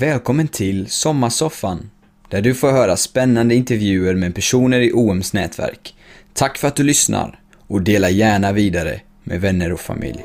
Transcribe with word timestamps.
Välkommen 0.00 0.48
till 0.48 0.90
Sommarsoffan, 0.90 1.90
där 2.28 2.42
du 2.42 2.54
får 2.54 2.70
höra 2.70 2.96
spännande 2.96 3.54
intervjuer 3.54 4.14
med 4.14 4.34
personer 4.34 4.80
i 4.80 4.92
OMs 4.92 5.32
nätverk. 5.32 5.94
Tack 6.32 6.58
för 6.58 6.68
att 6.68 6.76
du 6.76 6.82
lyssnar 6.82 7.40
och 7.66 7.82
dela 7.82 8.10
gärna 8.10 8.52
vidare 8.52 9.00
med 9.24 9.40
vänner 9.40 9.72
och 9.72 9.80
familj. 9.80 10.24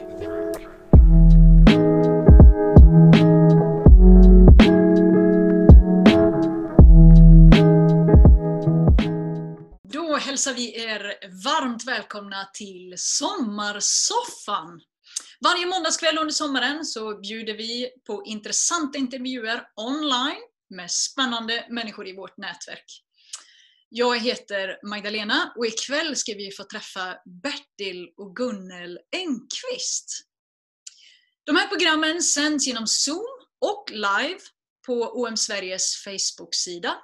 Då 9.94 10.18
hälsar 10.18 10.54
vi 10.54 10.84
er 10.84 11.02
varmt 11.46 11.88
välkomna 11.88 12.50
till 12.54 12.94
Sommarsoffan. 12.98 14.82
Varje 15.46 15.66
måndagskväll 15.66 16.18
under 16.18 16.34
sommaren 16.34 16.86
så 16.86 17.18
bjuder 17.18 17.54
vi 17.54 17.92
på 18.08 18.24
intressanta 18.26 18.98
intervjuer 18.98 19.68
online 19.76 20.42
med 20.70 20.92
spännande 20.92 21.68
människor 21.70 22.08
i 22.08 22.16
vårt 22.16 22.38
nätverk. 22.38 23.04
Jag 23.90 24.20
heter 24.20 24.80
Magdalena 24.84 25.54
och 25.56 25.66
ikväll 25.66 26.16
ska 26.16 26.34
vi 26.34 26.52
få 26.52 26.64
träffa 26.64 27.18
Bertil 27.44 28.10
och 28.18 28.36
Gunnel 28.36 29.00
Engqvist. 29.12 30.28
De 31.44 31.56
här 31.56 31.68
programmen 31.68 32.22
sänds 32.22 32.68
genom 32.68 32.88
Zoom 32.88 33.46
och 33.62 33.92
live 33.92 34.40
på 34.86 35.22
OM 35.22 35.38
Sveriges 35.38 35.96
Facebook-sida. 36.04 36.98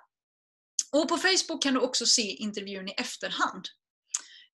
Och 0.91 1.09
på 1.09 1.17
Facebook 1.17 1.63
kan 1.63 1.73
du 1.73 1.79
också 1.79 2.05
se 2.05 2.21
intervjun 2.21 2.87
i 2.87 2.91
efterhand. 2.91 3.65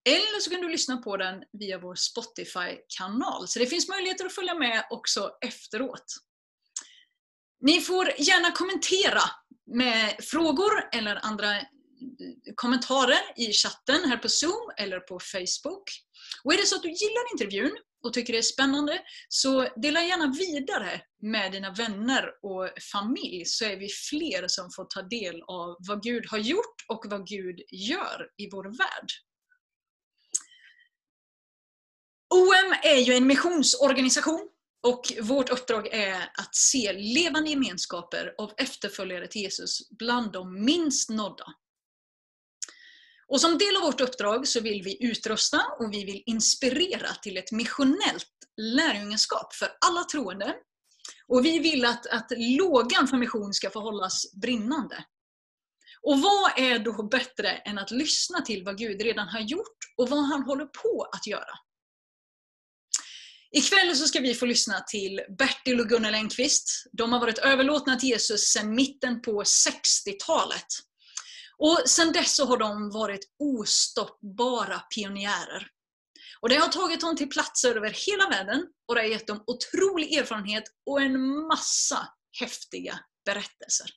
Eller 0.07 0.39
så 0.39 0.49
kan 0.49 0.61
du 0.61 0.70
lyssna 0.70 0.97
på 0.97 1.17
den 1.17 1.43
via 1.59 1.79
vår 1.79 1.95
Spotify-kanal. 1.95 3.48
Så 3.48 3.59
det 3.59 3.65
finns 3.65 3.89
möjligheter 3.89 4.25
att 4.25 4.35
följa 4.35 4.55
med 4.55 4.88
också 4.89 5.31
efteråt. 5.45 6.05
Ni 7.61 7.81
får 7.81 8.12
gärna 8.17 8.51
kommentera 8.51 9.21
med 9.75 10.15
frågor 10.20 10.89
eller 10.91 11.26
andra 11.26 11.57
eh, 11.57 11.63
kommentarer 12.55 13.20
i 13.35 13.54
chatten 13.54 14.09
här 14.09 14.17
på 14.17 14.29
Zoom 14.29 14.71
eller 14.77 14.99
på 14.99 15.20
Facebook. 15.20 15.84
Och 16.43 16.54
är 16.54 16.57
det 16.57 16.65
så 16.65 16.76
att 16.76 16.84
du 16.84 16.89
gillar 16.89 17.32
intervjun 17.34 17.77
och 18.04 18.13
tycker 18.13 18.34
det 18.34 18.39
är 18.39 18.43
spännande 18.43 19.01
så 19.29 19.67
dela 19.76 20.01
gärna 20.01 20.34
vidare 20.37 21.01
med 21.21 21.51
dina 21.51 21.73
vänner 21.73 22.29
och 22.41 22.70
familj 22.91 23.45
så 23.45 23.65
är 23.65 23.76
vi 23.76 23.87
fler 23.89 24.48
som 24.48 24.71
får 24.71 24.85
ta 24.85 25.01
del 25.01 25.41
av 25.41 25.76
vad 25.79 26.04
Gud 26.04 26.26
har 26.29 26.37
gjort 26.37 26.85
och 26.87 27.05
vad 27.10 27.27
Gud 27.27 27.62
gör 27.71 28.29
i 28.37 28.49
vår 28.49 28.63
värld. 28.63 29.12
OM 32.29 32.73
är 32.83 32.97
ju 32.97 33.13
en 33.13 33.27
missionsorganisation 33.27 34.49
och 34.87 35.01
vårt 35.21 35.49
uppdrag 35.49 35.87
är 35.87 36.31
att 36.37 36.55
se 36.55 36.93
levande 36.93 37.49
gemenskaper 37.49 38.33
av 38.37 38.51
efterföljare 38.57 39.27
till 39.27 39.41
Jesus 39.41 39.89
bland 39.89 40.31
de 40.31 40.65
minst 40.65 41.09
nådda. 41.09 41.45
Och 43.27 43.41
som 43.41 43.57
del 43.57 43.75
av 43.75 43.81
vårt 43.81 44.01
uppdrag 44.01 44.48
så 44.48 44.61
vill 44.61 44.83
vi 44.83 45.05
utrusta 45.05 45.61
och 45.79 45.93
vi 45.93 46.05
vill 46.05 46.23
inspirera 46.25 47.13
till 47.21 47.37
ett 47.37 47.51
missionellt 47.51 48.31
lärjungaskap 48.57 49.53
för 49.55 49.70
alla 49.87 50.03
troende. 50.03 50.55
Och 51.27 51.45
vi 51.45 51.59
vill 51.59 51.85
att, 51.85 52.07
att 52.07 52.27
lågan 52.37 53.07
för 53.07 53.17
mission 53.17 53.53
ska 53.53 53.70
få 53.70 53.79
hållas 53.79 54.33
brinnande. 54.41 55.05
Och 56.01 56.21
vad 56.21 56.59
är 56.59 56.79
då 56.79 57.03
bättre 57.03 57.49
än 57.49 57.77
att 57.77 57.91
lyssna 57.91 58.41
till 58.41 58.63
vad 58.63 58.77
Gud 58.77 59.01
redan 59.01 59.27
har 59.27 59.39
gjort 59.39 59.77
och 59.98 60.09
vad 60.09 60.25
han 60.25 60.43
håller 60.43 60.65
på 60.65 61.09
att 61.13 61.27
göra? 61.27 61.66
Ikväll 63.58 63.96
så 63.96 64.08
ska 64.08 64.19
vi 64.19 64.34
få 64.34 64.46
lyssna 64.46 64.81
till 64.81 65.22
Bertil 65.38 65.80
och 65.80 65.90
Gunnel 65.90 66.13
Engqvist. 66.13 66.86
De 66.91 67.13
har 67.13 67.19
varit 67.19 67.38
överlåtna 67.38 67.96
till 67.96 68.09
Jesus 68.09 68.41
sedan 68.41 68.75
mitten 68.75 69.22
på 69.22 69.44
60-talet. 69.44 70.66
Och 71.58 71.81
sedan 71.85 72.13
dess 72.13 72.35
så 72.35 72.46
har 72.46 72.58
de 72.58 72.90
varit 72.90 73.31
ostoppbara 73.40 74.80
pionjärer. 74.80 75.67
Och 76.41 76.50
det 76.50 76.56
har 76.56 76.67
tagit 76.67 77.01
dem 77.01 77.16
till 77.16 77.29
platser 77.29 77.75
över 77.75 77.90
hela 78.07 78.29
världen 78.29 78.66
och 78.88 78.96
det 78.96 79.01
har 79.01 79.07
gett 79.07 79.28
dem 79.28 79.44
otrolig 79.47 80.13
erfarenhet 80.13 80.63
och 80.85 81.01
en 81.01 81.47
massa 81.47 82.07
häftiga 82.40 83.00
berättelser. 83.25 83.90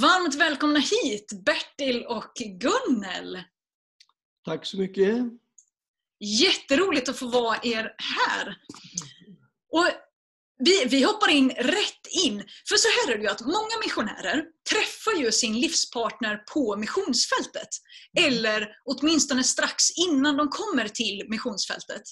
Varmt 0.00 0.34
välkomna 0.34 0.78
hit 0.78 1.32
Bertil 1.44 2.04
och 2.04 2.32
Gunnel! 2.36 3.42
Tack 4.44 4.66
så 4.66 4.76
mycket! 4.76 5.43
Jätteroligt 6.20 7.08
att 7.08 7.18
få 7.18 7.26
vara 7.26 7.58
er 7.62 7.94
här! 7.98 8.56
Och 9.72 9.86
vi, 10.58 10.84
vi 10.84 11.02
hoppar 11.02 11.28
in 11.28 11.50
rätt 11.50 12.06
in. 12.10 12.44
För 12.68 12.76
så 12.76 12.88
här 12.88 13.14
är 13.14 13.18
det 13.18 13.24
ju 13.24 13.30
att 13.30 13.40
många 13.40 13.78
missionärer 13.84 14.44
träffar 14.70 15.20
ju 15.20 15.32
sin 15.32 15.60
livspartner 15.60 16.36
på 16.36 16.76
missionsfältet. 16.76 17.68
Eller 18.18 18.68
åtminstone 18.84 19.44
strax 19.44 19.90
innan 19.90 20.36
de 20.36 20.48
kommer 20.48 20.88
till 20.88 21.26
missionsfältet. 21.28 22.02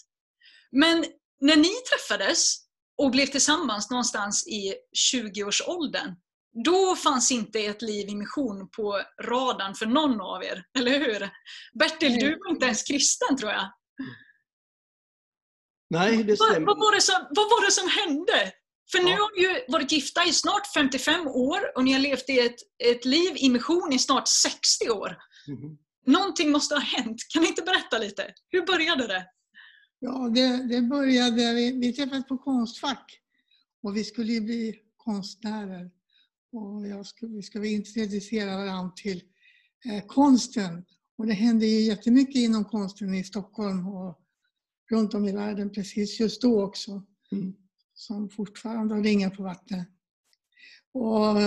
Men 0.72 1.04
när 1.40 1.56
ni 1.56 1.70
träffades 1.90 2.56
och 2.98 3.10
blev 3.10 3.26
tillsammans 3.26 3.90
någonstans 3.90 4.46
i 4.46 4.74
20-årsåldern, 5.14 6.14
då 6.64 6.96
fanns 6.96 7.32
inte 7.32 7.60
ett 7.60 7.82
liv 7.82 8.08
i 8.08 8.14
mission 8.14 8.68
på 8.76 9.02
radarn 9.22 9.74
för 9.74 9.86
någon 9.86 10.20
av 10.20 10.44
er, 10.44 10.64
eller 10.78 10.98
hur? 10.98 11.30
Bertil, 11.78 12.14
du 12.20 12.38
var 12.38 12.50
inte 12.50 12.66
ens 12.66 12.82
kristen 12.82 13.36
tror 13.36 13.50
jag. 13.50 13.72
Nej, 15.90 16.24
det 16.24 16.36
stämmer. 16.36 16.60
Vad, 16.60 16.66
vad, 16.66 16.78
var 16.78 16.94
det 16.94 17.00
som, 17.00 17.14
vad 17.30 17.46
var 17.50 17.66
det 17.66 17.72
som 17.72 17.88
hände? 17.88 18.52
För 18.90 18.98
nu 18.98 19.10
har 19.10 19.36
ni 19.36 19.42
ju 19.42 19.64
varit 19.68 19.92
gifta 19.92 20.24
i 20.24 20.32
snart 20.32 20.66
55 20.74 21.26
år 21.26 21.76
och 21.76 21.84
ni 21.84 21.92
har 21.92 22.00
levt 22.00 22.28
i 22.28 22.38
ett, 22.38 22.56
ett 22.84 23.04
liv 23.04 23.32
i 23.36 23.48
mission 23.48 23.92
i 23.92 23.98
snart 23.98 24.28
60 24.28 24.90
år. 24.90 25.16
Mm. 25.48 25.78
Någonting 26.06 26.50
måste 26.50 26.74
ha 26.74 26.82
hänt. 26.82 27.22
Kan 27.32 27.42
ni 27.42 27.48
inte 27.48 27.62
berätta 27.62 27.98
lite? 27.98 28.34
Hur 28.48 28.66
började 28.66 29.06
det? 29.06 29.26
Ja, 29.98 30.30
det, 30.34 30.74
det 30.74 30.82
började... 30.82 31.54
Vi, 31.54 31.78
vi 31.80 31.92
träffades 31.92 32.26
på 32.26 32.38
Konstfack 32.38 33.18
och 33.82 33.96
vi 33.96 34.04
skulle 34.04 34.32
ju 34.32 34.40
bli 34.40 34.74
konstnärer. 34.96 35.90
Och 36.52 37.06
skulle, 37.06 37.36
vi 37.36 37.42
skulle 37.42 37.68
introducera 37.68 38.56
varandra 38.56 38.92
till 38.96 39.22
eh, 39.84 40.06
konsten. 40.06 40.84
Och 41.18 41.26
det 41.26 41.32
hände 41.32 41.66
ju 41.66 41.80
jättemycket 41.80 42.36
inom 42.36 42.64
konsten 42.64 43.14
i 43.14 43.24
Stockholm 43.24 43.88
och 43.88 44.18
runt 44.90 45.14
om 45.14 45.28
i 45.28 45.32
världen 45.32 45.70
precis 45.70 46.20
just 46.20 46.42
då 46.42 46.62
också. 46.62 47.02
Mm. 47.32 47.54
Som 47.94 48.28
fortfarande 48.28 48.94
har 48.94 49.02
ringar 49.02 49.30
på 49.30 49.42
vattnet. 49.42 49.88
Och 50.92 51.40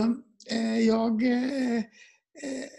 eh, 0.52 0.80
jag... 0.80 1.24
Eh, 1.24 1.78
eh, 1.78 2.70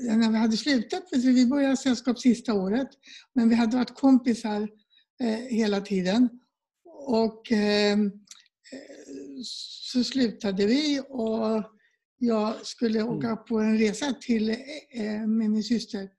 när 0.00 0.30
vi 0.30 0.36
hade 0.36 0.56
slutat, 0.56 1.08
vi 1.12 1.46
började 1.46 1.76
sällskap 1.76 2.18
sista 2.18 2.54
året, 2.54 2.88
men 3.32 3.48
vi 3.48 3.54
hade 3.54 3.76
varit 3.76 3.94
kompisar 3.94 4.68
eh, 5.20 5.38
hela 5.38 5.80
tiden. 5.80 6.28
Och 7.06 7.52
eh, 7.52 7.98
så 9.44 10.04
slutade 10.04 10.66
vi 10.66 11.00
och 11.08 11.64
jag 12.24 12.66
skulle 12.66 13.00
mm. 13.00 13.12
åka 13.12 13.36
på 13.36 13.58
en 13.60 13.78
resa 13.78 14.12
till, 14.12 14.50
eh, 14.90 15.26
med 15.26 15.50
min 15.50 15.62
syster. 15.62 16.10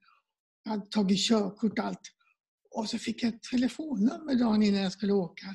Jag 0.64 0.70
hade 0.70 0.86
tagit 0.86 1.18
körkort 1.18 1.78
och 1.78 1.84
allt. 1.84 2.00
Och 2.70 2.88
så 2.88 2.98
fick 2.98 3.22
jag 3.22 3.34
ett 3.34 3.42
telefonnummer 3.42 4.34
dagen 4.34 4.62
innan 4.62 4.82
jag 4.82 4.92
skulle 4.92 5.12
åka. 5.12 5.46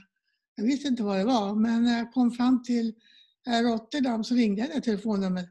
Jag 0.55 0.63
visste 0.63 0.87
inte 0.87 1.03
vad 1.03 1.17
det 1.17 1.23
var, 1.23 1.55
men 1.55 1.83
när 1.83 1.97
jag 1.97 2.13
kom 2.13 2.31
fram 2.31 2.63
till 2.63 2.93
Rotterdam 3.47 4.23
så 4.23 4.35
ringde 4.35 4.61
jag 4.61 4.69
det 4.69 4.81
telefonnumret 4.81 5.49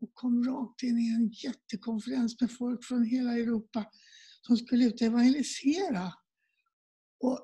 och 0.00 0.14
kom 0.14 0.44
rakt 0.44 0.82
in 0.82 0.98
i 0.98 1.14
en 1.14 1.28
jättekonferens 1.28 2.40
med 2.40 2.50
folk 2.50 2.84
från 2.84 3.04
hela 3.04 3.32
Europa 3.32 3.84
som 4.46 4.56
skulle 4.56 4.84
ut 4.84 5.00
och 5.00 5.06
evangelisera. 5.06 6.12
Och 7.20 7.38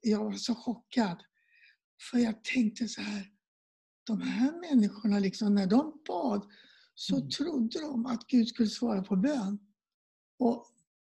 jag 0.00 0.24
var 0.24 0.32
så 0.32 0.54
chockad. 0.54 1.22
För 2.10 2.18
jag 2.18 2.44
tänkte 2.44 2.88
så 2.88 3.00
här, 3.00 3.33
de 4.06 4.20
här 4.20 4.70
människorna, 4.70 5.18
liksom, 5.18 5.54
när 5.54 5.66
de 5.66 6.00
bad 6.06 6.46
så 6.94 7.16
mm. 7.16 7.30
trodde 7.30 7.80
de 7.80 8.06
att 8.06 8.26
Gud 8.26 8.48
skulle 8.48 8.68
svara 8.68 9.02
på 9.02 9.16
bön. 9.16 9.58
Och 10.38 10.66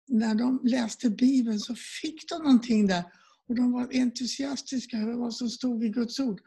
när 0.08 0.36
de 0.36 0.60
läste 0.64 1.10
Bibeln 1.10 1.60
så 1.60 1.76
fick 1.76 2.30
de 2.30 2.44
någonting 2.44 2.88
där. 2.88 3.04
Och 3.48 3.56
de 3.56 3.72
var 3.72 3.90
entusiastiska 3.94 4.98
över 4.98 5.14
vad 5.14 5.34
som 5.34 5.50
stod 5.50 5.84
i 5.84 5.90
Guds 5.90 6.20
ord. 6.20 6.42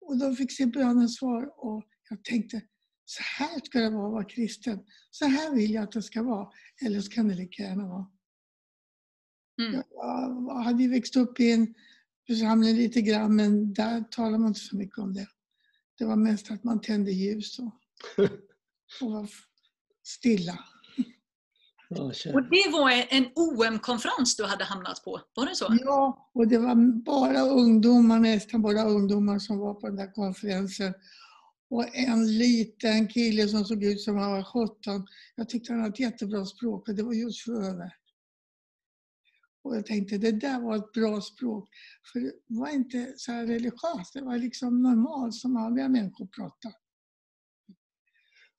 Och 0.00 0.18
de 0.18 0.36
fick 0.36 0.52
se 0.52 0.66
bönens 0.66 1.16
svar 1.16 1.52
och 1.56 1.84
jag 2.10 2.24
tänkte, 2.24 2.62
så 3.04 3.22
här 3.22 3.60
ska 3.64 3.80
det 3.80 3.90
vara 3.90 4.06
att 4.06 4.12
vara 4.12 4.24
kristen. 4.24 4.78
Så 5.10 5.24
här 5.26 5.54
vill 5.54 5.70
jag 5.70 5.84
att 5.84 5.92
det 5.92 6.02
ska 6.02 6.22
vara. 6.22 6.48
Eller 6.84 7.00
så 7.00 7.10
kan 7.10 7.28
det 7.28 7.34
lika 7.34 7.62
gärna 7.62 7.88
vara. 7.88 8.06
Mm. 9.60 9.82
Jag 10.46 10.62
hade 10.62 10.82
ju 10.82 10.88
växt 10.88 11.16
upp 11.16 11.40
i 11.40 11.52
en 11.52 11.74
församling 12.26 12.76
lite 12.76 13.02
grann 13.02 13.36
men 13.36 13.72
där 13.72 14.00
talade 14.00 14.38
man 14.38 14.48
inte 14.48 14.60
så 14.60 14.76
mycket 14.76 14.98
om 14.98 15.14
det. 15.14 15.26
Det 16.02 16.06
var 16.06 16.16
mest 16.16 16.50
att 16.50 16.64
man 16.64 16.80
tände 16.80 17.12
ljus 17.12 17.58
och, 17.58 17.72
och 19.00 19.10
var 19.12 19.28
stilla. 20.04 20.58
Och 22.34 22.42
det 22.42 22.70
var 22.72 23.06
en 23.10 23.26
OM-konferens 23.34 24.36
du 24.36 24.44
hade 24.44 24.64
hamnat 24.64 25.04
på, 25.04 25.20
var 25.34 25.46
det 25.46 25.56
så? 25.56 25.76
Ja, 25.80 26.30
och 26.34 26.48
det 26.48 26.58
var 26.58 27.02
bara 27.04 27.40
ungdomar, 27.40 28.18
nästan 28.18 28.62
bara 28.62 28.84
ungdomar 28.84 29.38
som 29.38 29.58
var 29.58 29.74
på 29.74 29.86
den 29.86 29.96
där 29.96 30.12
konferensen. 30.12 30.94
Och 31.70 31.96
en 31.96 32.38
liten 32.38 33.08
kille 33.08 33.48
som 33.48 33.64
såg 33.64 33.84
ut 33.84 34.00
som 34.00 34.16
han 34.16 34.32
var 34.32 34.42
17. 34.42 35.06
Jag 35.36 35.48
tyckte 35.48 35.72
han 35.72 35.80
hade 35.80 35.92
ett 35.92 36.00
jättebra 36.00 36.46
språk 36.46 36.88
och 36.88 36.94
det 36.94 37.02
var 37.02 37.12
just 37.12 37.40
Fröver. 37.40 37.94
Och 39.62 39.76
jag 39.76 39.86
tänkte 39.86 40.18
det 40.18 40.32
där 40.32 40.60
var 40.60 40.76
ett 40.76 40.92
bra 40.92 41.20
språk. 41.20 41.68
För 42.12 42.20
det 42.20 42.32
var 42.46 42.68
inte 42.68 43.14
så 43.16 43.32
här 43.32 43.46
religiöst, 43.46 44.12
det 44.14 44.20
var 44.20 44.38
liksom 44.38 44.82
normalt 44.82 45.34
som 45.34 45.56
andra 45.56 45.88
människor 45.88 46.26
pratar. 46.26 46.72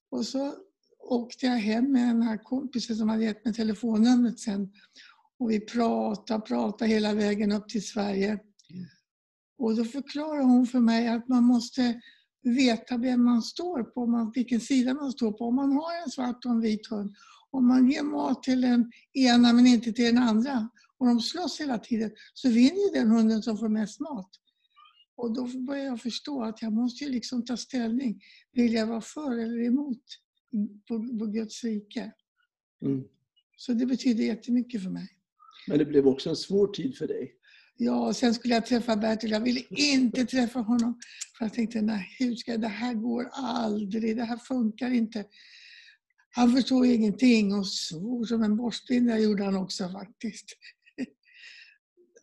Och 0.10 0.26
så 0.26 0.54
åkte 1.00 1.46
jag 1.46 1.56
hem 1.56 1.92
med 1.92 2.08
den 2.08 2.22
här 2.22 2.38
kompisen 2.38 2.96
som 2.96 3.10
hade 3.10 3.24
gett 3.24 3.46
mig 3.46 3.54
telefonnumret 3.54 4.40
sen. 4.40 4.72
Och 5.40 5.52
vi 5.52 5.60
pratade, 5.60 6.42
pratade 6.42 6.92
hela 6.92 7.14
vägen 7.14 7.52
upp 7.52 7.70
till 7.70 7.88
Sverige. 7.88 8.40
Och 9.58 9.76
då 9.76 9.86
förklarade 9.86 10.44
hon 10.44 10.68
för 10.68 10.80
mig 10.80 11.08
att 11.08 11.28
man 11.28 11.44
måste 11.44 12.02
veta 12.44 12.98
vem 12.98 13.24
man 13.24 13.42
står 13.42 13.84
på, 13.84 14.06
man, 14.06 14.32
vilken 14.36 14.60
sida 14.60 14.94
man 14.94 15.12
står 15.12 15.32
på. 15.32 15.46
Om 15.46 15.56
man 15.56 15.72
har 15.72 16.04
en 16.04 16.10
svart 16.10 16.46
och 16.46 16.52
en 16.52 16.62
vit 16.62 16.88
hund, 16.88 17.16
om 17.52 17.68
man 17.68 17.90
ger 17.90 18.04
mat 18.04 18.44
till 18.44 18.62
den 18.62 18.92
ena 19.14 19.54
men 19.54 19.68
inte 19.68 19.94
till 19.94 20.06
den 20.06 20.18
andra 20.18 20.70
och 21.04 21.10
de 21.10 21.22
slåss 21.22 21.62
hela 21.62 21.78
tiden, 21.78 22.12
så 22.34 22.50
vinner 22.50 22.88
ju 22.88 23.02
den 23.02 23.10
hunden 23.10 23.44
som 23.44 23.58
får 23.58 23.70
mest 23.70 24.00
mat. 24.00 24.30
Och 25.16 25.34
då 25.34 25.48
började 25.48 25.88
jag 25.88 26.02
förstå 26.02 26.44
att 26.44 26.62
jag 26.62 26.74
måste 26.74 27.04
ju 27.04 27.10
liksom 27.10 27.46
ta 27.46 27.58
ställning. 27.58 28.22
Vill 28.52 28.74
jag 28.74 28.88
vara 28.88 29.02
för 29.02 29.32
eller 29.32 29.62
emot 29.62 30.02
på, 30.88 31.18
på 31.20 31.26
Guds 31.26 31.64
rike? 31.64 32.12
Mm. 32.86 33.04
Så 33.58 33.74
det 33.74 33.86
betyder 33.86 34.24
jättemycket 34.24 34.84
för 34.84 34.90
mig. 34.90 35.08
Men 35.68 35.78
det 35.78 35.86
blev 35.86 36.08
också 36.08 36.30
en 36.30 36.36
svår 36.36 36.68
tid 36.68 36.98
för 36.98 37.08
dig. 37.08 37.36
Ja, 37.78 38.08
och 38.08 38.16
sen 38.16 38.34
skulle 38.34 38.54
jag 38.54 38.66
träffa 38.66 38.96
Bertil. 38.96 39.32
Jag 39.32 39.40
ville 39.40 39.62
inte 39.70 40.26
träffa 40.26 40.60
honom. 40.60 41.00
För 41.38 41.46
jag 41.46 41.54
tänkte, 41.54 41.82
nej, 41.82 42.16
hur 42.20 42.36
ska 42.36 42.58
det 42.58 42.68
här 42.68 42.94
går 42.94 43.30
aldrig. 43.32 44.18
Det 44.18 44.24
här 44.24 44.38
funkar 44.38 44.92
inte. 44.92 45.26
Han 46.36 46.52
förstod 46.52 46.86
ingenting 46.86 47.54
och 47.56 47.68
svor 47.68 48.26
som 48.26 48.44
en 48.44 48.58
borstbindare 48.58 49.20
gjorde 49.20 49.44
han 49.44 49.56
också 49.56 49.90
faktiskt. 49.90 50.46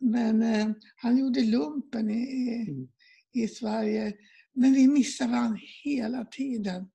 Men 0.01 0.41
eh, 0.43 0.67
han 0.95 1.17
gjorde 1.17 1.41
lumpen 1.41 2.09
i, 2.09 2.13
i, 2.23 2.69
Mm. 2.69 2.87
i 3.33 3.47
Sverige. 3.47 4.13
Men 4.53 4.73
vi 4.73 4.87
missade 4.87 5.31
varandra 5.31 5.59
hela 5.83 6.25
tiden. 6.25 6.89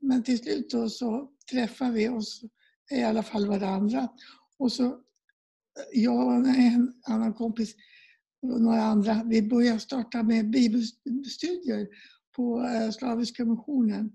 Men 0.00 0.22
till 0.22 0.38
slut 0.38 0.70
då 0.70 0.88
så 0.88 1.30
träffade 1.52 1.92
vi 1.92 2.08
oss, 2.08 2.42
i 2.90 3.02
alla 3.02 3.22
fall 3.22 3.46
varandra. 3.46 4.08
Och 4.58 4.72
så 4.72 5.00
jag 5.92 6.26
och 6.26 6.32
en 6.48 6.94
annan 7.08 7.34
kompis 7.34 7.74
och 8.42 8.60
några 8.60 8.82
andra, 8.82 9.22
vi 9.26 9.42
började 9.42 9.80
starta 9.80 10.22
med 10.22 10.50
bibelstudier 10.50 11.88
på 12.36 12.60
eh, 12.62 12.90
Slaviska 12.90 13.44
missionen. 13.44 14.12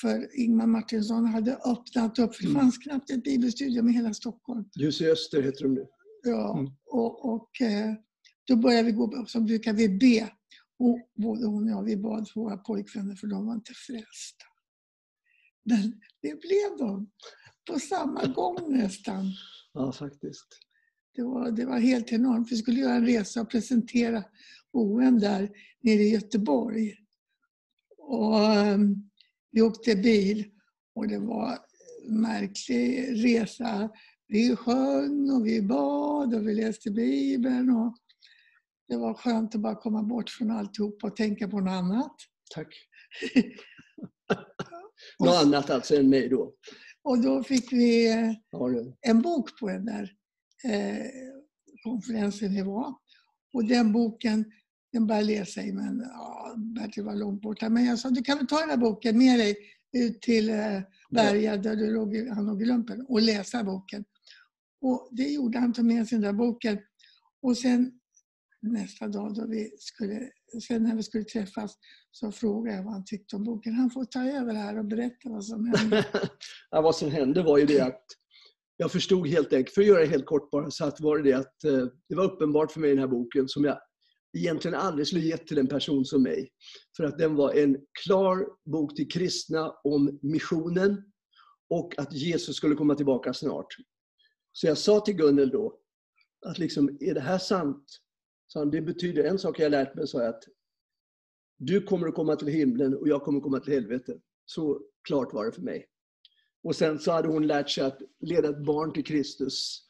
För 0.00 0.40
Ingmar 0.40 0.66
Martinsson 0.66 1.24
hade 1.26 1.56
öppnat 1.56 2.18
upp, 2.18 2.34
för 2.34 2.42
det 2.42 2.48
Mm. 2.48 2.60
fanns 2.62 2.78
knappt 2.78 3.10
ett 3.10 3.22
bibelstudium 3.24 3.88
i 3.88 3.92
hela 3.92 4.14
Stockholm. 4.14 4.64
Ljus 4.76 5.00
i 5.00 5.06
öster 5.10 5.42
heter 5.42 5.62
de 5.62 5.74
nu. 5.74 5.86
Ja, 6.24 6.58
Mm. 6.58 6.72
och, 6.90 7.34
och 7.34 7.60
eh, 7.60 7.94
då 8.46 8.56
började 8.56 8.82
vi 8.82 8.92
gå, 8.92 9.24
så 9.26 9.40
brukar 9.40 9.72
vi 9.72 9.88
be. 9.88 10.30
Och 10.78 11.00
både 11.14 11.46
hon 11.46 11.64
och 11.64 11.70
jag, 11.70 11.82
vi 11.82 11.96
bad 11.96 12.28
för 12.28 12.40
våra 12.40 12.56
pojkvänner 12.56 13.14
för 13.14 13.26
de 13.26 13.46
var 13.46 13.54
inte 13.54 13.72
frälsta. 13.74 14.44
Men 15.64 16.00
det 16.22 16.40
blev 16.40 16.78
de. 16.78 17.10
På 17.70 17.78
samma 17.78 18.26
gång 18.26 18.56
nästan. 18.68 19.32
Ja, 19.72 19.92
faktiskt. 19.92 20.46
Det 21.14 21.22
var, 21.22 21.50
det 21.50 21.66
var 21.66 21.78
helt 21.78 22.12
enormt. 22.12 22.52
Vi 22.52 22.56
skulle 22.56 22.80
göra 22.80 22.94
en 22.94 23.06
resa 23.06 23.40
och 23.40 23.50
presentera 23.50 24.24
OM 24.72 25.18
där 25.18 25.50
nere 25.82 26.02
i 26.02 26.10
Göteborg. 26.10 26.94
Och 27.98 28.38
ehm, 28.44 29.10
vi 29.50 29.62
åkte 29.62 29.96
bil 29.96 30.44
och 30.94 31.08
det 31.08 31.18
var 31.18 31.58
en 32.08 32.20
märklig 32.20 33.08
resa. 33.24 33.90
Vi 34.26 34.56
sjöng 34.56 35.30
och 35.30 35.46
vi 35.46 35.62
bad 35.62 36.03
och 36.32 36.48
vi 36.48 36.54
läste 36.54 36.90
Bibeln. 36.90 37.70
Och 37.70 37.96
det 38.88 38.96
var 38.96 39.14
skönt 39.14 39.54
att 39.54 39.60
bara 39.60 39.74
komma 39.74 40.02
bort 40.02 40.30
från 40.30 40.50
alltihop 40.50 41.04
och 41.04 41.16
tänka 41.16 41.48
på 41.48 41.60
något 41.60 41.72
annat. 41.72 42.16
Tack. 42.54 42.68
Något 45.18 45.44
annat 45.44 45.70
alltså 45.70 45.96
än 45.96 46.08
mig 46.08 46.28
då. 46.28 46.54
Och 47.02 47.22
då 47.22 47.42
fick 47.42 47.72
vi 47.72 48.12
eh, 48.12 48.32
en 49.00 49.22
bok 49.22 49.60
på 49.60 49.68
den 49.68 49.84
där 49.84 50.12
eh, 50.64 51.06
konferensen 51.82 52.54
vi 52.54 52.62
var. 52.62 52.94
Och 53.52 53.64
den 53.64 53.92
boken, 53.92 54.44
den 54.92 55.06
började 55.06 55.32
jag 55.32 55.38
läsa 55.38 55.62
i, 55.62 55.72
men 55.72 56.00
ja, 56.00 56.54
Bertil 56.56 57.04
var 57.04 57.14
långt 57.14 57.42
borta. 57.42 57.68
Men 57.68 57.84
jag 57.84 57.98
sa, 57.98 58.10
du 58.10 58.22
kan 58.22 58.38
väl 58.38 58.46
ta 58.46 58.60
den 58.60 58.70
här 58.70 58.76
boken 58.76 59.18
med 59.18 59.38
dig 59.38 59.56
ut 59.92 60.22
till 60.22 60.50
eh, 60.50 60.80
Berga 61.10 61.56
där 61.56 61.76
du 61.76 61.94
låg, 61.94 62.16
han 62.16 62.46
låg 62.46 62.62
i 62.62 62.64
lumpen 62.64 63.06
och 63.08 63.22
läsa 63.22 63.64
boken. 63.64 64.04
Och 64.84 65.08
det 65.10 65.28
gjorde 65.28 65.58
han, 65.58 65.72
tog 65.72 65.84
med 65.84 66.08
sig 66.08 66.18
den 66.18 66.22
där 66.22 66.38
boken. 66.38 66.78
Och 67.42 67.56
sen 67.56 67.92
nästa 68.62 69.08
dag 69.08 69.34
då 69.34 69.46
vi 69.46 69.70
skulle, 69.78 70.30
sen 70.68 70.82
när 70.82 70.96
vi 70.96 71.02
skulle 71.02 71.24
träffas 71.24 71.74
så 72.10 72.32
frågade 72.32 72.76
jag 72.76 72.84
vad 72.84 72.92
han 72.92 73.04
tyckte 73.04 73.36
om 73.36 73.44
boken. 73.44 73.74
Han 73.74 73.90
får 73.90 74.04
ta 74.04 74.24
över 74.24 74.54
här 74.54 74.78
och 74.78 74.84
berätta 74.84 75.28
vad 75.28 75.44
som 75.44 75.66
hände. 75.66 76.06
ja, 76.70 76.80
vad 76.80 76.96
som 76.96 77.10
hände 77.10 77.42
var 77.42 77.58
ju 77.58 77.66
det 77.66 77.80
att 77.80 78.04
jag 78.76 78.92
förstod 78.92 79.28
helt 79.28 79.52
enkelt, 79.52 79.74
för 79.74 79.80
att 79.80 79.86
göra 79.86 80.00
det 80.00 80.06
helt 80.06 80.26
kort 80.26 80.50
bara, 80.50 80.70
så 80.70 80.84
att 80.84 81.00
var 81.00 81.18
det 81.18 81.22
det 81.22 81.32
att 81.32 81.64
eh, 81.64 81.86
det 82.08 82.14
var 82.14 82.24
uppenbart 82.24 82.72
för 82.72 82.80
mig 82.80 82.90
den 82.90 82.98
här 82.98 83.06
boken 83.06 83.48
som 83.48 83.64
jag 83.64 83.78
egentligen 84.38 84.74
aldrig 84.74 85.06
skulle 85.06 85.22
gett 85.22 85.46
till 85.46 85.58
en 85.58 85.68
person 85.68 86.04
som 86.04 86.22
mig. 86.22 86.48
För 86.96 87.04
att 87.04 87.18
den 87.18 87.34
var 87.34 87.52
en 87.52 87.76
klar 88.04 88.46
bok 88.70 88.96
till 88.96 89.08
kristna 89.08 89.72
om 89.84 90.18
missionen 90.22 91.04
och 91.70 91.98
att 91.98 92.12
Jesus 92.12 92.56
skulle 92.56 92.74
komma 92.74 92.94
tillbaka 92.94 93.34
snart. 93.34 93.66
Så 94.56 94.66
jag 94.66 94.78
sa 94.78 95.00
till 95.00 95.14
Gunnel 95.14 95.50
då 95.50 95.78
att 96.46 96.58
liksom, 96.58 96.96
är 97.00 97.14
det 97.14 97.20
här 97.20 97.38
sant? 97.38 97.84
Så 98.46 98.58
han, 98.58 98.70
det 98.70 98.82
betyder, 98.82 99.24
en 99.24 99.38
sak 99.38 99.58
jag 99.58 99.64
har 99.64 99.70
lärt 99.70 99.94
mig, 99.94 100.08
sa 100.08 100.22
jag, 100.22 100.28
att 100.28 100.44
du 101.58 101.82
kommer 101.82 102.08
att 102.08 102.14
komma 102.14 102.36
till 102.36 102.48
himlen 102.48 102.96
och 102.96 103.08
jag 103.08 103.22
kommer 103.22 103.38
att 103.38 103.42
komma 103.42 103.60
till 103.60 103.72
helvetet. 103.72 104.22
Så 104.46 104.80
klart 105.08 105.32
var 105.32 105.46
det 105.46 105.52
för 105.52 105.62
mig. 105.62 105.86
Och 106.62 106.76
sen 106.76 106.98
så 106.98 107.12
hade 107.12 107.28
hon 107.28 107.46
lärt 107.46 107.70
sig 107.70 107.84
att 107.84 107.98
leda 108.20 108.48
ett 108.48 108.64
barn 108.64 108.92
till 108.92 109.04
Kristus. 109.04 109.80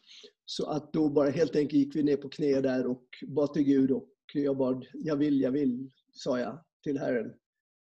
Så 0.44 0.66
att 0.66 0.92
då 0.92 1.08
bara 1.08 1.30
helt 1.30 1.56
enkelt 1.56 1.78
gick 1.78 1.96
vi 1.96 2.02
ner 2.02 2.16
på 2.16 2.28
knä 2.28 2.60
där 2.60 2.86
och 2.86 3.08
bad 3.26 3.52
till 3.52 3.62
Gud 3.62 3.90
och 3.90 4.08
jag 4.34 4.56
bad, 4.56 4.86
jag 4.92 5.16
vill, 5.16 5.40
jag 5.40 5.50
vill, 5.50 5.90
sa 6.12 6.38
jag 6.38 6.64
till 6.82 6.98
Herren. 6.98 7.32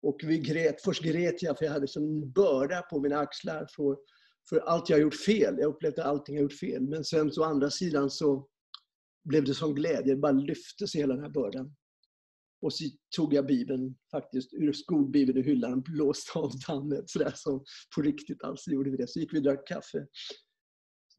Och 0.02 0.22
vi 0.24 0.40
grät, 0.40 0.82
först 0.82 1.04
grät 1.04 1.42
jag 1.42 1.58
för 1.58 1.66
jag 1.66 1.72
hade 1.72 1.88
som 1.88 2.04
en 2.04 2.32
börda 2.32 2.82
på 2.82 3.00
mina 3.00 3.18
axlar 3.18 3.68
för, 3.76 3.98
för 4.50 4.60
allt 4.60 4.90
jag 4.90 5.00
gjort 5.00 5.16
fel. 5.16 5.56
Jag 5.60 5.70
upplevde 5.70 6.04
att 6.04 6.08
allting 6.08 6.36
jag 6.36 6.42
gjort 6.42 6.60
fel. 6.60 6.82
Men 6.82 7.04
sen 7.04 7.32
så 7.32 7.42
å 7.42 7.46
andra 7.46 7.70
sidan 7.70 8.10
så 8.10 8.48
blev 9.24 9.44
det 9.44 9.54
som 9.54 9.76
glädje, 9.76 10.14
det 10.14 10.22
bara 10.22 10.32
lyfte 10.32 10.88
sig 10.88 11.02
hela 11.02 11.14
den 11.14 11.24
här 11.24 11.32
bördan. 11.32 11.76
Och 12.62 12.74
så 12.74 12.84
tog 13.16 13.34
jag 13.34 13.46
Bibeln 13.46 13.96
faktiskt 14.12 14.54
ur 14.54 14.74
skolbibeln 14.74 15.38
i 15.38 15.42
hyllan, 15.42 15.82
blåste 15.82 16.40
av 16.40 16.52
dammet 16.68 17.10
sådär 17.10 17.34
som 17.36 17.64
på 17.96 18.02
riktigt 18.02 18.44
alltså 18.44 18.72
gjorde 18.72 18.90
vi 18.90 18.98
det. 18.98 19.08
Så 19.08 19.20
gick 19.20 19.34
vi 19.34 19.40
och 19.40 19.44
drack 19.44 19.68
kaffe. 19.68 20.08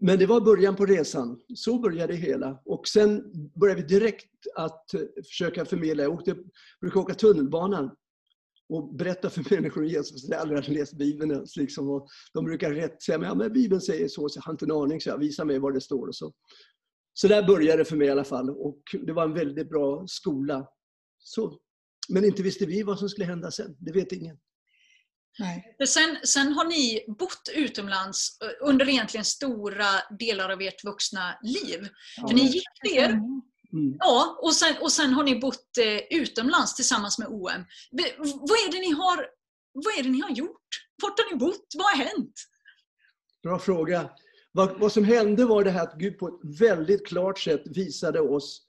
Men 0.01 0.19
det 0.19 0.27
var 0.27 0.41
början 0.41 0.77
på 0.77 0.87
resan. 0.87 1.41
Så 1.55 1.79
började 1.79 2.13
det 2.13 2.19
hela. 2.19 2.63
Och 2.65 2.89
sen 2.89 3.33
började 3.61 3.83
vi 3.83 3.89
direkt 3.89 4.31
att 4.57 4.85
försöka 5.31 5.65
förmedla. 5.65 6.03
Jag 6.03 6.13
åkte, 6.13 6.37
brukade 6.81 7.01
åka 7.01 7.15
tunnelbanan 7.15 7.97
och 8.69 8.95
berätta 8.95 9.31
för 9.31 9.45
människor 9.55 9.83
om 9.83 9.89
Jesus. 9.89 10.29
Jag 10.29 10.41
aldrig 10.41 10.61
hade 10.61 10.73
läst 10.73 10.99
Bibeln 10.99 11.31
ens. 11.31 11.57
Liksom. 11.57 11.91
Och 11.91 12.09
de 12.33 12.45
brukar 12.45 12.73
rätt 12.73 13.03
säga, 13.03 13.19
men, 13.19 13.29
ja, 13.29 13.35
men 13.35 13.53
Bibeln 13.53 13.81
säger 13.81 14.09
så, 14.09 14.29
så 14.29 14.39
jag 14.39 14.43
har 14.43 14.53
inte 14.53 14.65
en 14.65 14.73
aning. 14.73 15.01
Så 15.01 15.09
jag 15.09 15.19
visar 15.19 15.45
mig 15.45 15.59
vad 15.59 15.75
det 15.75 15.81
står. 15.81 16.09
Och 16.09 16.17
så. 16.17 16.33
så 17.15 17.29
där 17.29 17.47
började 17.47 17.79
det 17.79 17.85
för 17.85 17.97
mig 17.97 18.07
i 18.07 18.11
alla 18.11 18.25
fall. 18.25 18.51
Och 18.51 18.83
det 19.07 19.13
var 19.13 19.25
en 19.25 19.35
väldigt 19.35 19.69
bra 19.69 20.05
skola. 20.07 20.69
Så. 21.19 21.59
Men 22.09 22.25
inte 22.25 22.43
visste 22.43 22.67
vi 22.67 22.83
vad 22.83 22.99
som 22.99 23.09
skulle 23.09 23.27
hända 23.27 23.51
sen. 23.51 23.77
Det 23.79 23.93
vet 23.93 24.13
ingen. 24.13 24.39
Nej. 25.39 25.77
Sen, 25.87 26.17
sen 26.25 26.53
har 26.53 26.65
ni 26.65 27.05
bott 27.19 27.49
utomlands 27.55 28.39
eh, 28.43 28.69
under 28.69 28.89
egentligen 28.89 29.25
stora 29.25 30.17
delar 30.19 30.51
av 30.51 30.63
ert 30.63 30.85
vuxna 30.85 31.39
liv. 31.43 31.89
För 32.29 32.35
ni 32.35 32.43
gifte 32.43 32.89
er, 32.89 33.21
Mm. 33.73 33.97
ja, 33.99 34.39
och 34.43 34.55
sen, 34.55 34.75
och 34.81 34.93
sen 34.93 35.13
har 35.13 35.25
ni 35.25 35.41
bott 35.41 35.79
eh, 35.79 36.19
utomlands 36.21 36.75
tillsammans 36.75 37.19
med 37.19 37.29
OM. 37.29 37.65
V- 37.93 38.15
Vad 38.19 38.51
är, 38.51 38.73
det 38.73 38.79
ni 38.81 38.91
har, 38.91 39.27
vad 39.73 39.99
är 39.99 40.03
det 40.03 40.09
ni 40.11 40.21
har 40.21 40.31
gjort? 40.31 40.67
Vart 41.03 41.19
har 41.19 41.33
ni 41.33 41.39
bott? 41.39 41.67
Vad 41.77 41.87
har 41.87 41.97
hänt? 42.05 42.33
Bra 43.43 43.59
fråga. 43.59 44.11
Vad, 44.53 44.81
vad 44.81 44.93
som 44.93 45.05
hände 45.05 45.45
var 45.45 45.65
det 45.65 45.71
här 45.71 45.83
att 45.83 45.99
Gud 45.99 46.19
på 46.19 46.29
ett 46.29 46.61
väldigt 46.61 47.07
klart 47.07 47.39
sätt 47.39 47.63
visade 47.67 48.21
oss 48.21 48.65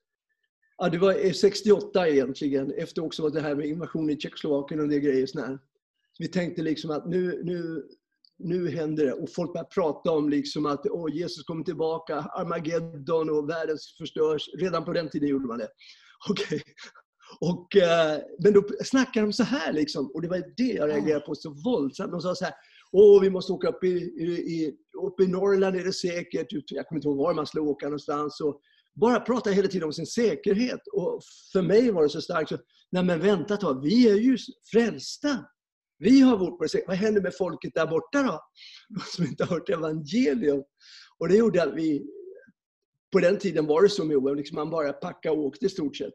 Ja, 0.82 0.89
det 0.89 0.98
var 0.98 1.25
eh, 1.25 1.32
68 1.34 2.08
egentligen, 2.08 2.72
efter 2.72 3.03
också 3.03 3.29
det 3.29 3.41
här 3.41 3.56
med 3.56 3.65
invasionen 3.65 4.10
i 4.10 4.20
Tjeckoslovakien 4.20 4.79
och 4.82 4.88
det 4.89 5.00
grejer 5.00 5.41
här. 5.48 5.60
Vi 6.20 6.27
tänkte 6.27 6.62
liksom 6.62 6.91
att 6.91 7.08
nu, 7.10 7.41
nu, 7.44 7.88
nu 8.39 8.69
händer 8.69 9.05
det. 9.05 9.13
Och 9.13 9.29
folk 9.29 9.53
börjar 9.53 9.65
prata 9.65 10.12
om 10.12 10.29
liksom 10.29 10.65
att 10.65 10.86
oh, 10.86 11.15
Jesus 11.15 11.43
kommer 11.43 11.63
tillbaka, 11.63 12.15
Armageddon 12.15 13.29
och 13.29 13.50
världen 13.50 13.77
förstörs. 13.98 14.50
Redan 14.58 14.86
på 14.86 14.93
den 14.93 15.10
tiden 15.10 15.29
gjorde 15.29 15.48
man 15.48 15.58
det. 15.58 15.67
Okay. 16.29 16.60
Och, 17.39 17.75
eh, 17.75 18.19
men 18.39 18.53
då 18.53 18.63
snackar 18.84 19.22
de 19.22 19.34
så 19.34 19.43
här 19.43 19.74
liksom, 19.74 20.12
och 20.13 20.22
det 20.22 20.27
var 20.27 20.43
det 20.58 20.74
jag 20.74 20.89
reagerade 20.89 21.25
på 21.25 21.36
så 21.36 21.53
våldsamt. 21.63 22.12
De 22.12 22.22
sa 22.22 22.36
så 22.36 22.46
här, 22.46 22.53
Åh, 22.91 23.22
vi 23.22 23.29
måste 23.29 23.53
åka 23.53 23.67
upp 23.67 23.84
i, 23.84 23.88
i, 23.88 24.74
upp 25.03 25.19
i 25.19 25.27
Norrland 25.27 25.75
är 25.75 25.84
det 25.84 25.93
säkert. 25.93 26.48
Jag 26.50 26.88
kommer 26.88 27.00
inte 27.00 27.08
ihåg 27.08 27.17
var 27.17 27.34
man 27.34 27.48
skulle 27.48 27.62
åka 27.62 27.86
någonstans. 27.86 28.41
Och 28.41 28.62
bara 28.96 29.19
prata 29.19 29.50
hela 29.50 29.67
tiden 29.67 29.86
om 29.86 29.93
sin 29.93 30.05
säkerhet. 30.05 30.88
Och 30.93 31.22
för 31.53 31.62
mig 31.62 31.91
var 31.91 32.03
det 32.03 32.10
så 32.10 32.22
starkt. 32.22 32.50
Så, 32.50 32.58
Nej 32.91 33.03
men 33.03 33.19
vänta 33.19 33.53
ett 33.53 33.60
tag, 33.60 33.84
vi 33.84 34.10
är 34.10 34.15
ju 34.15 34.38
frälsta. 34.72 35.46
Vi 36.00 36.22
har 36.22 36.38
vårt 36.38 36.72
det 36.72 36.84
Vad 36.88 36.98
händer 36.98 37.22
med 37.22 37.36
folket 37.38 37.72
där 37.75 37.88
borta 37.88 38.24
då? 38.24 38.41
De 38.89 39.01
som 39.06 39.25
inte 39.25 39.44
har 39.44 39.56
hört 39.56 39.70
evangelium. 39.70 40.63
Och 41.18 41.29
det 41.29 41.36
gjorde 41.36 41.63
att 41.63 41.75
vi, 41.75 42.06
på 43.12 43.20
den 43.20 43.39
tiden 43.39 43.65
var 43.65 43.84
det 43.84 43.89
så 43.89 44.03
med 44.03 44.18
OM, 44.18 44.36
liksom 44.36 44.56
man 44.56 44.70
bara 44.70 44.94
packade 44.94 45.36
och 45.36 45.46
åkte 45.46 45.65
i 45.65 45.70
stort 45.70 45.98
sett. 45.98 46.13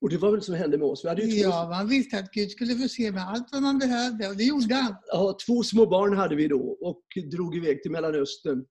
Och 0.00 0.10
det 0.10 0.18
var 0.18 0.30
väl 0.30 0.40
det 0.40 0.46
som 0.46 0.54
hände 0.54 0.78
med 0.78 0.88
oss. 0.88 1.04
Vi 1.04 1.08
hade 1.08 1.22
ju 1.22 1.42
två... 1.42 1.50
Ja, 1.50 1.68
man 1.68 1.88
visste 1.88 2.18
att 2.18 2.30
Gud 2.30 2.50
skulle 2.50 2.76
förse 2.76 3.12
med 3.12 3.28
allt 3.28 3.48
vad 3.52 3.62
man 3.62 3.78
behövde 3.78 4.28
och 4.28 4.36
det 4.36 4.44
gjorde 4.44 4.74
han. 4.74 4.94
Ja, 5.06 5.38
två 5.46 5.62
små 5.62 5.86
barn 5.86 6.16
hade 6.16 6.36
vi 6.36 6.48
då 6.48 6.78
och 6.80 7.02
drog 7.32 7.56
iväg 7.56 7.82
till 7.82 7.90
Mellanöstern. 7.90 8.64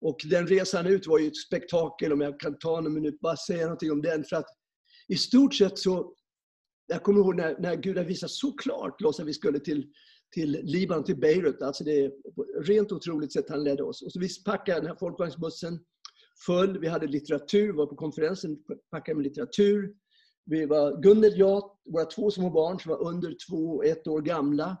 Och 0.00 0.16
den 0.24 0.46
resan 0.46 0.86
ut 0.86 1.06
var 1.06 1.18
ju 1.18 1.26
ett 1.26 1.36
spektakel, 1.36 2.12
om 2.12 2.20
jag 2.20 2.40
kan 2.40 2.58
ta 2.58 2.78
en 2.78 2.94
minut 2.94 3.20
bara 3.20 3.36
säga 3.36 3.62
någonting 3.62 3.92
om 3.92 4.02
den. 4.02 4.24
För 4.24 4.36
att 4.36 4.46
i 5.08 5.16
stort 5.16 5.54
sett 5.54 5.78
så, 5.78 6.14
jag 6.90 7.02
kommer 7.02 7.20
ihåg 7.20 7.36
när, 7.36 7.56
när 7.58 7.76
Gud 7.76 7.96
har 7.96 8.04
visat 8.04 8.30
så 8.30 8.52
klart 8.52 9.02
oss 9.02 9.20
att 9.20 9.26
vi 9.26 9.34
skulle 9.34 9.60
till, 9.60 9.86
till 10.34 10.50
Libanon, 10.62 11.04
till 11.04 11.16
Beirut. 11.16 11.62
Alltså 11.62 11.84
det 11.84 12.04
är 12.04 12.12
rent 12.62 12.92
otroligt 12.92 13.32
sätt 13.32 13.44
han 13.48 13.64
ledde 13.64 13.82
oss. 13.82 14.02
Och 14.02 14.12
så 14.12 14.20
vi 14.20 14.28
packade 14.44 14.80
den 14.80 14.86
här 14.86 14.96
folkvagnsbussen 15.00 15.78
full. 16.46 16.78
Vi 16.78 16.88
hade 16.88 17.06
litteratur, 17.06 17.72
var 17.72 17.86
på 17.86 17.96
konferensen, 17.96 18.56
packade 18.90 19.16
med 19.16 19.24
litteratur. 19.24 19.94
Vi 20.44 20.66
var 20.66 21.02
Gunnel, 21.02 21.38
jag, 21.38 21.62
våra 21.92 22.04
två 22.04 22.30
små 22.30 22.50
barn 22.50 22.80
som 22.80 22.90
var 22.90 23.08
under 23.08 23.36
två 23.48 23.76
och 23.76 23.84
ett 23.84 24.06
år 24.06 24.20
gamla. 24.20 24.76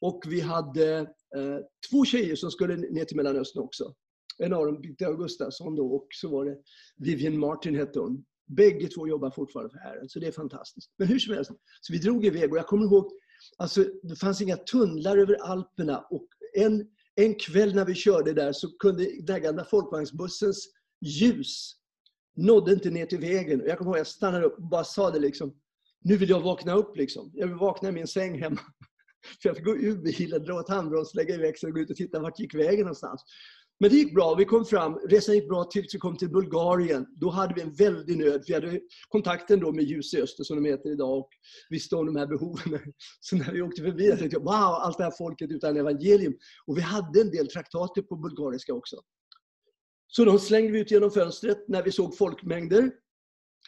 Och 0.00 0.22
vi 0.26 0.40
hade 0.40 0.98
eh, 1.36 1.58
två 1.90 2.04
tjejer 2.04 2.36
som 2.36 2.50
skulle 2.50 2.76
ner 2.76 3.04
till 3.04 3.16
Mellanöstern 3.16 3.62
också. 3.62 3.94
En 4.38 4.52
av 4.52 4.66
dem, 4.66 4.80
Birgitta 4.80 5.06
Augustasson 5.06 5.76
då, 5.76 5.86
och 5.86 6.06
så 6.10 6.28
var 6.28 6.44
det 6.44 6.56
Vivian 6.96 7.38
Martin 7.38 7.76
hette 7.76 7.98
hon. 7.98 8.24
Bägge 8.46 8.88
två 8.88 9.08
jobbar 9.08 9.30
fortfarande 9.30 9.72
för 9.72 9.78
Herren, 9.78 10.08
så 10.08 10.18
det 10.18 10.26
är 10.26 10.32
fantastiskt. 10.32 10.90
Men 10.98 11.08
hur 11.08 11.18
som 11.18 11.34
helst, 11.34 11.50
så 11.80 11.92
vi 11.92 11.98
drog 11.98 12.26
iväg 12.26 12.52
och 12.52 12.58
jag 12.58 12.66
kommer 12.66 12.84
ihåg, 12.84 13.12
alltså 13.56 13.84
det 14.02 14.16
fanns 14.16 14.40
inga 14.40 14.56
tunnlar 14.56 15.16
över 15.16 15.34
Alperna 15.34 15.98
och 15.98 16.26
en, 16.54 16.86
en 17.14 17.34
kväll 17.34 17.74
när 17.74 17.84
vi 17.84 17.94
körde 17.94 18.32
där 18.32 18.52
så 18.52 18.68
kunde 18.78 19.08
den 19.22 19.42
gamla 19.42 19.64
folkvagnsbussens 19.64 20.68
ljus 21.00 21.76
nådde 22.36 22.72
inte 22.72 22.90
ner 22.90 23.06
till 23.06 23.20
vägen. 23.20 23.62
Jag 23.66 23.78
kommer 23.78 23.90
ihåg 23.90 23.98
jag 23.98 24.06
stannade 24.06 24.46
upp 24.46 24.56
och 24.56 24.68
bara 24.68 24.84
sa 24.84 25.10
det 25.10 25.18
liksom. 25.18 25.56
Nu 26.04 26.16
vill 26.16 26.28
jag 26.28 26.40
vakna 26.40 26.74
upp 26.74 26.96
liksom. 26.96 27.30
Jag 27.34 27.46
vill 27.46 27.56
vakna 27.56 27.88
i 27.88 27.92
min 27.92 28.06
säng 28.06 28.42
hemma. 28.42 28.60
För 29.42 29.48
jag 29.48 29.56
fick 29.56 29.64
gå 29.64 29.76
ur 29.76 29.96
bilen, 29.96 30.44
dra 30.44 30.54
åt 30.54 30.68
handbroms, 30.68 31.14
lägga 31.14 31.34
i 31.34 31.38
växeln 31.38 31.70
och 31.72 31.74
gå 31.74 31.82
ut 31.82 31.90
och 31.90 31.96
titta 31.96 32.20
vart 32.20 32.38
gick 32.38 32.54
vägen 32.54 32.80
någonstans. 32.80 33.24
Men 33.82 33.90
det 33.90 33.96
gick 33.96 34.14
bra. 34.14 34.34
Vi 34.34 34.44
kom 34.44 34.64
fram. 34.64 34.98
Resan 34.98 35.34
gick 35.34 35.48
bra 35.48 35.64
tills 35.64 35.94
vi 35.94 35.98
kom 35.98 36.16
till 36.16 36.30
Bulgarien. 36.30 37.06
Då 37.16 37.30
hade 37.30 37.54
vi 37.54 37.60
en 37.60 37.72
väldig 37.72 38.18
nöd. 38.18 38.44
Vi 38.46 38.54
hade 38.54 38.80
kontakten 39.08 39.60
då 39.60 39.72
med 39.72 39.84
Ljus 39.84 40.14
i 40.14 40.22
öster 40.22 40.44
som 40.44 40.62
de 40.62 40.68
heter 40.70 40.92
idag 40.92 41.18
och 41.18 41.28
visste 41.70 41.96
om 41.96 42.06
de 42.06 42.16
här 42.16 42.26
behoven. 42.26 42.80
Så 43.20 43.36
när 43.36 43.52
vi 43.52 43.62
åkte 43.62 43.82
förbi 43.82 44.08
jag 44.08 44.18
tänkte 44.18 44.36
jag, 44.36 44.44
wow, 44.44 44.52
allt 44.52 44.98
det 44.98 45.04
här 45.04 45.14
folket 45.18 45.50
utan 45.50 45.76
evangelium. 45.76 46.34
Och 46.66 46.76
vi 46.78 46.80
hade 46.80 47.20
en 47.20 47.30
del 47.30 47.48
traktater 47.48 48.02
på 48.02 48.16
bulgariska 48.16 48.74
också. 48.74 48.96
Så 50.06 50.24
de 50.24 50.38
slängde 50.38 50.72
vi 50.72 50.80
ut 50.80 50.90
genom 50.90 51.10
fönstret 51.10 51.68
när 51.68 51.82
vi 51.82 51.92
såg 51.92 52.16
folkmängder. 52.16 52.90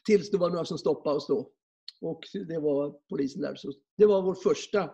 Tills 0.06 0.30
det 0.30 0.38
var 0.38 0.50
några 0.50 0.64
som 0.64 0.78
stoppade 0.78 1.16
oss 1.16 1.26
då. 1.26 1.50
Och 2.00 2.20
det 2.48 2.58
var 2.58 2.94
polisen 3.08 3.42
där. 3.42 3.54
Så 3.54 3.72
det 3.96 4.06
var 4.06 4.22
vår 4.22 4.34
första 4.34 4.90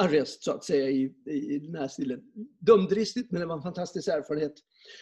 arrest 0.00 0.44
så 0.44 0.52
att 0.52 0.64
säga 0.64 0.90
i, 0.90 1.14
i 1.26 1.58
den 1.58 1.74
här 1.74 1.88
stilen. 1.88 2.20
Dumdristigt 2.58 3.30
men 3.30 3.40
det 3.40 3.46
var 3.46 3.56
en 3.56 3.62
fantastisk 3.62 4.08
erfarenhet. 4.08 4.54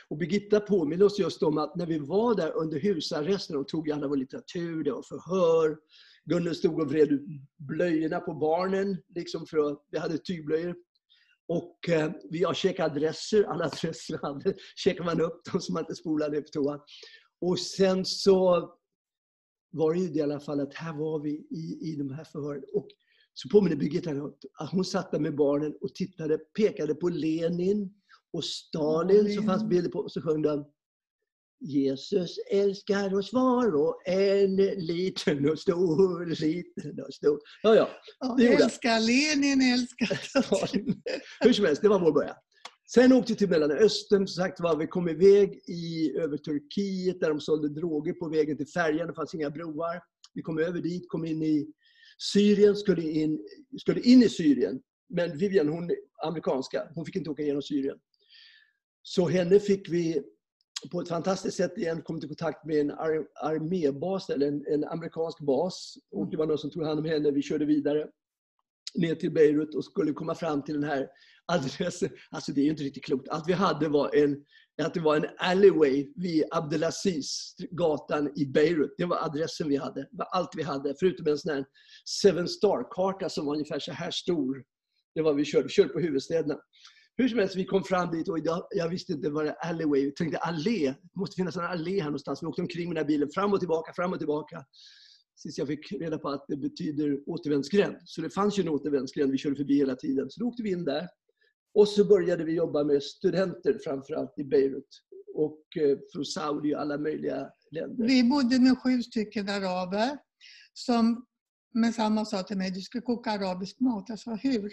Och 0.08 0.16
Birgitta 0.16 0.60
påminner 0.60 1.04
oss 1.04 1.18
just 1.18 1.42
om 1.42 1.58
att 1.58 1.76
när 1.76 1.86
vi 1.86 1.98
var 1.98 2.34
där 2.34 2.56
under 2.56 2.78
husarresten 2.78 3.56
och 3.56 3.68
tog 3.68 3.90
alla 3.90 4.08
vår 4.08 4.16
litteratur, 4.16 4.84
det 4.84 4.92
var 4.92 5.02
förhör. 5.02 5.78
Gunnel 6.24 6.54
stod 6.54 6.80
och 6.80 6.90
vred 6.90 7.12
ut 7.12 7.26
blöjorna 7.56 8.20
på 8.20 8.34
barnen, 8.34 8.96
liksom 9.14 9.46
för 9.46 9.70
att, 9.70 9.86
vi 9.90 9.98
hade 9.98 10.18
tygblöjor. 10.18 10.76
Och 11.48 11.88
eh, 11.88 12.10
vi 12.30 12.44
har 12.44 12.54
checkat 12.54 12.90
adresser, 12.90 13.44
alla 13.44 13.64
adresser 13.64 14.18
hade, 14.22 14.54
checkar 14.76 15.04
man 15.04 15.20
upp 15.20 15.44
dem 15.52 15.60
så 15.60 15.72
man 15.72 15.82
inte 15.82 15.94
spolar 15.94 16.30
ner 16.30 16.40
på 16.40 16.48
toan. 16.48 16.80
Och 17.40 17.58
sen 17.58 18.04
så 18.04 18.70
var 19.70 19.94
det 19.94 20.00
ju 20.00 20.08
det 20.08 20.18
i 20.18 20.22
alla 20.22 20.40
fall 20.40 20.60
att 20.60 20.74
här 20.74 20.92
var 20.92 21.22
vi 21.22 21.30
i, 21.30 21.92
i 21.92 21.96
de 21.96 22.10
här 22.10 22.24
förhören. 22.24 22.64
Och 22.74 22.88
så 23.40 23.48
påminner 23.48 23.76
Birgitta 23.76 24.10
att 24.58 24.70
hon 24.70 24.84
satt 24.84 25.12
där 25.12 25.18
med 25.18 25.36
barnen 25.36 25.74
och 25.80 25.94
tittade, 25.94 26.38
pekade 26.38 26.94
på 26.94 27.08
Lenin 27.08 27.94
och 28.32 28.44
Stalin 28.44 29.20
mm. 29.20 29.32
som 29.32 29.44
fanns 29.44 29.64
bilder 29.64 29.90
på. 29.90 29.98
Och 29.98 30.12
så 30.12 30.22
sjöng 30.22 30.42
de 30.42 30.64
Jesus 31.60 32.38
älskar 32.50 33.14
oss 33.14 33.32
var 33.32 33.76
och 33.76 34.08
en, 34.08 34.56
liten 34.76 35.50
och 35.50 35.58
stor, 35.58 36.26
liten 36.26 37.04
och 37.06 37.14
stor. 37.14 37.40
Ja, 37.62 37.74
ja. 37.74 37.88
Ja 38.18 38.64
älskar 38.64 39.00
Lenin, 39.00 39.72
älskar 39.72 40.20
Hur 41.44 41.52
som 41.52 41.64
helst, 41.64 41.82
det 41.82 41.88
var 41.88 42.00
vår 42.00 42.12
början. 42.12 42.36
Sen 42.94 43.12
åkte 43.12 43.32
vi 43.32 43.36
till 43.36 43.48
Mellanöstern, 43.48 44.26
som 44.26 44.42
sagt 44.42 44.60
var, 44.60 44.76
vi 44.76 44.86
kom 44.86 45.08
iväg 45.08 45.60
i, 45.68 46.16
över 46.18 46.36
Turkiet 46.36 47.20
där 47.20 47.28
de 47.28 47.40
sålde 47.40 47.68
droger 47.68 48.12
på 48.12 48.28
vägen 48.28 48.56
till 48.56 48.68
färjan, 48.68 49.08
det 49.08 49.14
fanns 49.14 49.34
inga 49.34 49.50
broar. 49.50 50.02
Vi 50.34 50.42
kom 50.42 50.58
över 50.58 50.80
dit, 50.80 51.08
kom 51.08 51.24
in 51.24 51.42
i 51.42 51.72
Syrien, 52.18 52.76
skulle 52.76 53.02
in, 53.02 53.38
skulle 53.78 54.00
in 54.00 54.22
i 54.22 54.28
Syrien. 54.28 54.80
Men 55.08 55.38
Vivian, 55.38 55.68
hon 55.68 55.90
amerikanska, 56.24 56.88
hon 56.94 57.04
fick 57.04 57.16
inte 57.16 57.30
åka 57.30 57.42
igenom 57.42 57.62
Syrien. 57.62 57.98
Så 59.02 59.28
henne 59.28 59.60
fick 59.60 59.88
vi 59.88 60.22
på 60.92 61.00
ett 61.00 61.08
fantastiskt 61.08 61.56
sätt 61.56 61.78
igen 61.78 62.02
kommit 62.02 62.24
i 62.24 62.26
kontakt 62.26 62.64
med 62.64 62.80
en 62.80 62.90
ar 62.90 63.26
armébas, 63.42 64.30
eller 64.30 64.48
en, 64.48 64.66
en, 64.66 64.84
amerikansk 64.84 65.40
bas. 65.40 65.98
Och 66.10 66.30
det 66.30 66.36
var 66.36 66.46
någon 66.46 66.58
som 66.58 66.70
tog 66.70 66.84
hand 66.84 66.98
om 66.98 67.04
henne. 67.04 67.30
Vi 67.30 67.42
körde 67.42 67.64
vidare 67.64 68.08
ner 68.94 69.14
till 69.14 69.30
Beirut 69.30 69.74
och 69.74 69.84
skulle 69.84 70.12
komma 70.12 70.34
fram 70.34 70.62
till 70.62 70.74
den 70.74 70.90
här 70.90 71.08
adressen. 71.46 72.10
Alltså 72.30 72.52
det 72.52 72.60
är 72.60 72.64
ju 72.64 72.70
inte 72.70 72.82
riktigt 72.82 73.04
klokt. 73.04 73.28
Allt 73.28 73.48
vi 73.48 73.52
hade 73.52 73.88
var 73.88 74.14
en, 74.14 74.44
att 74.86 74.94
det 74.94 75.00
var 75.00 75.16
en 75.16 75.26
alleyway 75.36 76.12
vid 76.16 76.44
Abdelaziz, 76.50 77.54
gatan 77.70 78.32
i 78.36 78.46
Beirut. 78.46 78.94
Det 78.98 79.04
var 79.04 79.16
adressen 79.16 79.68
vi 79.68 79.76
hade. 79.76 80.00
Det 80.00 80.16
var 80.16 80.26
allt 80.26 80.50
vi 80.56 80.62
hade. 80.62 80.94
Förutom 81.00 81.26
en 81.26 81.38
sån 81.38 81.54
här 81.54 81.64
Seven 82.22 82.48
Star-karta 82.48 83.28
som 83.28 83.46
var 83.46 83.54
ungefär 83.54 83.78
så 83.78 83.92
här 83.92 84.10
stor. 84.10 84.64
Det 85.14 85.22
var 85.22 85.34
vi 85.34 85.44
körde. 85.44 85.62
Vi 85.64 85.68
körde 85.68 85.88
på 85.88 86.00
huvudstäderna. 86.00 86.58
Hur 87.16 87.28
som 87.28 87.38
helst, 87.38 87.56
vi 87.56 87.64
kom 87.64 87.84
fram 87.84 88.10
dit 88.10 88.28
och 88.28 88.38
jag, 88.38 88.66
jag 88.70 88.88
visste 88.88 89.12
inte 89.12 89.30
vad 89.30 89.44
det 89.44 89.48
var 89.48 89.56
alleyway. 89.70 90.04
Jag 90.04 90.16
tänkte 90.16 90.38
allé, 90.38 90.94
det 91.12 91.16
måste 91.16 91.36
finnas 91.36 91.56
en 91.56 91.64
allé 91.64 92.00
här 92.00 92.04
någonstans. 92.04 92.42
Vi 92.42 92.46
åkte 92.46 92.62
omkring 92.62 92.88
med 92.88 92.96
den 92.96 93.04
här 93.04 93.08
bilen, 93.08 93.28
fram 93.34 93.52
och 93.52 93.58
tillbaka, 93.58 93.92
fram 93.92 94.12
och 94.12 94.18
tillbaka. 94.18 94.64
Tills 95.42 95.58
jag 95.58 95.66
fick 95.68 95.92
reda 95.92 96.18
på 96.18 96.28
att 96.28 96.44
det 96.48 96.56
betyder 96.56 97.18
återvändsgränd. 97.26 97.96
Så 98.04 98.20
det 98.20 98.30
fanns 98.30 98.58
ju 98.58 98.62
en 98.62 98.68
återvändsgränd, 98.68 99.32
vi 99.32 99.38
körde 99.38 99.56
förbi 99.56 99.76
hela 99.76 99.96
tiden. 99.96 100.30
Så 100.30 100.40
då 100.40 100.46
åkte 100.46 100.62
vi 100.62 100.70
in 100.70 100.84
där. 100.84 101.08
Och 101.74 101.88
så 101.88 102.04
började 102.04 102.44
vi 102.44 102.52
jobba 102.52 102.84
med 102.84 103.02
studenter, 103.02 103.78
framförallt 103.84 104.38
i 104.38 104.44
Beirut. 104.44 105.04
Och 105.34 105.62
eh, 105.76 105.98
från 106.12 106.24
Saudi 106.24 106.74
och 106.74 106.80
alla 106.80 106.98
möjliga 106.98 107.50
länder. 107.70 108.06
Vi 108.06 108.24
bodde 108.24 108.58
med 108.58 108.78
sju 108.78 109.02
stycken 109.02 109.48
araber 109.48 110.18
som 110.72 111.26
med 111.74 111.94
samma 111.94 112.24
sa 112.24 112.42
till 112.42 112.56
mig, 112.56 112.70
du 112.70 112.80
ska 112.80 113.00
koka 113.00 113.30
arabisk 113.30 113.80
mat. 113.80 114.04
Jag 114.08 114.18
sa, 114.18 114.34
hur? 114.34 114.72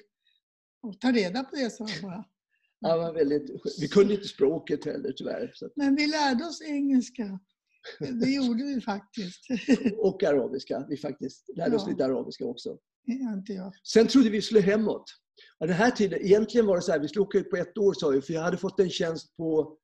Och 0.81 0.99
ta 0.99 1.11
reda 1.11 1.43
på 1.43 1.55
det, 1.55 1.69
sa 1.69 1.87
jag 1.89 2.01
bara. 2.01 2.25
Han 2.81 2.99
var 2.99 3.13
väldigt, 3.13 3.49
vi 3.79 3.87
kunde 3.87 4.13
inte 4.13 4.27
språket 4.27 4.85
heller 4.85 5.11
tyvärr. 5.11 5.51
Så. 5.53 5.69
Men 5.75 5.95
vi 5.95 6.07
lärde 6.07 6.45
oss 6.45 6.61
engelska. 6.61 7.39
Det 7.99 8.29
gjorde 8.29 8.63
vi 8.63 8.81
faktiskt. 8.81 9.47
Och 9.97 10.23
arabiska. 10.23 10.85
Vi 10.89 10.97
faktiskt 10.97 11.49
lärde 11.55 11.71
ja. 11.71 11.75
oss 11.75 11.87
lite 11.87 12.05
arabiska 12.05 12.45
också. 12.45 12.77
Inte 13.07 13.53
jag. 13.53 13.73
Sen 13.83 14.07
trodde 14.07 14.29
vi 14.29 14.41
skulle 14.41 14.61
hemåt. 14.61 15.03
Ja, 15.59 15.65
den 15.65 15.75
här 15.75 15.91
tiden, 15.91 16.21
egentligen 16.21 16.65
var 16.65 16.75
det 16.75 16.81
så 16.81 16.91
här, 16.91 16.99
vi 16.99 17.07
skulle 17.07 17.25
åka 17.25 17.37
ut 17.37 17.49
på 17.49 17.55
ett 17.55 17.77
år 17.77 17.93
sa 17.93 18.09
vi, 18.09 18.21
för 18.21 18.33
jag 18.33 18.41
hade 18.41 18.57
fått 18.57 18.79
en 18.79 18.89
tjänst 18.89 19.35
på 19.37 19.77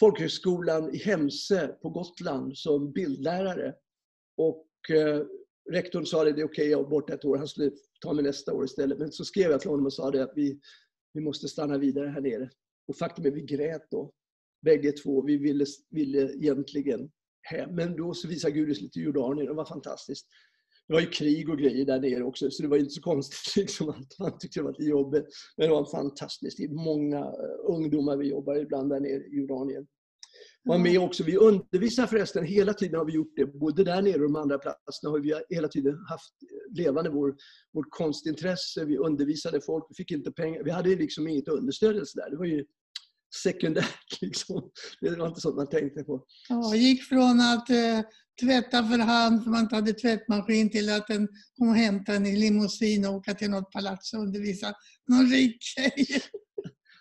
folkhögskolan 0.00 0.94
i 0.94 0.98
Hemse 0.98 1.68
på 1.82 1.90
Gotland 1.90 2.58
som 2.58 2.92
bildlärare. 2.92 3.74
Och 4.36 4.66
eh, 4.90 5.22
rektorn 5.72 6.06
sa 6.06 6.24
det, 6.24 6.32
det 6.32 6.40
är 6.40 6.44
okej, 6.44 6.62
okay, 6.62 6.70
jag 6.70 6.80
är 6.80 6.90
borta 6.90 7.14
ett 7.14 7.24
år. 7.24 7.36
Han 7.36 7.48
skulle 7.48 7.70
ta 8.00 8.12
mig 8.12 8.24
nästa 8.24 8.54
år 8.54 8.64
istället. 8.64 8.98
Men 8.98 9.12
så 9.12 9.24
skrev 9.24 9.50
jag 9.50 9.60
till 9.60 9.70
honom 9.70 9.86
och 9.86 9.92
sa 9.92 10.10
det 10.10 10.22
att 10.22 10.32
vi, 10.34 10.60
vi 11.12 11.20
måste 11.20 11.48
stanna 11.48 11.78
vidare 11.78 12.08
här 12.08 12.20
nere. 12.20 12.50
Och 12.88 12.96
faktum 12.96 13.26
är 13.26 13.30
vi 13.30 13.42
grät 13.42 13.86
då. 13.90 14.12
Bägge 14.62 14.92
två. 14.92 15.22
Vi 15.22 15.36
ville, 15.36 15.64
ville 15.90 16.32
egentligen 16.32 17.10
hem. 17.42 17.74
Men 17.74 17.96
då 17.96 18.14
så 18.14 18.28
visade 18.28 18.54
Gud 18.54 18.70
oss 18.70 18.80
lite 18.80 19.00
Jordanien. 19.00 19.46
Det 19.46 19.52
var 19.54 19.64
fantastiskt 19.64 20.26
det 20.88 20.94
var 20.94 21.00
ju 21.00 21.06
krig 21.06 21.48
och 21.48 21.58
grejer 21.58 21.84
där 21.84 22.00
nere 22.00 22.24
också, 22.24 22.50
så 22.50 22.62
det 22.62 22.68
var 22.68 22.76
inte 22.76 22.90
så 22.90 23.02
konstigt 23.02 23.56
liksom 23.56 23.88
att 23.88 24.18
man 24.18 24.38
tyckte 24.38 24.60
det 24.60 24.64
var 24.64 24.70
lite 24.70 24.90
jobbigt. 24.90 25.26
Men 25.56 25.68
det 25.68 25.74
var 25.74 25.84
fantastiskt. 25.84 26.56
Det 26.56 26.64
är 26.64 26.68
många 26.68 27.18
eh, 27.18 27.74
ungdomar 27.74 28.16
vi 28.16 28.28
jobbar 28.28 28.56
ibland 28.56 28.90
där 28.90 29.00
nere 29.00 29.24
i 29.24 29.38
Jordanien. 29.38 29.86
Var 30.64 30.78
med 30.78 31.00
också. 31.00 31.24
Vi 31.24 31.36
undervisar 31.36 32.06
förresten, 32.06 32.44
hela 32.44 32.74
tiden 32.74 32.98
har 32.98 33.04
vi 33.04 33.12
gjort 33.12 33.32
det. 33.36 33.46
Både 33.46 33.84
där 33.84 34.02
nere 34.02 34.14
och 34.14 34.32
de 34.32 34.36
andra 34.36 34.58
platserna 34.58 35.10
har 35.10 35.18
vi 35.18 35.40
hela 35.48 35.68
tiden 35.68 35.98
haft 36.08 36.32
levande 36.70 37.10
vår, 37.10 37.36
vårt 37.72 37.90
konstintresse. 37.90 38.84
Vi 38.84 38.98
undervisade 38.98 39.60
folk, 39.60 39.84
vi 39.88 39.94
fick 39.94 40.10
inte 40.10 40.32
pengar. 40.32 40.64
Vi 40.64 40.70
hade 40.70 40.96
liksom 40.96 41.28
inget 41.28 41.48
understöd 41.48 41.94
där. 41.94 42.30
Det 42.30 42.36
var 42.36 42.44
ju 42.44 42.64
sekundärt. 43.42 44.20
Liksom. 44.20 44.70
Det 45.00 45.10
var 45.10 45.28
inte 45.28 45.40
sånt 45.40 45.56
man 45.56 45.68
tänkte 45.68 46.04
på. 46.04 46.24
Ja, 46.48 46.74
gick 46.74 47.04
från 47.04 47.40
att 47.40 47.70
eh, 47.70 48.00
tvätta 48.40 48.88
för 48.88 48.98
hand 48.98 49.44
för 49.44 49.50
man 49.50 49.60
inte 49.60 49.74
hade 49.74 49.92
tvättmaskin 49.92 50.70
till 50.70 50.90
att 50.90 51.06
den 51.06 51.28
kom 51.58 51.68
och 51.68 51.74
hämtade 51.74 52.16
en 52.16 52.26
i 52.26 52.36
limousin 52.36 53.06
och 53.06 53.14
åka 53.14 53.34
till 53.34 53.50
något 53.50 53.72
palats 53.72 54.12
och 54.14 54.20
undervisa 54.20 54.74
någon 55.08 55.30
rik 55.30 55.56
tjej. 55.60 56.06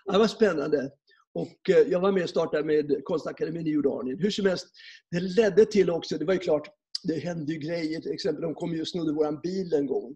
det 0.11 0.17
var 0.17 0.27
spännande. 0.27 0.91
Och 1.33 1.69
eh, 1.69 1.77
jag 1.77 1.99
var 1.99 2.11
med 2.11 2.23
och 2.23 2.29
startade 2.29 2.63
med 2.63 3.01
Konstakademin 3.03 3.67
i 3.67 3.71
Jordanien. 3.71 4.19
Hur 4.19 4.31
som 4.31 4.45
helst, 4.45 4.67
det 5.11 5.19
ledde 5.19 5.65
till 5.65 5.89
också, 5.89 6.17
det 6.17 6.25
var 6.25 6.33
ju 6.33 6.39
klart, 6.39 6.67
det 7.03 7.19
hände 7.19 7.53
ju 7.53 7.59
grejer. 7.59 8.01
Till 8.01 8.11
exempel, 8.11 8.41
de 8.41 8.55
kom 8.55 8.73
ju 8.73 8.81
och 8.81 8.87
snodde 8.87 9.11
vår 9.11 9.41
bil 9.41 9.73
en 9.73 9.87
gång. 9.87 10.15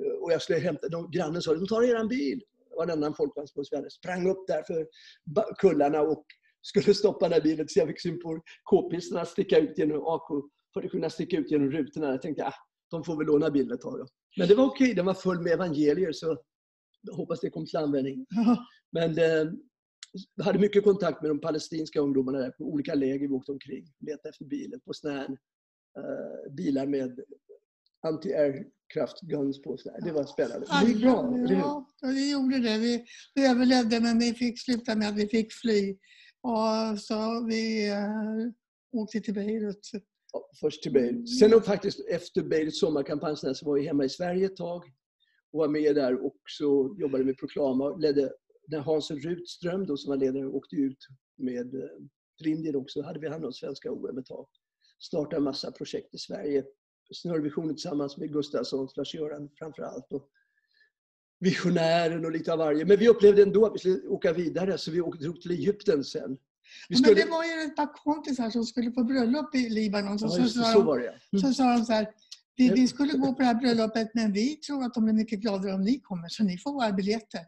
Eh, 0.00 0.12
och 0.12 0.32
jag 0.32 0.42
skulle 0.42 0.58
hämta, 0.58 0.88
de, 0.88 1.10
grannen 1.10 1.42
sa 1.42 1.54
de 1.54 1.66
tar 1.66 1.82
eran 1.82 2.08
bil. 2.08 2.40
Varannan 2.80 3.14
folkvagnsbuss 3.14 3.68
sprang 3.90 4.30
upp 4.30 4.46
där 4.46 4.62
för 4.62 4.86
kullarna 5.58 6.00
och 6.00 6.24
skulle 6.62 6.94
stoppa 6.94 7.28
den 7.28 7.32
här 7.32 7.40
bilen 7.40 7.68
så 7.68 7.78
jag 7.78 7.88
fick 7.88 8.00
syn 8.02 8.20
på 8.20 8.40
k-pisterna 8.70 9.24
sticka 9.24 9.58
ut 9.58 9.78
genom 9.78 10.06
AK 10.06 10.28
47 10.74 11.10
sticka 11.10 11.36
ut 11.36 11.50
genom 11.50 11.70
rutorna. 11.70 12.10
Jag 12.10 12.22
tänkte, 12.22 12.44
ah, 12.44 12.54
de 12.90 13.04
får 13.04 13.16
väl 13.16 13.26
låna 13.26 13.50
bilen 13.50 13.72
ett 13.72 13.80
tag 13.80 13.98
då. 13.98 14.06
Men 14.36 14.48
det 14.48 14.54
var 14.54 14.64
okej, 14.64 14.84
okay. 14.84 14.94
den 14.94 15.06
var 15.06 15.14
full 15.14 15.40
med 15.40 15.52
evangelier 15.52 16.12
så 16.12 16.38
jag 17.02 17.14
hoppas 17.14 17.40
det 17.40 17.50
kom 17.50 17.66
till 17.66 17.78
användning. 17.78 18.26
Men 18.92 19.18
eh, 19.18 19.52
jag 20.34 20.44
hade 20.44 20.58
mycket 20.58 20.84
kontakt 20.84 21.22
med 21.22 21.30
de 21.30 21.40
palestinska 21.40 22.00
ungdomarna 22.00 22.38
där 22.38 22.50
på 22.50 22.64
olika 22.64 22.94
läger 22.94 23.28
vi 23.28 23.34
åkte 23.34 23.52
omkring. 23.52 23.86
Letade 24.06 24.28
efter 24.28 24.44
bilen 24.44 24.80
på 24.80 24.92
såna 24.92 25.14
här, 25.14 25.28
uh, 25.98 26.54
bilar 26.56 26.86
med 26.86 27.20
anti-aircraft 28.06 28.70
guns 29.22 29.62
på. 29.62 29.76
Sådär. 29.76 29.98
Det 30.04 30.12
var 30.12 30.24
spännande. 30.24 30.66
Det 30.82 30.88
gick 30.88 31.02
bra, 31.02 31.36
Ja, 31.48 31.86
det 32.00 32.30
gjorde 32.30 32.58
det. 32.58 32.78
Vi, 32.78 33.04
vi 33.34 33.46
överlevde 33.46 34.00
men 34.00 34.18
vi 34.18 34.34
fick 34.34 34.60
sluta 34.60 34.96
med 34.96 35.08
att 35.08 35.16
vi 35.16 35.28
fick 35.28 35.52
fly. 35.52 35.96
Och 36.42 36.98
så 36.98 37.46
vi 37.48 37.90
uh, 37.90 38.52
åkte 39.00 39.20
till 39.20 39.34
Beirut. 39.34 39.90
Ja, 40.32 40.50
först 40.60 40.82
till 40.82 40.92
Beirut. 40.92 41.38
Sen 41.38 41.62
faktiskt 41.62 42.00
efter 42.08 42.42
Beiruts 42.42 42.80
sommarkampanj 42.80 43.36
så 43.36 43.66
var 43.66 43.74
vi 43.74 43.86
hemma 43.86 44.04
i 44.04 44.08
Sverige 44.08 44.46
ett 44.46 44.56
tag 44.56 44.84
och 45.52 45.58
var 45.58 45.68
med 45.68 45.94
där 45.94 46.24
och 46.24 46.36
så 46.58 46.96
jobbade 46.98 47.24
med 47.24 47.38
Proklama 47.38 47.84
och 47.84 48.00
ledde 48.00 48.32
när 48.68 48.78
Hans 48.78 49.10
Rutström 49.10 49.86
då, 49.86 49.96
som 49.96 50.10
var 50.10 50.16
ledare 50.16 50.46
åkte 50.46 50.76
ut 50.76 51.06
med 51.36 51.74
eh, 51.74 51.88
för 52.38 52.48
Indien 52.48 52.76
också, 52.76 53.02
hade 53.02 53.20
vi 53.20 53.28
hand 53.28 53.44
om 53.44 53.52
svenska 53.52 53.92
OM 53.92 54.18
ett 54.18 54.26
tag. 54.26 54.46
Startade 54.98 55.36
en 55.36 55.42
massa 55.42 55.72
projekt 55.72 56.14
i 56.14 56.18
Sverige. 56.18 56.64
Snörvisionen 57.14 57.74
tillsammans 57.74 58.16
med 58.16 58.32
Gustafsson, 58.32 58.88
Lars-Göran 58.96 59.50
framför 59.58 59.82
allt. 59.82 60.12
Och 60.12 60.28
Visionären 61.40 62.24
och 62.24 62.32
lite 62.32 62.52
av 62.52 62.58
varje. 62.58 62.84
Men 62.84 62.98
vi 62.98 63.08
upplevde 63.08 63.42
ändå 63.42 63.66
att 63.66 63.74
vi 63.74 63.78
skulle 63.78 64.08
åka 64.08 64.32
vidare 64.32 64.78
så 64.78 64.90
vi 64.90 65.00
åkte 65.00 65.32
till 65.42 65.50
Egypten 65.50 66.04
sen. 66.04 66.38
Skulle... 66.84 67.06
Men 67.06 67.14
det 67.14 67.30
var 67.30 67.44
ju 67.44 67.62
ett 67.62 67.76
par 67.76 67.92
kompisar 68.04 68.50
som 68.50 68.64
skulle 68.64 68.90
på 68.90 69.04
bröllop 69.04 69.54
i 69.54 69.68
Libanon. 69.68 70.18
Så, 70.18 70.26
ja, 70.26 70.30
så, 70.30 70.48
så, 70.48 70.62
så, 70.64 70.82
var 70.82 70.98
det. 70.98 71.08
Mm. 71.32 71.42
så 71.42 71.54
sa 71.54 71.76
de 71.76 71.84
så 71.84 71.92
här, 71.92 72.08
vi, 72.56 72.68
vi, 72.68 72.88
skulle 72.88 73.12
gå 73.12 73.34
på 73.34 73.38
det 73.38 73.44
här 73.44 73.54
bröllopet 73.54 74.10
men 74.14 74.32
vi 74.32 74.56
tror 74.56 74.84
att 74.84 74.94
de 74.94 75.04
blir 75.04 75.14
mycket 75.14 75.40
gladare 75.40 75.74
om 75.74 75.82
ni 75.82 76.00
kommer 76.00 76.28
så 76.28 76.44
ni 76.44 76.58
får 76.58 76.72
våra 76.72 76.92
biljetter. 76.92 77.40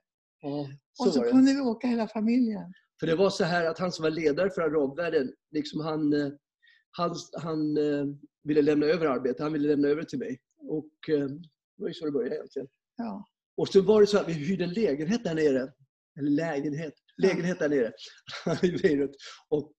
Ja, 0.42 0.68
så 0.92 1.06
och 1.06 1.14
så 1.14 1.22
kunde 1.22 1.52
vi 1.52 1.60
åka 1.60 1.86
hela 1.86 2.08
familjen. 2.08 2.72
För 3.00 3.06
det 3.06 3.16
var 3.16 3.30
så 3.30 3.44
här 3.44 3.64
att 3.64 3.78
han 3.78 3.92
som 3.92 4.02
var 4.02 4.10
ledare 4.10 4.50
för 4.50 4.62
arabvärlden, 4.62 5.32
liksom 5.50 5.80
han, 5.80 6.12
eh, 6.12 6.28
han, 6.90 7.16
han 7.42 7.76
eh, 7.76 8.04
ville 8.44 8.62
lämna 8.62 8.86
över 8.86 9.06
arbetet. 9.06 9.40
Han 9.40 9.52
ville 9.52 9.68
lämna 9.68 9.88
över 9.88 10.04
till 10.04 10.18
mig. 10.18 10.40
Och 10.68 11.08
eh, 11.08 11.28
det 11.76 11.82
var 11.82 11.88
ju 11.88 11.94
så 11.94 12.04
det 12.04 12.12
började 12.12 12.34
egentligen. 12.34 12.68
Ja. 12.96 13.28
Och 13.56 13.68
så 13.68 13.82
var 13.82 14.00
det 14.00 14.06
så 14.06 14.18
att 14.18 14.28
vi 14.28 14.32
hyrde 14.32 14.64
en 14.64 14.72
lägenhet 14.72 15.24
där 15.24 15.34
nere. 15.34 15.72
Eller 16.18 16.30
lägenhet. 16.30 16.94
Lägenhet 17.22 17.58
där 17.58 17.68
nere 17.68 17.92
i 18.62 18.72
Beirut. 18.82 19.16
Och, 19.48 19.72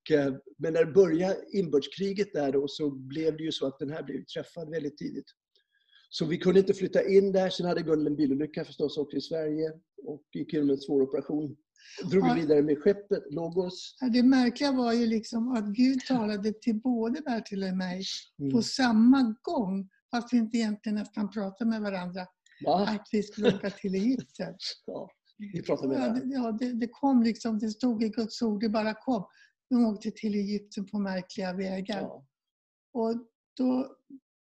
men 0.58 0.74
när 0.74 0.86
det 0.86 0.92
började 0.92 1.38
inbördeskriget 1.54 2.34
där 2.34 2.52
då 2.52 2.68
så 2.68 2.90
blev 2.90 3.38
det 3.38 3.44
ju 3.44 3.52
så 3.52 3.68
att 3.68 3.80
den 3.80 3.90
här 3.90 4.04
blev 4.04 4.24
träffad 4.26 4.70
väldigt 4.70 4.98
tidigt. 4.98 5.26
Så 6.10 6.26
vi 6.26 6.38
kunde 6.38 6.60
inte 6.60 6.74
flytta 6.74 7.08
in 7.08 7.32
där. 7.32 7.50
Sen 7.50 7.66
hade 7.66 7.82
Gunnel 7.82 8.08
en 8.08 8.16
bilolycka 8.16 8.66
förstås 8.66 8.98
också 8.98 9.18
i 9.18 9.22
Sverige 9.22 9.72
och 10.04 10.24
gick 10.34 10.54
med 10.54 10.70
en 10.70 10.78
svår 10.78 11.02
operation. 11.02 11.56
Drog 12.12 12.28
ja. 12.28 12.34
vidare 12.34 12.62
med 12.62 12.78
skeppet 12.78 13.24
Logos. 13.34 13.98
Ja, 14.00 14.10
det 14.10 14.24
märkliga 14.24 14.72
var 14.72 14.94
ju 14.94 15.08
liksom 15.08 15.52
att 15.52 15.66
Gud 15.66 16.00
talade 16.08 16.54
till 16.54 16.76
både 16.76 17.22
Bertil 17.22 17.64
och 17.64 17.78
mig 17.78 18.04
mm. 18.40 18.52
på 18.52 18.62
samma 18.62 19.36
gång. 19.42 19.90
Fast 20.12 20.34
vi 20.34 20.38
inte 20.38 20.58
egentligen 20.58 20.96
nästan 20.96 21.30
pratade 21.30 21.70
med 21.70 21.82
varandra. 21.82 22.28
Va? 22.66 22.88
Att 22.88 23.08
vi 23.12 23.24
skulle 23.24 23.56
åka 23.56 23.70
till 23.70 23.96
Egypten. 23.96 24.56
Ja, 24.86 25.10
vi 25.54 25.62
pratade 25.62 25.88
med 25.88 26.00
varandra. 26.00 26.22
Ja, 26.26 26.52
det, 26.52 26.74
det, 26.74 26.88
kom 26.88 27.24
liksom, 27.24 27.60
det 27.60 27.70
stod 27.70 28.04
i 28.04 28.10
Guds 28.10 28.42
ord, 28.42 28.62
det 28.62 28.70
bara 28.70 28.94
kom. 28.94 29.26
De 29.70 29.86
åkte 29.86 30.12
till 30.12 30.36
Egypten 30.36 30.86
på 30.86 31.00
märkliga 31.00 31.54
vägar. 31.54 32.02
Ja. 32.02 32.26
Och 32.94 33.16
då 33.58 33.96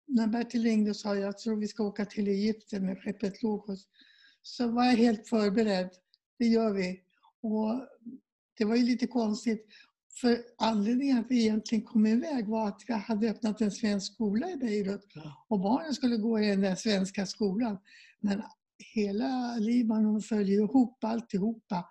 när 0.06 0.26
Bertil 0.26 0.62
ringde 0.62 0.90
och 0.90 0.96
sa 0.96 1.16
jag 1.16 1.38
tror 1.38 1.56
vi 1.56 1.68
ska 1.68 1.84
åka 1.84 2.04
till 2.04 2.28
Egypten 2.28 2.86
med 2.86 2.98
skeppet 3.02 3.42
Logos, 3.42 3.88
så 4.42 4.68
var 4.68 4.84
jag 4.84 4.96
helt 4.96 5.28
förberedd. 5.28 5.90
Det 6.38 6.46
gör 6.46 6.72
vi. 6.72 7.02
Och 7.42 7.86
det 8.58 8.64
var 8.64 8.76
ju 8.76 8.82
lite 8.82 9.06
konstigt, 9.06 9.66
för 10.20 10.38
anledningen 10.58 11.18
att 11.18 11.30
vi 11.30 11.40
egentligen 11.40 11.84
kom 11.84 12.06
iväg 12.06 12.48
var 12.48 12.68
att 12.68 12.82
vi 12.86 12.94
hade 12.94 13.30
öppnat 13.30 13.60
en 13.60 13.70
svensk 13.70 14.14
skola 14.14 14.50
i 14.50 14.56
Beirut 14.56 15.06
och 15.48 15.60
barnen 15.60 15.94
skulle 15.94 16.16
gå 16.16 16.40
i 16.40 16.46
den 16.46 16.60
där 16.60 16.74
svenska 16.74 17.26
skolan. 17.26 17.78
Men 18.20 18.42
hela 18.94 19.56
Libanon 19.56 20.22
föll 20.22 20.48
ihop 20.48 21.04
alltihopa 21.04 21.88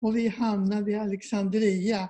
och 0.00 0.16
vi 0.16 0.28
hamnade 0.28 0.90
i 0.90 0.94
Alexandria. 0.94 2.08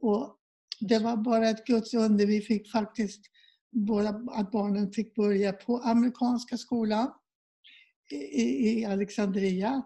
Och 0.00 0.38
det 0.80 0.98
var 0.98 1.16
bara 1.16 1.48
ett 1.48 1.66
Guds 1.66 1.94
under. 1.94 2.26
Vi 2.26 2.40
fick 2.40 2.70
faktiskt 2.70 3.20
våra, 3.70 4.08
att 4.08 4.50
barnen 4.50 4.92
fick 4.92 5.14
börja 5.14 5.52
på 5.52 5.78
amerikanska 5.78 6.58
skolan 6.58 7.12
i, 8.10 8.42
i 8.68 8.84
Alexandria. 8.84 9.82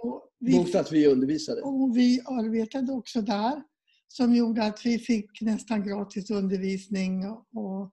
Och 0.00 0.27
vi, 0.40 0.58
Mot 0.58 0.74
att 0.74 0.92
vi 0.92 1.06
undervisade? 1.06 1.62
Och 1.62 1.96
vi 1.96 2.20
arbetade 2.20 2.92
också 2.92 3.22
där 3.22 3.62
som 4.08 4.34
gjorde 4.34 4.64
att 4.64 4.86
vi 4.86 4.98
fick 4.98 5.40
nästan 5.40 5.82
gratis 5.82 6.30
undervisning 6.30 7.26
och, 7.28 7.92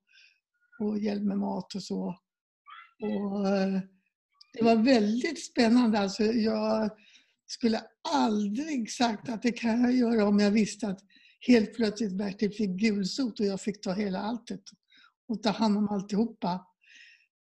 och 0.79 0.99
hjälp 0.99 1.23
med 1.23 1.37
mat 1.37 1.75
och 1.75 1.83
så. 1.83 2.15
Och, 3.01 3.47
eh, 3.47 3.79
det 4.53 4.63
var 4.63 4.75
väldigt 4.75 5.45
spännande. 5.45 5.99
Alltså, 5.99 6.23
jag 6.23 6.89
skulle 7.47 7.81
aldrig 8.13 8.91
sagt 8.91 9.29
att 9.29 9.41
det 9.41 9.51
kan 9.51 9.81
jag 9.81 9.95
göra 9.95 10.27
om 10.27 10.39
jag 10.39 10.51
visste 10.51 10.87
att 10.87 10.99
helt 11.47 11.73
plötsligt 11.73 12.17
Bertil 12.17 12.51
fick 12.51 12.69
gulsot 12.69 13.39
och 13.39 13.45
jag 13.45 13.61
fick 13.61 13.81
ta 13.81 13.93
hela 13.93 14.19
alltet 14.19 14.61
och 15.27 15.43
ta 15.43 15.49
hand 15.49 15.77
om 15.77 15.89
alltihopa. 15.89 16.65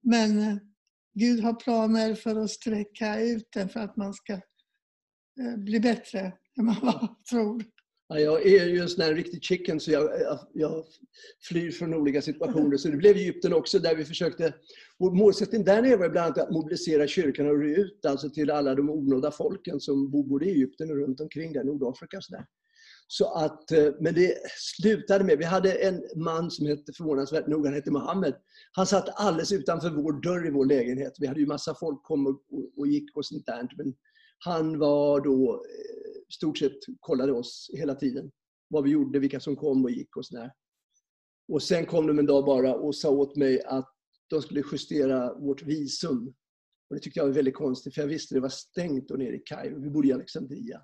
Men 0.02 0.38
eh, 0.38 0.56
Gud 1.14 1.40
har 1.40 1.54
planer 1.54 2.14
för 2.14 2.36
att 2.36 2.50
sträcka 2.50 3.20
ut 3.20 3.48
den 3.52 3.68
för 3.68 3.80
att 3.80 3.96
man 3.96 4.14
ska 4.14 4.40
Eh, 5.40 5.56
bli 5.56 5.80
bättre 5.80 6.32
än 6.58 6.64
man 6.64 7.08
tror. 7.30 7.64
Ja, 8.08 8.20
jag 8.20 8.46
är 8.46 8.66
ju 8.66 8.78
en 8.78 8.88
sån 8.88 9.04
här 9.04 9.14
riktig 9.14 9.44
chicken 9.44 9.80
så 9.80 9.90
jag, 9.90 10.20
jag, 10.20 10.38
jag, 10.54 10.84
flyr 11.48 11.70
från 11.70 11.94
olika 11.94 12.22
situationer. 12.22 12.76
Så 12.76 12.88
det 12.88 12.96
blev 12.96 13.16
Egypten 13.16 13.52
också 13.52 13.78
där 13.78 13.94
vi 13.94 14.04
försökte... 14.04 14.54
Vår 14.98 15.10
målsättning 15.10 15.64
där 15.64 15.82
nere 15.82 15.96
var 15.96 16.08
bland 16.08 16.26
annat 16.26 16.38
att 16.38 16.50
mobilisera 16.50 17.06
kyrkan 17.06 17.48
och 17.48 17.58
nå 17.58 17.64
ut 17.64 18.06
alltså 18.06 18.30
till 18.30 18.50
alla 18.50 18.74
de 18.74 18.90
onådda 18.90 19.30
folken 19.30 19.80
som 19.80 20.10
bor 20.10 20.24
både 20.24 20.46
i 20.46 20.50
Egypten 20.50 20.90
och 20.90 20.96
runt 20.96 21.20
omkring 21.20 21.52
där, 21.52 21.64
Nordafrika. 21.64 22.16
Och 22.16 22.24
så 22.24 22.32
där. 22.32 22.44
Så 23.10 23.34
att, 23.34 23.72
eh, 23.72 23.88
men 24.00 24.14
det 24.14 24.34
slutade 24.56 25.24
med, 25.24 25.38
vi 25.38 25.44
hade 25.44 25.72
en 25.72 26.02
man 26.16 26.50
som 26.50 26.66
hette 26.66 26.92
förvånansvärt 26.92 27.46
nog, 27.46 27.66
han 27.66 27.74
hette 27.74 27.90
Mohammed. 27.90 28.34
Han 28.72 28.86
satt 28.86 29.08
alldeles 29.14 29.52
utanför 29.52 29.90
vår 29.90 30.12
dörr 30.22 30.46
i 30.46 30.50
vår 30.50 30.66
lägenhet. 30.66 31.12
Vi 31.18 31.26
hade 31.26 31.40
ju 31.40 31.46
massa 31.46 31.74
folk 31.74 32.02
kom 32.02 32.26
och, 32.26 32.42
och, 32.50 32.78
och 32.78 32.86
gick 32.86 33.16
och 33.16 33.26
sånt 33.26 33.46
där. 33.46 33.68
Men 33.76 33.94
han 34.38 34.78
var 34.78 35.20
då, 35.20 35.54
eh, 35.54 36.22
stort 36.34 36.58
sett 36.58 36.78
kollade 37.00 37.32
oss 37.32 37.70
hela 37.74 37.94
tiden. 37.94 38.30
Vad 38.68 38.84
vi 38.84 38.90
gjorde, 38.90 39.18
vilka 39.18 39.40
som 39.40 39.56
kom 39.56 39.84
och 39.84 39.90
gick 39.90 40.16
och 40.16 40.26
sådär. 40.26 40.52
Och 41.48 41.62
sen 41.62 41.86
kom 41.86 42.06
de 42.06 42.18
en 42.18 42.26
dag 42.26 42.44
bara 42.44 42.74
och 42.74 42.94
sa 42.94 43.10
åt 43.10 43.36
mig 43.36 43.62
att 43.62 43.94
de 44.30 44.42
skulle 44.42 44.62
justera 44.72 45.34
vårt 45.34 45.62
visum. 45.62 46.34
Och 46.90 46.96
det 46.96 47.00
tyckte 47.00 47.20
jag 47.20 47.26
var 47.26 47.34
väldigt 47.34 47.54
konstigt, 47.54 47.94
för 47.94 48.00
jag 48.00 48.08
visste 48.08 48.34
det 48.34 48.40
var 48.40 48.48
stängt 48.48 49.08
då 49.08 49.14
nere 49.14 49.36
i 49.36 49.42
Kairo. 49.44 49.82
Vi 49.82 49.90
bodde 49.90 50.08
i 50.08 50.12
Alexandria. 50.12 50.82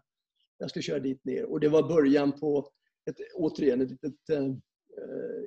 Jag 0.59 0.71
skulle 0.71 0.83
köra 0.83 1.01
dit 1.01 1.25
ner. 1.25 1.45
Och 1.45 1.61
det 1.61 1.69
var 1.69 1.88
början 1.88 2.33
på, 2.33 2.71
ett, 3.11 3.17
återigen, 3.35 3.81
ett 3.81 3.90
litet 3.90 4.31
äh, 4.31 4.55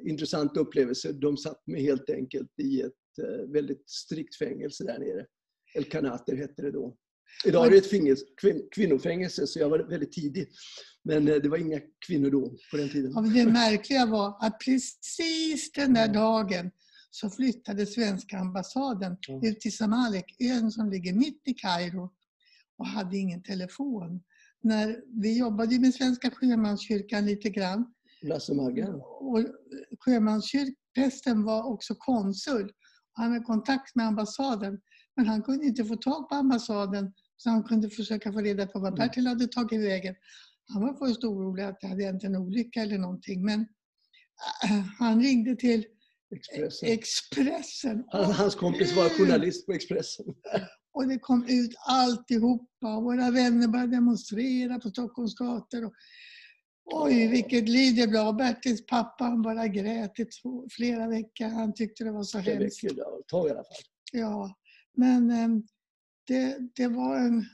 intressant 0.10 0.58
upplevelse. 0.58 1.12
De 1.14 1.38
satt 1.38 1.68
mig 1.68 1.82
helt 1.82 2.10
enkelt 2.10 2.60
i 2.60 2.82
ett 2.82 2.94
väldigt 3.48 3.90
strikt 3.90 4.36
fängelse 4.36 4.84
där 4.84 5.00
nere. 5.00 5.26
El 5.76 5.84
Kanater 5.84 6.36
hette 6.36 6.62
det 6.62 6.72
då. 6.72 6.98
Idag 7.46 7.66
är 7.68 7.72
det 7.72 7.78
ett 7.78 7.90
fängelse, 7.90 8.26
kvin, 8.42 8.68
kvinnofängelse, 8.72 9.48
så 9.48 9.60
jag 9.60 9.70
var 9.70 9.80
väldigt 9.80 10.12
tidig. 10.12 10.48
Men 11.04 11.28
eh, 11.28 11.36
det 11.36 11.50
var 11.50 11.58
inga 11.58 11.80
kvinnor 12.08 12.30
då, 12.32 12.50
på 12.72 12.78
den 12.78 12.90
tiden. 12.90 13.12
Ja, 13.16 13.22
det 13.22 13.46
märkliga 13.52 14.06
var 14.06 14.38
att 14.46 14.60
precis 14.60 15.72
den 15.72 15.94
där 15.94 16.08
dagen 16.14 16.72
så 17.12 17.30
flyttade 17.30 17.86
svenska 17.86 18.38
ambassaden 18.38 19.18
Mm. 19.30 19.44
ut 19.52 19.60
till 19.60 19.78
Samalek, 19.78 20.36
ön 20.40 20.72
som 20.72 20.90
ligger 20.90 21.14
mitt 21.14 21.42
i 21.46 21.54
Kairo 21.54 22.10
och 22.78 22.88
hade 22.88 23.18
ingen 23.18 23.44
telefon. 23.44 24.24
När 24.64 25.00
vi 25.22 25.38
jobbade 25.38 25.80
med 25.80 25.94
Svenska 25.94 26.32
sjömanskyrkan 26.32 27.26
lite 27.26 27.50
grann 27.50 27.94
Lasse 28.22 28.54
Maggan. 28.54 28.96
och 29.20 29.46
sjömanskyrkprästen 30.00 31.44
var 31.44 31.64
också 31.64 31.96
konsul. 31.96 32.72
Han 33.12 33.32
hade 33.32 33.44
kontakt 33.46 33.96
med 33.96 34.06
ambassaden 34.08 34.80
men 35.18 35.26
han 35.28 35.44
kunde 35.44 35.66
inte 35.66 35.86
få 35.86 35.96
tag 35.96 36.30
på 36.30 36.36
ambassaden 36.36 37.14
så 37.38 37.50
han 37.50 37.64
kunde 37.64 37.90
försöka 37.90 38.34
få 38.34 38.40
reda 38.42 38.68
på 38.68 38.80
vad 38.80 38.94
Mm. 38.94 38.98
Bertil 39.08 39.28
hade 39.28 39.48
tagit 39.48 39.82
vägen. 39.82 40.16
Han 40.74 40.82
var 40.82 40.94
först 41.08 41.24
orolig 41.24 41.64
att 41.64 41.80
det 41.82 41.88
hade 41.88 42.04
hänt 42.04 42.24
en 42.24 42.36
olycka 42.36 42.82
eller 42.82 42.98
någonting 42.98 43.46
men 43.46 43.60
äh, 44.64 44.80
han 45.00 45.22
ringde 45.22 45.56
till 45.56 45.86
Expressen. 46.36 46.90
Expressen 46.92 48.04
Han, 48.08 48.32
hans 48.32 48.56
kompis 48.56 48.96
var 48.96 49.10
journalist 49.10 49.66
på 49.66 49.74
Expressen. 49.74 50.26
och 50.94 51.08
det 51.08 51.20
kom 51.20 51.46
ut 51.48 51.72
alltihopa. 51.88 53.00
Våra 53.00 53.32
vänner 53.32 53.68
började 53.68 53.92
demonstrera 53.96 54.80
på 54.80 54.90
Stockholms 54.90 55.36
gator. 55.36 55.86
Och, 55.86 55.94
oj, 56.86 57.28
vilket 57.28 57.70
liv 57.70 57.96
det 57.96 58.08
blev. 58.08 58.36
Bertils 58.36 58.86
pappa 58.86 59.24
han 59.24 59.42
bara 59.42 59.68
grät 59.68 60.20
i 60.20 60.26
två, 60.26 60.68
flera 60.72 61.08
veckor. 61.08 61.48
Han 61.48 61.74
tyckte 61.74 62.04
det 62.04 62.12
var 62.12 62.24
så 62.24 62.38
Det 62.38 62.44
hemskt. 62.54 62.84
räcker, 62.84 62.98
ja, 62.98 63.20
ett 63.20 63.28
tag 63.28 63.48
i 63.48 63.52
alla 63.52 63.64
fall. 63.64 63.84
Ja, 64.12 64.56
men 64.98 65.32
eh, 65.32 65.62
det, 66.28 66.58
det 66.76 66.88
var 66.88 67.18
en... 67.18 67.46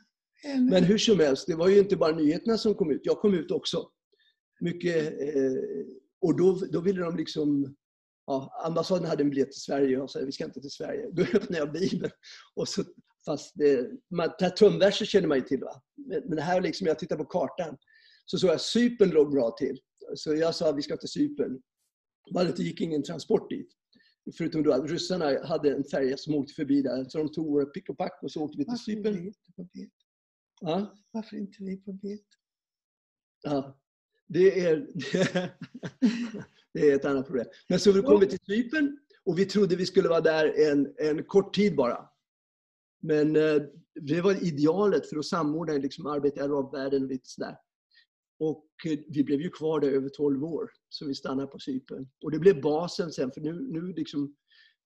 en 0.43 0.65
Men 0.65 0.83
hur 0.83 0.97
som 0.97 1.19
helst, 1.19 1.47
det 1.47 1.55
var 1.55 1.69
ju 1.69 1.79
inte 1.79 1.97
bara 1.97 2.15
nyheterna 2.15 2.57
som 2.57 2.75
kom 2.75 2.91
ut. 2.91 3.01
Jag 3.03 3.19
kom 3.19 3.33
ut 3.33 3.51
också. 3.51 3.89
Mycket, 4.61 5.05
eh, 5.05 5.53
och 6.21 6.37
då, 6.37 6.53
då 6.71 6.81
ville 6.81 7.01
de 7.01 7.17
liksom... 7.17 7.75
Ja, 8.25 8.63
ambassaden 8.65 9.05
hade 9.07 9.23
en 9.23 9.29
biljett 9.29 9.51
till 9.51 9.61
Sverige 9.61 9.97
och 9.97 10.03
jag 10.03 10.09
sa 10.09 10.19
vi 10.19 10.31
ska 10.31 10.45
inte 10.45 10.61
till 10.61 10.71
Sverige. 10.71 11.09
Då 11.11 11.21
öppnade 11.21 11.57
jag 11.57 11.71
Bibeln. 11.71 12.11
Och 12.55 12.67
så, 12.67 12.83
fast 13.25 13.51
det, 13.55 13.89
man, 14.15 14.29
här 14.39 15.05
känner 15.05 15.27
man 15.27 15.37
ju 15.37 15.43
till. 15.43 15.59
Va? 15.59 15.81
Men, 16.25 16.37
här 16.37 16.61
liksom, 16.61 16.87
jag 16.87 16.99
tittar 16.99 17.17
på 17.17 17.25
kartan. 17.25 17.77
Så 18.25 18.37
såg 18.37 18.49
jag 18.49 18.61
Cypern 18.61 19.09
låg 19.09 19.31
bra 19.31 19.51
till. 19.51 19.79
Så 20.15 20.35
jag 20.35 20.55
sa 20.55 20.71
vi 20.71 20.81
ska 20.81 20.97
till 20.97 21.09
Cypern. 21.09 21.61
Bara 22.33 22.43
det 22.43 22.63
gick 22.63 22.81
ingen 22.81 23.03
transport 23.03 23.49
dit. 23.49 23.69
Förutom 24.37 24.63
då 24.63 24.73
att 24.73 24.89
ryssarna 24.89 25.45
hade 25.45 25.71
en 25.75 25.83
färja 25.83 26.17
som 26.17 26.35
åkte 26.35 26.53
förbi 26.53 26.81
där. 26.81 27.05
Så 27.09 27.17
de 27.17 27.31
tog 27.31 27.47
våra 27.47 27.65
pick 27.65 27.89
och 27.89 27.97
pack 27.97 28.19
och 28.21 28.31
så 28.31 28.41
åkte 28.41 28.57
vi 28.57 28.65
till 28.65 28.77
Cypern. 28.77 29.33
Ja. 30.61 30.95
Varför 31.11 31.37
inte 31.37 31.63
vi 31.63 31.77
på 31.77 31.93
bet? 31.93 32.25
Ja, 33.41 33.79
det 34.27 34.59
är, 34.59 34.87
det 36.73 36.91
är 36.91 36.95
ett 36.95 37.05
annat 37.05 37.25
problem. 37.25 37.45
Men 37.69 37.79
så 37.79 37.91
vi 37.91 38.01
kom 38.01 38.19
vi 38.19 38.27
till 38.27 38.39
Cypern 38.45 38.99
och 39.23 39.39
vi 39.39 39.45
trodde 39.45 39.75
vi 39.75 39.85
skulle 39.85 40.09
vara 40.09 40.21
där 40.21 40.71
en, 40.71 40.93
en 40.97 41.23
kort 41.23 41.55
tid 41.55 41.75
bara. 41.75 42.09
Men 43.01 43.35
eh, 43.35 43.61
det 44.01 44.21
var 44.21 44.43
idealet 44.43 45.09
för 45.09 45.17
att 45.17 45.25
samordna 45.25 45.73
liksom, 45.73 46.05
arbete 46.07 46.39
i 46.39 46.43
arabvärlden 46.43 47.03
och 47.03 47.09
lite 47.09 47.29
sådär. 47.29 47.57
Och 48.39 48.65
eh, 48.85 48.99
vi 49.07 49.23
blev 49.23 49.41
ju 49.41 49.49
kvar 49.49 49.79
där 49.79 49.91
över 49.91 50.09
12 50.09 50.43
år, 50.43 50.71
så 50.89 51.05
vi 51.05 51.15
stannade 51.15 51.47
på 51.47 51.59
Cypern. 51.59 52.09
Och 52.23 52.31
det 52.31 52.39
blev 52.39 52.61
basen 52.61 53.11
sen, 53.11 53.31
för 53.31 53.41
nu, 53.41 53.53
nu 53.53 53.93
liksom 53.93 54.35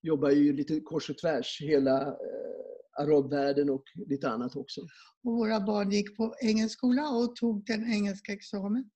jobbar 0.02 0.30
ju 0.30 0.54
lite 0.54 0.80
kors 0.80 1.10
och 1.10 1.18
tvärs 1.18 1.62
hela 1.62 2.02
eh, 2.02 2.58
arabvärlden 3.00 3.70
och 3.70 3.84
lite 4.10 4.30
annat 4.30 4.56
också. 4.56 4.82
Och 5.24 5.34
våra 5.34 5.60
barn 5.60 5.92
gick 5.92 6.18
på 6.18 6.36
engelskola 6.42 7.10
och 7.10 7.36
tog 7.36 7.66
den 7.66 7.94
engelska 7.94 8.34
examen. 8.34 8.90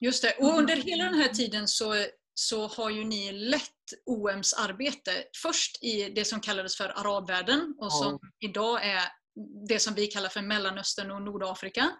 Just 0.00 0.22
det. 0.22 0.34
Och 0.38 0.58
under 0.58 0.76
hela 0.76 1.04
den 1.04 1.14
här 1.14 1.28
tiden 1.28 1.68
så, 1.68 1.94
så 2.34 2.66
har 2.66 2.90
ju 2.90 3.04
ni 3.04 3.32
lett 3.32 3.60
OMs 4.06 4.54
arbete. 4.54 5.10
Först 5.42 5.84
i 5.84 6.12
det 6.14 6.24
som 6.24 6.40
kallades 6.40 6.76
för 6.76 6.84
arabvärlden 6.84 7.74
och 7.78 7.92
som 7.92 8.18
idag 8.38 8.84
är 8.84 9.02
det 9.68 9.78
som 9.78 9.94
vi 9.94 10.06
kallar 10.06 10.28
för 10.28 10.42
Mellanöstern 10.42 11.10
och 11.10 11.22
Nordafrika. 11.22 11.90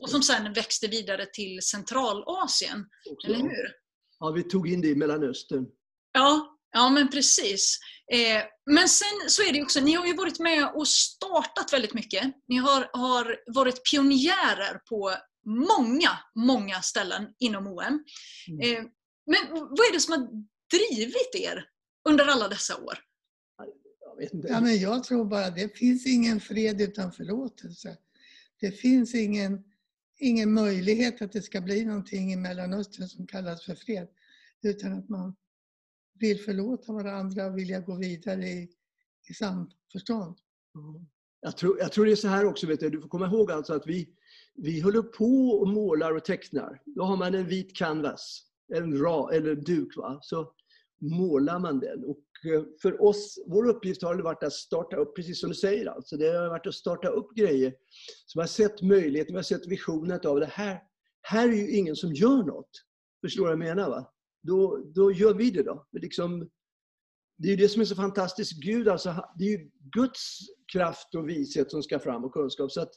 Och 0.00 0.10
som 0.10 0.22
sen 0.22 0.52
växte 0.52 0.88
vidare 0.88 1.26
till 1.26 1.62
Centralasien. 1.62 2.86
Också. 3.10 3.28
Eller 3.28 3.38
hur? 3.38 3.70
Ja, 4.18 4.30
vi 4.30 4.42
tog 4.42 4.68
in 4.68 4.80
det 4.80 4.88
i 4.88 4.94
Mellanöstern. 4.94 5.66
Ja, 6.12 6.58
ja 6.72 6.90
men 6.90 7.10
precis. 7.10 7.78
Eh, 8.12 8.42
men 8.66 8.88
sen 8.88 9.28
så 9.28 9.42
är 9.42 9.52
det 9.52 9.62
också, 9.62 9.80
ni 9.80 9.92
har 9.92 10.06
ju 10.06 10.14
varit 10.14 10.38
med 10.38 10.70
och 10.74 10.88
startat 10.88 11.72
väldigt 11.72 11.94
mycket. 11.94 12.34
Ni 12.48 12.56
har, 12.56 12.90
har 12.92 13.36
varit 13.46 13.90
pionjärer 13.90 14.80
på 14.88 15.14
många, 15.46 16.10
många 16.34 16.82
ställen 16.82 17.26
inom 17.38 17.66
OM. 17.66 18.04
Mm. 18.48 18.60
Eh, 18.60 18.84
men 19.26 19.50
vad 19.50 19.86
är 19.88 19.92
det 19.92 20.00
som 20.00 20.12
har 20.12 20.28
drivit 20.70 21.34
er 21.34 21.64
under 22.08 22.26
alla 22.26 22.48
dessa 22.48 22.76
år? 22.76 22.98
Jag 24.16 24.24
vet 24.24 24.34
inte. 24.34 24.48
Ja, 24.48 24.60
men 24.60 24.78
jag 24.78 25.04
tror 25.04 25.24
bara 25.24 25.50
det 25.50 25.76
finns 25.76 26.06
ingen 26.06 26.40
fred 26.40 26.80
utan 26.80 27.12
förlåtelse. 27.12 27.96
Det 28.60 28.70
finns 28.70 29.14
ingen, 29.14 29.64
ingen 30.18 30.52
möjlighet 30.52 31.22
att 31.22 31.32
det 31.32 31.42
ska 31.42 31.60
bli 31.60 31.84
någonting 31.84 32.32
i 32.32 32.36
Mellanöstern 32.36 33.08
som 33.08 33.26
kallas 33.26 33.64
för 33.64 33.74
fred. 33.74 34.08
Utan 34.62 34.92
att 34.92 35.08
man 35.08 35.34
vill 36.18 36.40
förlåta 36.40 36.92
varandra 36.92 37.46
och 37.46 37.58
vilja 37.58 37.80
gå 37.80 37.96
vidare 37.96 38.48
i, 38.48 38.68
i 39.28 39.34
samförstånd. 39.34 40.36
Jag 41.40 41.56
tror, 41.56 41.78
jag 41.78 41.92
tror 41.92 42.06
det 42.06 42.12
är 42.12 42.16
så 42.16 42.28
här 42.28 42.44
också, 42.44 42.66
vet 42.66 42.80
du, 42.80 42.90
du 42.90 43.00
får 43.00 43.08
komma 43.08 43.26
ihåg 43.26 43.50
alltså 43.50 43.74
att 43.74 43.86
vi, 43.86 44.08
vi 44.54 44.80
håller 44.80 45.02
på 45.02 45.48
och 45.48 45.68
målar 45.68 46.16
och 46.16 46.24
tecknar. 46.24 46.82
Då 46.84 47.04
har 47.04 47.16
man 47.16 47.34
en 47.34 47.46
vit 47.46 47.76
canvas, 47.76 48.42
en 48.74 48.98
ra, 48.98 49.32
eller 49.32 49.54
duk, 49.54 49.96
va? 49.96 50.18
så 50.22 50.52
målar 51.04 51.58
man 51.58 51.80
den. 51.80 52.04
Och 52.04 52.18
eh, 52.52 52.64
för 52.82 53.02
oss, 53.02 53.38
vår 53.46 53.68
uppgift 53.68 54.02
har 54.02 54.22
varit 54.22 54.42
att 54.42 54.52
starta 54.52 54.96
upp, 54.96 55.16
precis 55.16 55.40
som 55.40 55.48
du 55.48 55.54
säger, 55.54 55.86
alltså, 55.86 56.16
det 56.16 56.26
har 56.26 56.48
varit 56.48 56.66
att 56.66 56.74
starta 56.74 57.08
upp 57.08 57.34
grejer. 57.34 57.74
Så 58.26 58.38
vi 58.38 58.42
har 58.42 58.48
sett 58.48 58.82
möjligheten, 58.82 59.32
vi 59.32 59.38
har 59.38 59.42
sett 59.42 59.66
visionen 59.66 60.20
av 60.24 60.40
det 60.40 60.46
här. 60.46 60.80
Här 61.22 61.48
är 61.48 61.52
ju 61.52 61.70
ingen 61.70 61.96
som 61.96 62.12
gör 62.12 62.42
något. 62.42 62.70
Förstår 63.24 63.42
du 63.42 63.56
vad 63.56 63.68
jag 63.68 63.76
menar? 63.76 63.90
Va? 63.90 64.10
Då, 64.42 64.84
då 64.94 65.12
gör 65.12 65.34
vi 65.34 65.50
det 65.50 65.62
då. 65.62 65.86
Det 65.92 65.98
är 65.98 66.02
Liksom, 66.02 66.50
det 67.36 67.48
är 67.48 67.50
ju 67.50 67.56
det 67.56 67.68
som 67.68 67.80
är 67.80 67.86
så 67.86 67.94
fantastiskt. 67.94 68.62
Gud, 68.62 68.88
alltså, 68.88 69.24
det 69.38 69.44
är 69.44 69.48
ju 69.48 69.70
Guds 69.92 70.38
kraft 70.72 71.14
och 71.14 71.28
vishet 71.28 71.70
som 71.70 71.82
ska 71.82 71.98
fram 71.98 72.24
och 72.24 72.32
kunskap. 72.32 72.72
Så 72.72 72.80
att 72.80 72.92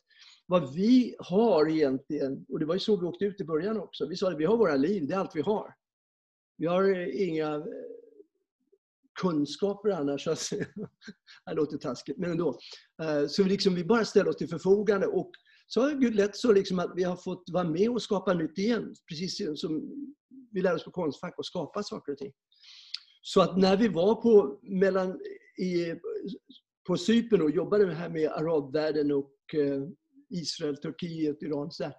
vad 0.45 0.73
vi 0.73 1.15
har 1.19 1.69
egentligen, 1.69 2.45
och 2.49 2.59
det 2.59 2.65
var 2.65 2.73
ju 2.73 2.79
så 2.79 2.97
vi 2.97 3.05
åkte 3.05 3.25
ut 3.25 3.41
i 3.41 3.45
början 3.45 3.79
också. 3.79 4.07
Vi 4.07 4.15
sa 4.15 4.31
att 4.31 4.37
vi 4.37 4.45
har 4.45 4.57
våra 4.57 4.75
liv, 4.75 5.07
det 5.07 5.13
är 5.13 5.19
allt 5.19 5.35
vi 5.35 5.41
har. 5.41 5.73
Vi 6.57 6.65
har 6.65 6.83
inga 7.21 7.65
kunskaper 9.21 9.89
annars. 9.89 10.25
Det 11.45 11.53
låter 11.53 11.77
taskigt, 11.77 12.17
men 12.17 12.31
ändå. 12.31 12.59
Eh, 13.01 13.27
så 13.27 13.43
vi, 13.43 13.49
liksom, 13.49 13.75
vi 13.75 13.83
bara 13.83 14.05
ställer 14.05 14.29
oss 14.29 14.37
till 14.37 14.49
förfogande. 14.49 15.07
Och 15.07 15.31
så 15.67 15.81
har 15.81 15.91
Gud 15.91 16.15
lett 16.15 16.35
så 16.35 16.51
liksom 16.51 16.79
att 16.79 16.91
vi 16.95 17.03
har 17.03 17.15
fått 17.15 17.43
vara 17.51 17.69
med 17.69 17.89
och 17.89 18.01
skapa 18.01 18.33
nytt 18.33 18.57
igen. 18.57 18.95
Precis 19.09 19.41
som 19.55 19.81
vi 20.51 20.61
lär 20.61 20.75
oss 20.75 20.83
på 20.83 20.91
Konstfack 20.91 21.33
att 21.37 21.45
skapa 21.45 21.83
saker 21.83 22.11
och 22.11 22.17
ting. 22.17 22.31
Så 23.21 23.41
att 23.41 23.57
när 23.57 23.77
vi 23.77 23.87
var 23.87 24.15
på, 24.15 24.59
mellan, 24.63 25.19
i, 25.57 25.95
på 26.87 26.97
Cypern 26.97 27.41
och 27.41 27.51
jobbade 27.51 27.85
med, 27.85 27.97
här 27.97 28.09
med 28.09 28.31
arabvärlden 28.31 29.11
och 29.11 29.33
eh, 29.53 29.83
Israel, 30.29 30.77
Turkiet, 30.77 31.43
Iran. 31.43 31.71
Så 31.71 31.83
där, 31.83 31.93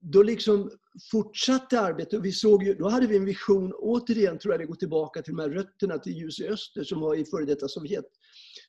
då 0.00 0.22
liksom 0.22 0.70
fortsatte 1.10 1.80
arbetet 1.80 2.14
och 2.14 2.24
vi 2.24 2.32
såg 2.32 2.62
ju, 2.62 2.74
då 2.74 2.88
hade 2.88 3.06
vi 3.06 3.16
en 3.16 3.24
vision, 3.24 3.72
återigen 3.72 4.38
tror 4.38 4.54
jag 4.54 4.60
det 4.60 4.66
går 4.66 4.74
tillbaka 4.74 5.22
till 5.22 5.36
de 5.36 5.42
här 5.42 5.50
rötterna 5.50 5.98
till 5.98 6.12
ljus 6.12 6.40
i 6.40 6.48
öster 6.48 6.84
som 6.84 7.00
var 7.00 7.14
i 7.14 7.24
före 7.24 7.44
detta 7.44 7.68
Sovjet. 7.68 8.04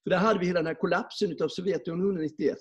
För 0.04 0.10
där 0.10 0.18
hade 0.18 0.40
vi 0.40 0.46
hela 0.46 0.60
den 0.60 0.68
här 0.68 0.80
kollapsen 0.80 1.32
utav 1.32 1.48
Sovjetunionen 1.48 2.22
91. 2.22 2.58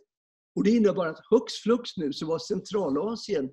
Och 0.55 0.65
det 0.65 0.71
innebar 0.71 1.07
att 1.07 1.21
hux 1.31 1.55
flux 1.55 1.97
nu 1.97 2.13
så 2.13 2.27
var 2.27 2.39
Centralasien 2.39 3.51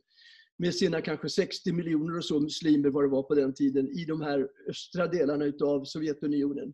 med 0.57 0.75
sina 0.75 1.01
kanske 1.01 1.29
60 1.29 1.71
miljoner 1.71 2.17
och 2.17 2.25
så 2.25 2.39
muslimer 2.39 2.89
vad 2.89 3.03
det 3.03 3.09
var 3.09 3.23
på 3.23 3.35
den 3.35 3.53
tiden 3.53 3.87
i 3.87 4.05
de 4.05 4.21
här 4.21 4.47
östra 4.69 5.07
delarna 5.07 5.45
utav 5.45 5.83
Sovjetunionen. 5.83 6.73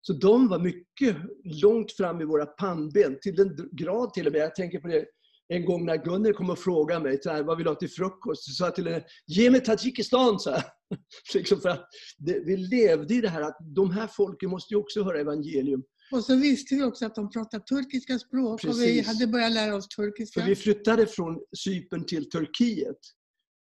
Så 0.00 0.12
de 0.12 0.48
var 0.48 0.58
mycket 0.58 1.16
långt 1.44 1.92
fram 1.92 2.20
i 2.20 2.24
våra 2.24 2.46
pannben, 2.46 3.18
till 3.22 3.36
den 3.36 3.68
grad 3.72 4.12
till 4.12 4.26
och 4.26 4.32
med. 4.32 4.40
Jag 4.40 4.54
tänker 4.54 4.80
på 4.80 4.88
det 4.88 5.06
en 5.52 5.64
gång 5.64 5.86
när 5.86 6.04
Gunnel 6.04 6.34
kom 6.34 6.50
och 6.50 6.58
frågade 6.58 7.04
mig 7.04 7.18
så 7.22 7.30
här, 7.30 7.42
vad 7.42 7.56
vill 7.56 7.64
du 7.64 7.70
ha 7.70 7.74
till 7.74 7.90
frukost? 7.90 8.44
Så 8.44 8.52
sa 8.52 8.64
jag 8.64 8.74
till 8.74 8.86
henne, 8.86 9.04
ge 9.26 9.50
mig 9.50 9.60
Tadzjikistan, 9.60 10.40
så 10.40 10.56
liksom 11.34 11.60
för 11.60 11.68
att 11.68 11.88
det, 12.18 12.40
vi 12.40 12.56
levde 12.56 13.14
i 13.14 13.20
det 13.20 13.28
här 13.28 13.42
att 13.42 13.58
de 13.60 13.90
här 13.90 14.06
folken 14.06 14.50
måste 14.50 14.74
ju 14.74 14.80
också 14.80 15.02
höra 15.02 15.20
evangelium. 15.20 15.82
Och 16.12 16.24
så 16.24 16.36
visste 16.36 16.74
vi 16.74 16.82
också 16.82 17.06
att 17.06 17.14
de 17.14 17.30
pratade 17.30 17.64
turkiska 17.64 18.18
språk 18.18 18.64
och 18.64 18.70
vi 18.70 18.72
Precis. 18.72 19.06
hade 19.06 19.26
börjat 19.26 19.52
lära 19.52 19.74
oss 19.74 19.88
turkiska. 19.88 20.40
För 20.40 20.48
vi 20.48 20.56
flyttade 20.56 21.06
från 21.06 21.40
Cypern 21.56 22.06
till 22.06 22.30
Turkiet. 22.30 22.98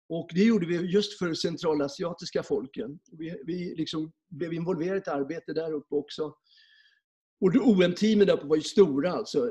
Och 0.08 0.30
det 0.34 0.44
gjorde 0.44 0.66
vi 0.66 0.76
just 0.76 1.18
för 1.18 1.34
centralasiatiska 1.34 2.42
folken. 2.42 2.98
Vi, 3.12 3.42
vi 3.46 3.74
liksom 3.76 4.12
blev 4.30 4.52
involverade 4.52 4.96
i 4.96 5.00
ett 5.00 5.08
arbete 5.08 5.52
där 5.52 5.72
uppe 5.72 5.94
också. 5.94 6.34
Och 7.40 7.54
OM-teamen 7.54 8.26
där 8.26 8.44
var 8.44 8.56
ju 8.56 8.62
stora 8.62 9.12
alltså. 9.12 9.50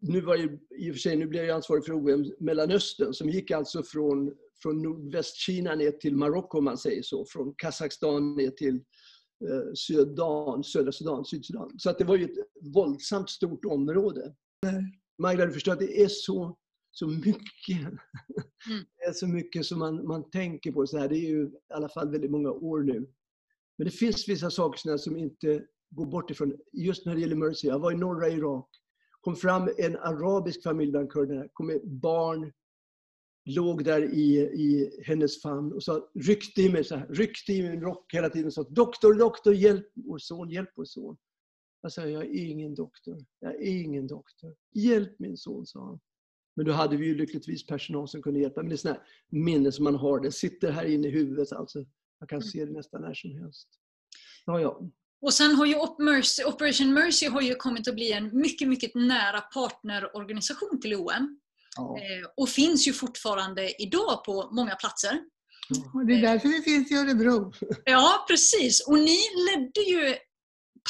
Nu 0.00 0.20
var 0.20 0.36
ju, 0.36 0.58
i 0.78 0.90
och 0.90 0.94
för 0.94 1.00
sig, 1.00 1.16
nu 1.16 1.26
blev 1.26 1.44
jag 1.44 1.54
ansvarig 1.54 1.84
för 1.84 1.92
OM 1.92 2.32
Mellanöstern 2.40 3.14
som 3.14 3.28
gick 3.28 3.50
alltså 3.50 3.82
från, 3.82 4.34
från 4.62 4.82
nordvästkina 4.82 5.74
ner 5.74 5.90
till 5.90 6.16
Marocko 6.16 6.58
om 6.58 6.64
man 6.64 6.78
säger 6.78 7.02
så. 7.02 7.24
Från 7.28 7.54
Kazakstan 7.56 8.34
ner 8.34 8.50
till 8.50 8.74
eh, 9.48 9.72
Sudan, 9.74 10.64
södra 10.64 10.92
Sudan, 10.92 11.24
Sydsudan. 11.24 11.70
Så 11.78 11.90
att 11.90 11.98
det 11.98 12.04
var 12.04 12.16
ju 12.16 12.24
ett 12.24 12.74
våldsamt 12.74 13.30
stort 13.30 13.64
område. 13.64 14.34
Magda, 15.18 15.46
du 15.46 15.52
förstår 15.52 15.72
att 15.72 15.78
det 15.78 16.02
är 16.02 16.08
så, 16.08 16.58
så 16.90 17.06
mycket. 17.06 17.80
Mm. 17.80 17.98
Det 18.98 19.04
är 19.04 19.12
så 19.12 19.26
mycket 19.26 19.66
som 19.66 19.78
man, 19.78 20.06
man 20.06 20.30
tänker 20.30 20.72
på. 20.72 20.86
Så 20.86 20.98
här. 20.98 21.08
Det 21.08 21.16
är 21.16 21.28
ju 21.28 21.42
i 21.46 21.72
alla 21.74 21.88
fall 21.88 22.10
väldigt 22.10 22.30
många 22.30 22.50
år 22.50 22.82
nu. 22.82 23.12
Men 23.78 23.84
det 23.84 23.90
finns 23.90 24.28
vissa 24.28 24.50
saker 24.50 24.96
som 24.96 25.16
inte 25.16 25.64
går 25.90 26.06
bort 26.06 26.30
ifrån. 26.30 26.56
Just 26.72 27.06
när 27.06 27.14
det 27.14 27.20
gäller 27.20 27.36
Mercy. 27.36 27.68
Jag 27.68 27.78
var 27.78 27.92
i 27.92 27.96
norra 27.96 28.28
Irak. 28.28 28.68
Kom 29.28 29.36
fram 29.36 29.68
en 29.78 29.96
arabisk 29.96 30.62
familj 30.62 30.90
bland 30.90 31.12
kurderna. 31.12 31.48
kom 31.52 31.66
med 31.66 31.80
barn. 31.88 32.52
Låg 33.44 33.84
där 33.84 34.02
i, 34.02 34.38
i 34.38 35.00
hennes 35.04 35.42
famn 35.42 35.72
och 35.72 35.82
sa, 35.82 36.10
ryckte 36.14 36.62
i 36.62 36.72
mig 36.72 36.84
så 36.84 36.96
här, 36.96 37.06
ryckte 37.08 37.52
i 37.52 37.62
min 37.62 37.80
rock 37.80 38.14
hela 38.14 38.30
tiden 38.30 38.46
och 38.46 38.52
sa 38.52 38.62
Doktor, 38.62 39.14
doktor, 39.14 39.54
hjälp 39.54 39.86
vår 39.94 40.18
son, 40.18 40.50
hjälp 40.50 40.70
vår 40.76 40.84
son. 40.84 41.16
Jag 41.82 41.92
sa, 41.92 42.06
jag 42.06 42.24
är 42.24 42.50
ingen 42.50 42.74
doktor. 42.74 43.26
Jag 43.40 43.54
är 43.54 43.82
ingen 43.82 44.06
doktor. 44.06 44.56
Hjälp 44.74 45.18
min 45.18 45.36
son, 45.36 45.66
sa 45.66 45.84
han. 45.84 46.00
Men 46.56 46.66
då 46.66 46.72
hade 46.72 46.96
vi 46.96 47.06
ju 47.06 47.14
lyckligtvis 47.14 47.66
personal 47.66 48.08
som 48.08 48.22
kunde 48.22 48.40
hjälpa. 48.40 48.60
Men 48.60 48.68
det 48.68 48.74
är 48.74 48.76
sådana 48.76 49.00
minnen 49.28 49.72
som 49.72 49.84
man 49.84 49.94
har. 49.94 50.20
Det 50.20 50.32
sitter 50.32 50.70
här 50.70 50.84
inne 50.84 51.08
i 51.08 51.10
huvudet. 51.10 51.52
Alltså. 51.52 51.78
Man 52.20 52.28
kan 52.28 52.42
se 52.42 52.64
det 52.64 52.72
nästan 52.72 53.02
när 53.02 53.14
som 53.14 53.30
helst. 53.30 53.68
Ja, 54.46 54.60
ja. 54.60 54.90
Och 55.22 55.34
sen 55.34 55.54
har 55.54 55.66
ju 55.66 55.74
Operation 56.46 56.92
Mercy 56.92 57.26
har 57.26 57.40
ju 57.40 57.54
kommit 57.54 57.88
att 57.88 57.94
bli 57.94 58.12
en 58.12 58.38
mycket, 58.38 58.68
mycket 58.68 58.94
nära 58.94 59.40
partnerorganisation 59.40 60.80
till 60.80 60.94
OM. 60.94 61.40
Ja. 61.76 61.98
Eh, 61.98 62.28
och 62.36 62.48
finns 62.48 62.88
ju 62.88 62.92
fortfarande 62.92 63.82
idag 63.82 64.24
på 64.24 64.48
många 64.52 64.74
platser. 64.74 65.20
Det 66.06 66.14
är 66.14 66.22
därför 66.22 66.48
vi 66.48 66.62
finns 66.62 66.90
i 66.90 66.94
Örebro. 66.94 67.52
Ja, 67.84 68.24
precis. 68.28 68.86
Och 68.86 68.98
ni 68.98 69.18
ledde 69.46 69.80
ju 69.90 70.16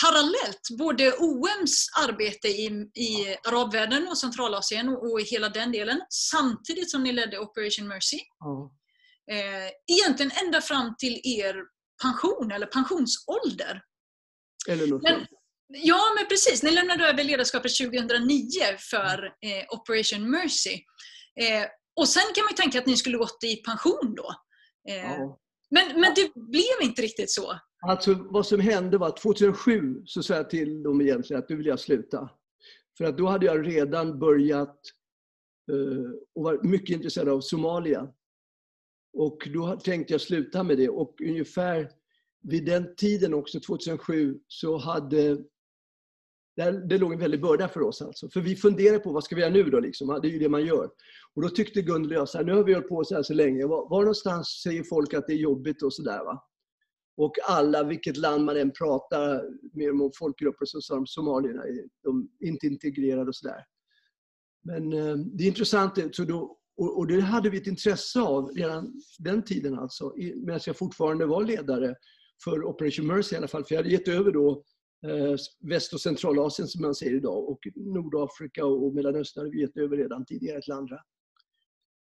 parallellt 0.03 0.69
både 0.79 1.13
OMs 1.13 1.87
arbete 2.09 2.49
i, 2.49 2.67
i 2.95 3.37
arabvärlden 3.49 4.09
och 4.09 4.19
Centralasien 4.19 4.89
och, 4.89 5.13
och 5.13 5.21
i 5.21 5.25
hela 5.25 5.49
den 5.49 5.73
delen 5.73 6.01
samtidigt 6.11 6.91
som 6.91 7.03
ni 7.03 7.13
ledde 7.13 7.39
Operation 7.39 7.89
Mercy. 7.89 8.19
Ja. 8.39 8.73
Eh, 9.31 9.97
egentligen 9.97 10.33
ända 10.45 10.61
fram 10.61 10.95
till 10.99 11.21
er 11.25 11.55
pension 12.03 12.53
eller 12.53 12.67
pensionsålder. 12.67 13.83
Eller 14.69 14.87
något 14.87 15.03
men, 15.03 15.27
Ja, 15.69 16.01
men 16.17 16.29
precis. 16.29 16.63
Ni 16.63 16.71
lämnade 16.71 17.05
över 17.05 17.25
ledarskapet 17.25 17.77
2009 17.77 18.51
för 18.91 19.25
eh, 19.25 19.79
Operation 19.79 20.31
Mercy. 20.31 20.75
Eh, 21.41 21.67
och 21.97 22.09
sen 22.09 22.23
kan 22.35 22.45
man 22.45 22.51
ju 22.51 22.57
tänka 22.57 22.79
att 22.79 22.87
ni 22.87 22.97
skulle 22.97 23.19
gått 23.19 23.45
i 23.45 23.57
pension 23.57 24.15
då. 24.17 24.35
Eh, 24.89 24.97
ja. 24.97 25.39
Men, 25.71 26.01
men 26.01 26.15
det 26.15 26.35
blev 26.35 26.89
inte 26.89 27.03
riktigt 27.03 27.31
så. 27.31 27.61
Alltså 27.89 28.15
vad 28.15 28.47
som 28.47 28.61
hände 28.61 28.99
var 28.99 29.09
att 29.09 29.17
2007 29.17 30.03
så 30.05 30.23
sa 30.23 30.35
jag 30.35 30.51
till 30.51 30.83
dem 30.83 31.01
egentligen 31.01 31.43
att 31.43 31.49
nu 31.49 31.57
vill 31.57 31.67
jag 31.67 31.81
sluta. 31.81 32.31
För 32.99 33.05
att 33.05 33.19
då 33.19 33.27
hade 33.27 33.47
jag 33.47 33.67
redan 33.67 34.19
börjat 34.19 34.81
uh, 35.73 36.11
och 36.35 36.43
var 36.45 36.61
mycket 36.63 36.97
intresserad 36.97 37.29
av 37.29 37.41
Somalia. 37.41 38.09
Och 39.13 39.49
då 39.55 39.77
tänkte 39.77 40.15
jag 40.15 40.21
sluta 40.21 40.63
med 40.63 40.77
det 40.77 40.89
och 40.89 41.21
ungefär 41.21 41.91
vid 42.49 42.65
den 42.65 42.95
tiden 42.97 43.35
också, 43.35 43.61
2007, 43.61 44.39
så 44.49 44.77
hade 44.77 45.39
det, 46.57 46.99
låg 46.99 47.13
en 47.13 47.19
väldig 47.19 47.41
börda 47.41 47.69
för 47.69 47.83
oss. 47.83 48.03
Alltså. 48.03 48.29
För 48.29 48.41
vi 48.41 48.57
funderade 48.57 48.99
på 48.99 49.13
vad 49.13 49.25
ska 49.25 49.35
vi 49.35 49.41
göra 49.41 49.53
nu 49.53 49.63
då? 49.63 49.81
Liksom? 49.81 50.19
Det 50.23 50.29
är 50.29 50.33
ju 50.33 50.39
det 50.39 50.49
man 50.49 50.67
gör. 50.67 50.91
Och 51.35 51.43
då 51.43 51.49
tyckte 51.49 51.83
Gunnel 51.83 52.11
och 52.11 52.17
jag, 52.17 52.29
så 52.29 52.39
här, 52.39 52.45
nu 52.45 52.53
har 52.53 52.65
vi 52.65 52.75
hållit 52.75 52.89
på 52.89 53.05
så 53.05 53.15
här 53.15 53.23
så 53.23 53.35
länge. 53.35 53.67
Var, 53.67 53.89
var 53.89 54.01
någonstans 54.01 54.61
säger 54.63 54.83
folk 54.83 55.15
att 55.15 55.27
det 55.27 55.33
är 55.33 55.37
jobbigt 55.37 55.83
och 55.83 55.95
sådär? 55.95 56.21
Och 57.17 57.35
alla, 57.49 57.85
vilket 57.85 58.17
land 58.17 58.45
man 58.45 58.57
än 58.57 58.71
pratar 58.71 59.43
med 59.73 59.91
om 59.91 60.11
folkgrupper, 60.19 60.67
så 60.67 60.81
sa 60.81 60.95
de 60.95 61.07
somalierna, 61.07 61.63
eh, 61.65 61.85
de 62.03 62.29
är 62.41 62.49
inte 62.49 62.67
integrerade 62.67 63.29
och 63.29 63.37
sådär. 63.37 63.65
Men 64.65 64.93
eh, 64.93 65.17
det 65.17 65.45
är 65.45 65.49
intressant, 65.49 65.99
eh, 65.99 66.07
så 66.13 66.25
då, 66.25 66.59
och, 66.77 66.99
och, 66.99 67.07
det 67.07 67.21
hade 67.21 67.51
vi 67.51 67.59
ett 67.59 67.67
intresse 67.67 68.21
av 68.21 68.49
redan 68.49 68.95
den 69.19 69.43
tiden 69.43 69.79
alltså, 69.79 70.15
medan 70.17 70.61
jag 70.67 70.77
fortfarande 70.77 71.27
var 71.27 71.45
ledare 71.45 71.95
för 72.45 72.65
Operation 72.65 73.07
Mercy 73.07 73.35
i 73.35 73.39
alla 73.39 73.49
fall. 73.49 73.65
För 73.65 73.75
jag 73.75 73.83
hade 73.83 73.93
gett 73.93 74.09
över 74.09 74.33
då 74.33 74.65
eh, 75.07 75.37
Väst 75.61 75.93
och 75.93 76.01
Centralasien 76.01 76.69
som 76.69 76.83
man 76.83 76.95
säger 76.95 77.17
idag 77.17 77.49
och 77.49 77.59
Nordafrika 77.77 78.67
och 78.67 78.95
Mellanöstern 78.95 79.41
hade 79.41 79.51
vi 79.51 79.61
gett 79.61 79.77
över 79.77 79.97
redan 79.97 80.25
tidigare 80.25 80.63
till 80.63 80.73
andra. 80.73 81.01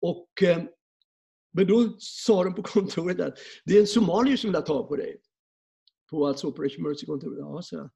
Och 0.01 0.43
eh, 0.43 0.63
men 1.53 1.67
då 1.67 1.95
sa 1.99 2.43
de 2.43 2.55
på 2.55 2.63
kontoret 2.63 3.19
att 3.19 3.37
det 3.65 3.75
är 3.77 3.81
en 3.81 3.87
somalier 3.87 4.37
som 4.37 4.47
vill 4.47 4.55
ha 4.55 4.61
tag 4.61 4.87
på 4.87 4.95
dig. 4.95 5.21
På 6.09 6.27
alltså 6.27 6.47
Operation 6.47 6.83
Mercy-kontoret. 6.83 7.39
Ja, 7.39 7.61
så 7.61 7.75
jag. 7.75 7.89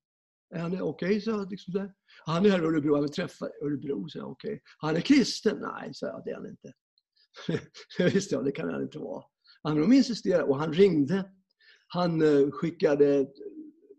Är 0.56 0.60
han 0.60 0.72
okej? 0.72 0.82
Okay, 0.82 1.14
liksom 1.14 1.46
så 1.46 1.50
liksom 1.50 1.94
Han 2.26 2.46
är 2.46 2.50
här 2.50 2.64
i 2.64 2.66
Örebro, 2.66 2.94
han 2.94 3.04
vill 3.04 3.12
träffa 3.12 3.50
Örebro. 3.64 4.10
Så 4.10 4.18
jag, 4.18 4.32
okej. 4.32 4.54
Okay. 4.54 4.60
Han 4.78 4.96
är 4.96 5.02
kristen? 5.02 5.58
Nej, 5.62 5.94
så 5.94 6.06
jag, 6.06 6.22
det 6.26 6.32
är 6.32 6.36
han 6.36 6.48
inte. 6.48 6.74
Visst 8.14 8.32
ja, 8.32 8.42
det 8.42 8.52
kan 8.52 8.70
han 8.70 8.82
inte 8.82 9.00
vara. 9.00 9.24
Han 9.64 9.82
de 9.82 9.94
insisterade 9.94 10.44
och 10.44 10.58
han 10.58 10.74
ringde. 10.74 11.32
Han 11.88 12.22
uh, 12.22 12.52
skickade 12.52 13.26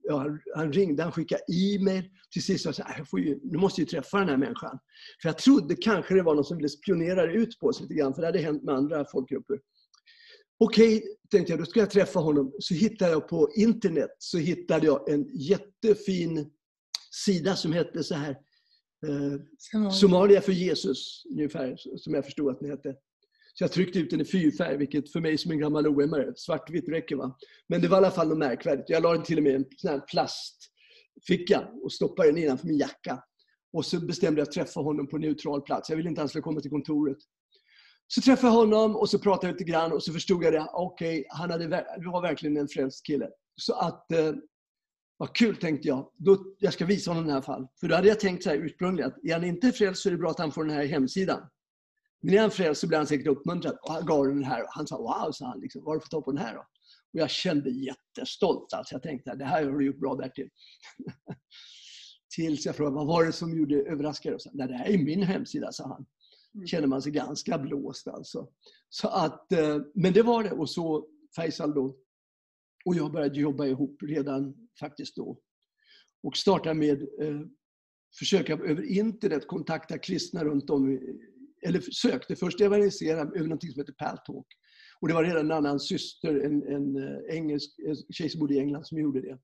ja, 0.08 0.38
han, 0.54 0.72
ringde, 0.72 1.02
han 1.02 1.12
skickade 1.12 1.42
e-mail. 1.52 2.04
Till 2.32 2.42
sist 2.42 2.64
sa 2.64 2.72
jag, 2.76 3.06
jag 3.12 3.20
ju, 3.20 3.40
nu 3.42 3.58
måste 3.58 3.80
jag 3.80 3.88
träffa 3.88 4.18
den 4.18 4.28
här 4.28 4.36
människan. 4.36 4.78
För 5.22 5.28
jag 5.28 5.38
trodde 5.38 5.76
kanske 5.76 6.14
det 6.14 6.22
var 6.22 6.34
någon 6.34 6.44
som 6.44 6.56
ville 6.56 6.68
spionera 6.68 7.32
ut 7.32 7.58
på 7.58 7.66
oss 7.66 7.80
lite 7.80 7.94
grann, 7.94 8.14
för 8.14 8.22
det 8.22 8.28
hade 8.28 8.38
hänt 8.38 8.62
med 8.62 8.74
andra 8.74 9.04
folkgrupper. 9.04 9.60
Okej, 10.58 10.96
okay, 10.96 11.08
tänkte 11.30 11.52
jag, 11.52 11.60
då 11.60 11.64
ska 11.64 11.80
jag 11.80 11.90
träffa 11.90 12.20
honom. 12.20 12.52
Så 12.58 12.74
hittade 12.74 13.10
jag 13.10 13.28
på 13.28 13.50
internet 13.56 14.10
så 14.18 14.38
hittade 14.38 14.86
jag 14.86 15.10
en 15.10 15.26
jättefin 15.34 16.50
sida 17.24 17.56
som 17.56 17.72
hette 17.72 18.04
så 18.04 18.14
här 18.14 18.30
eh, 19.06 19.90
Somalia 19.90 20.40
för 20.40 20.52
Jesus, 20.52 21.22
ungefär 21.30 21.76
som 21.96 22.14
jag 22.14 22.24
förstod 22.24 22.50
att 22.50 22.60
den 22.60 22.70
hette. 22.70 22.94
Så 23.58 23.64
jag 23.64 23.72
tryckte 23.72 23.98
ut 23.98 24.10
den 24.10 24.20
i 24.20 24.24
fyrfärg, 24.24 24.76
vilket 24.76 25.12
för 25.12 25.20
mig 25.20 25.38
som 25.38 25.50
en 25.50 25.58
gammal 25.58 25.86
OM-are, 25.86 26.32
svartvitt 26.36 26.88
räcker. 26.88 27.16
Va? 27.16 27.36
Men 27.68 27.80
det 27.80 27.88
var 27.88 27.96
i 27.96 27.98
alla 27.98 28.10
fall 28.10 28.28
något 28.28 28.38
märkvärdigt. 28.38 28.90
Jag 28.90 29.02
la 29.02 29.12
den 29.12 29.22
till 29.22 29.38
och 29.38 29.42
med 29.42 29.52
i 29.52 29.54
en 29.54 29.64
sån 29.76 29.90
här 29.90 30.00
plastficka 30.00 31.68
och 31.82 31.92
stoppade 31.92 32.28
den 32.28 32.38
innanför 32.38 32.66
min 32.66 32.78
jacka. 32.78 33.22
Och 33.72 33.84
så 33.84 34.00
bestämde 34.00 34.40
jag 34.40 34.48
att 34.48 34.54
träffa 34.54 34.80
honom 34.80 35.08
på 35.08 35.18
neutral 35.18 35.62
plats. 35.62 35.90
Jag 35.90 35.96
ville 35.96 36.08
inte 36.08 36.20
han 36.20 36.28
skulle 36.28 36.42
komma 36.42 36.60
till 36.60 36.70
kontoret. 36.70 37.16
Så 38.06 38.20
träffade 38.20 38.52
jag 38.52 38.58
honom 38.58 38.96
och 38.96 39.10
så 39.10 39.18
pratade 39.18 39.46
jag 39.46 39.52
lite 39.52 39.70
grann 39.70 39.92
och 39.92 40.02
så 40.02 40.12
förstod 40.12 40.44
jag 40.44 40.52
det. 40.52 40.66
Okej, 40.72 41.20
okay, 41.20 41.24
han 41.28 41.50
hade, 41.50 41.68
var 42.12 42.22
verkligen 42.22 42.56
en 42.56 42.68
frälst 42.68 43.06
kille. 43.06 43.28
Så 43.56 43.74
att, 43.74 44.12
eh, 44.12 44.32
vad 45.16 45.36
kul 45.36 45.56
tänkte 45.56 45.88
jag. 45.88 46.10
Då, 46.16 46.38
jag 46.58 46.72
ska 46.72 46.86
visa 46.86 47.10
honom 47.10 47.28
i 47.28 47.32
alla 47.32 47.42
fall. 47.42 47.66
För 47.80 47.88
då 47.88 47.94
hade 47.94 48.08
jag 48.08 48.20
tänkt 48.20 48.44
så 48.44 48.50
här 48.50 48.56
ursprungligen 48.56 49.10
att 49.10 49.24
är 49.24 49.32
han 49.32 49.44
inte 49.44 49.72
frälst 49.72 50.02
så 50.02 50.08
är 50.08 50.10
det 50.10 50.18
bra 50.18 50.30
att 50.30 50.38
han 50.38 50.52
får 50.52 50.64
den 50.64 50.74
här 50.74 50.86
hemsidan. 50.86 51.40
Men 52.20 52.34
är 52.34 52.40
han 52.40 52.50
frälst 52.50 52.80
så 52.80 52.86
blir 52.86 52.98
han 52.98 53.06
säkert 53.06 53.26
uppmuntrad. 53.26 53.78
Och 53.82 53.92
han 53.92 54.06
gav 54.06 54.26
den 54.26 54.44
här 54.44 54.62
och 54.62 54.68
han 54.70 54.86
sa 54.86 54.98
wow, 54.98 55.32
sa 55.32 55.46
han, 55.46 55.60
liksom, 55.60 55.84
var 55.84 55.90
har 55.90 55.96
du 55.96 56.00
fått 56.00 56.10
tag 56.10 56.24
på 56.24 56.32
den 56.32 56.44
här 56.44 56.54
då? 56.54 56.60
Och 57.12 57.20
jag 57.20 57.30
kände 57.30 57.70
jättestolt. 57.70 58.72
Alltså. 58.72 58.94
Jag 58.94 59.02
tänkte 59.02 59.34
det 59.34 59.44
här 59.44 59.64
har 59.64 59.78
du 59.78 59.86
gjort 59.86 60.00
bra 60.00 60.16
Bertil. 60.16 60.48
Tills 62.36 62.66
jag 62.66 62.76
frågade 62.76 62.96
vad 62.96 63.06
var 63.06 63.24
det 63.24 63.32
som 63.32 63.58
gjorde 63.58 63.82
överraskade 63.82 64.38
sa, 64.38 64.50
det 64.52 64.74
här 64.74 64.88
är 64.88 64.98
min 64.98 65.22
hemsida, 65.22 65.72
sa 65.72 65.88
han. 65.88 66.06
Mm. 66.54 66.66
känner 66.66 66.86
man 66.86 67.02
sig 67.02 67.12
ganska 67.12 67.58
blåst 67.58 68.08
alltså. 68.08 68.48
Så 68.88 69.08
att, 69.08 69.52
eh, 69.52 69.78
men 69.94 70.12
det 70.12 70.22
var 70.22 70.42
det. 70.42 70.50
Och 70.50 70.70
så 70.70 71.08
Faisal 71.36 71.74
då 71.74 71.96
och 72.84 72.94
jag 72.94 73.12
började 73.12 73.40
jobba 73.40 73.66
ihop 73.66 74.02
redan 74.02 74.68
faktiskt 74.80 75.16
då. 75.16 75.40
Och 76.22 76.36
startade 76.36 76.74
med 76.74 77.02
eh, 77.02 77.40
försöka 78.18 78.52
över 78.52 78.82
internet 78.82 79.46
kontakta 79.46 79.98
kristna 79.98 80.44
runt 80.44 80.70
om 80.70 81.00
eller 81.66 81.80
sökte 81.80 82.36
först 82.36 82.60
evangelisera 82.60 83.20
över 83.20 83.46
något 83.46 83.62
som 83.62 83.80
heter 83.80 83.92
Paltalk. 83.92 84.46
Och 85.00 85.08
det 85.08 85.14
var 85.14 85.24
redan 85.24 85.44
en 85.44 85.52
annan 85.52 85.80
syster, 85.80 86.40
en, 86.40 86.62
en 86.62 86.96
eh, 86.96 87.36
engelsk 87.36 87.78
en 87.78 87.96
tjej 88.12 88.30
som 88.30 88.40
bodde 88.40 88.54
i 88.54 88.58
England, 88.58 88.86
som 88.86 88.98
gjorde 88.98 89.20
det. 89.20 89.38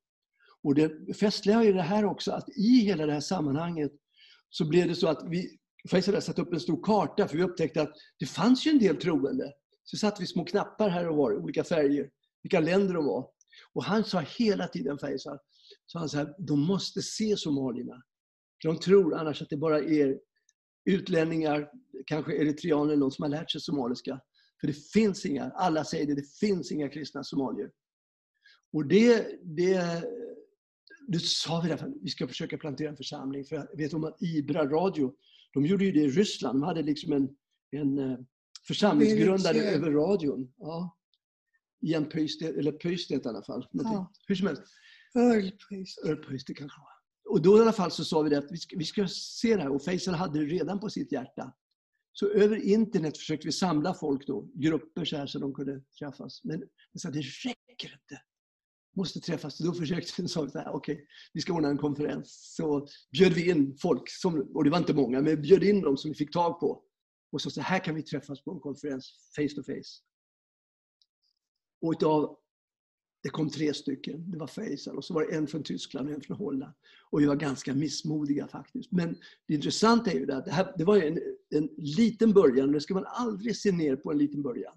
Och 0.63 0.75
det 0.75 1.17
festliga 1.17 1.65
är 1.65 1.73
det 1.73 1.83
här 1.83 2.05
också, 2.05 2.33
att 2.33 2.49
i 2.49 2.81
hela 2.81 3.07
det 3.07 3.13
här 3.13 3.21
sammanhanget 3.21 3.93
så 4.51 4.69
blev 4.69 4.89
det 4.89 4.95
så 4.95 5.09
att 5.09 5.25
vi 5.29 5.59
Faisal 5.91 6.23
satte 6.23 6.43
upp 6.43 6.53
en 6.53 6.61
stor 6.61 6.83
karta, 6.83 7.29
för 7.29 7.37
vi 7.37 7.43
upptäckte 7.43 7.83
att 7.83 7.93
det 8.19 8.27
fanns 8.27 8.67
ju 8.67 8.71
en 8.71 8.79
del 8.79 8.97
troende. 8.97 9.53
Så 9.85 9.97
satte 9.97 10.23
vi 10.23 10.27
små 10.27 10.45
knappar 10.45 10.89
här 10.89 11.09
och 11.09 11.17
var, 11.17 11.37
olika 11.37 11.65
färger, 11.65 12.11
vilka 12.43 12.61
länder 12.61 12.95
de 12.95 13.05
var. 13.05 13.29
Och 13.73 13.85
han 13.85 14.05
sa 14.05 14.21
hela 14.21 14.69
tiden, 14.69 14.99
Faisal, 14.99 15.39
så 15.87 15.99
han 15.99 16.09
sa 16.09 16.25
de 16.39 16.61
måste 16.61 17.03
se 17.03 17.37
somalierna. 17.37 18.03
De 18.63 18.79
tror 18.79 19.15
annars 19.15 19.43
att 19.43 19.51
det 19.51 19.57
bara 19.57 19.79
är 19.79 20.19
utlänningar, 20.85 21.71
kanske 22.07 22.37
eritreaner 22.37 22.93
eller 22.93 23.01
någon 23.01 23.13
som 23.13 23.23
har 23.23 23.31
lärt 23.31 23.51
sig 23.51 23.61
somaliska. 23.61 24.21
För 24.61 24.67
det 24.67 24.87
finns 24.93 25.27
inga, 25.27 25.51
alla 25.51 25.85
säger 25.85 26.07
det, 26.07 26.15
det 26.15 26.37
finns 26.41 26.73
inga 26.73 26.89
kristna 26.89 27.25
somalier. 27.25 27.71
Och 28.73 28.87
det, 28.87 29.27
det 29.43 30.05
Nu 31.09 31.19
sa 31.19 31.61
vi 31.61 31.69
därför 31.69 31.93
vi 32.03 32.11
ska 32.11 32.29
försöka 32.29 32.59
plantera 32.59 32.91
en 32.91 32.97
församling. 32.97 33.45
För 33.45 33.57
jag 33.57 33.77
vet 33.77 33.95
om 33.95 34.05
att 34.05 34.23
Ibra 34.23 34.67
radio, 34.67 35.15
de 35.53 35.67
gjorde 35.67 35.85
ju 35.85 35.93
det 35.93 36.01
i 36.01 36.09
Ryssland. 36.09 36.61
De 36.61 36.63
hade 36.63 36.83
liksom 36.83 37.13
en, 37.13 37.29
en 37.71 37.99
eh, 37.99 38.19
församlingsgrundare 38.67 39.59
över 39.59 39.91
radion. 39.91 40.53
Ja. 40.57 40.99
Ian 41.81 42.09
Pöystedt, 42.09 42.57
eller 42.57 42.73
Pöystedt 42.73 43.27
i 43.27 43.29
alla 43.29 43.43
fall. 43.43 43.69
Ja. 43.73 44.13
Hur 44.27 44.35
som 44.35 44.47
helst. 44.47 44.63
Ölpris. 45.15 45.99
Örpöjs, 46.05 46.45
det 46.45 46.55
kanske 46.55 46.81
var. 46.81 46.94
Och 47.31 47.43
då 47.43 47.59
i 47.59 47.61
alla 47.61 47.73
fall 47.73 47.91
så 47.91 48.05
sa 48.05 48.23
vi 48.23 48.31
det 48.31 48.39
att 48.39 48.53
vi 48.53 48.57
ska, 48.57 48.77
vi 48.77 48.85
ska 48.85 49.09
se 49.09 49.57
det 49.57 49.63
här 49.63 49.71
och 49.71 49.83
Faisal 49.83 50.15
hade 50.15 50.39
det 50.39 50.45
redan 50.45 50.81
på 50.81 50.91
sitt 50.91 51.13
hjärta. 51.13 51.53
Så 52.13 52.29
över 52.29 52.57
internet 52.57 53.19
försökte 53.19 53.47
vi 53.47 53.53
samla 53.53 53.95
folk 53.95 54.27
då, 54.27 54.49
grupper 54.55 55.05
så 55.05 55.17
här 55.17 55.27
så 55.27 55.39
de 55.39 55.55
kunde 55.55 55.81
träffas. 55.99 56.45
Men 56.45 56.63
jag 56.93 57.01
sa 57.01 57.11
det 57.11 57.21
räcker 57.21 57.93
inte. 57.93 58.23
Måste 58.97 59.21
träffas. 59.21 59.59
Då 59.59 59.73
försökte 59.73 60.23
vi 60.23 60.29
sa 60.29 60.43
vi 60.43 60.51
så 60.51 60.59
här, 60.59 60.75
okej, 60.75 61.07
vi 61.33 61.41
ska 61.41 61.53
ordna 61.53 61.69
en 61.69 61.79
konferens. 61.79 62.55
Så 62.57 62.87
bjöd 63.13 63.33
vi 63.33 63.51
in 63.51 63.77
folk, 63.77 64.11
som, 64.11 64.51
och 64.55 64.65
det 64.65 64.71
var 64.71 64.79
inte 64.79 64.95
många, 64.95 65.21
men 65.21 65.43
bjöd 65.43 65.65
in 65.65 65.81
dem 65.81 65.97
som 65.97 66.11
vi 66.11 66.15
fick 66.15 66.33
tag 66.33 66.61
på. 66.61 66.85
Och 67.33 67.41
så, 67.41 67.51
så 67.51 67.61
här 67.61 67.85
kan 67.85 67.95
vi 67.95 68.03
träffas 68.03 68.45
på 68.45 68.53
en 68.53 68.61
konferens, 68.61 69.33
face 69.37 69.55
to 69.55 69.63
face. 69.63 70.01
Och 71.83 71.93
utav 71.93 72.39
det 73.25 73.31
kom 73.31 73.51
tre 73.51 73.75
stycken. 73.75 74.31
Det 74.31 74.39
var 74.39 74.47
Faisal 74.47 74.97
och 74.97 75.05
så 75.05 75.15
var 75.15 75.23
det 75.23 75.35
en 75.37 75.47
från 75.47 75.63
Tyskland 75.63 76.09
och 76.09 76.15
en 76.15 76.21
från 76.21 76.37
Holland. 76.37 76.73
Och 77.11 77.21
vi 77.21 77.27
var 77.27 77.37
ganska 77.37 77.75
missmodiga 77.75 78.49
faktiskt. 78.49 78.93
Men 78.93 79.17
det 79.49 79.55
intressanta 79.55 80.11
är 80.11 80.15
ju 80.15 80.27
det 80.27 80.37
att 80.37 80.45
det, 80.45 80.51
här, 80.51 80.73
det 80.79 80.85
var 80.85 80.97
en, 80.97 81.19
en 81.51 81.69
liten 81.77 82.33
början. 82.33 82.67
och 82.67 82.73
Det 82.73 82.81
ska 82.81 82.95
man 82.95 83.07
aldrig 83.07 83.57
se 83.57 83.73
ner 83.73 83.97
på 83.97 84.13
en 84.13 84.19
liten 84.19 84.43
början. 84.43 84.73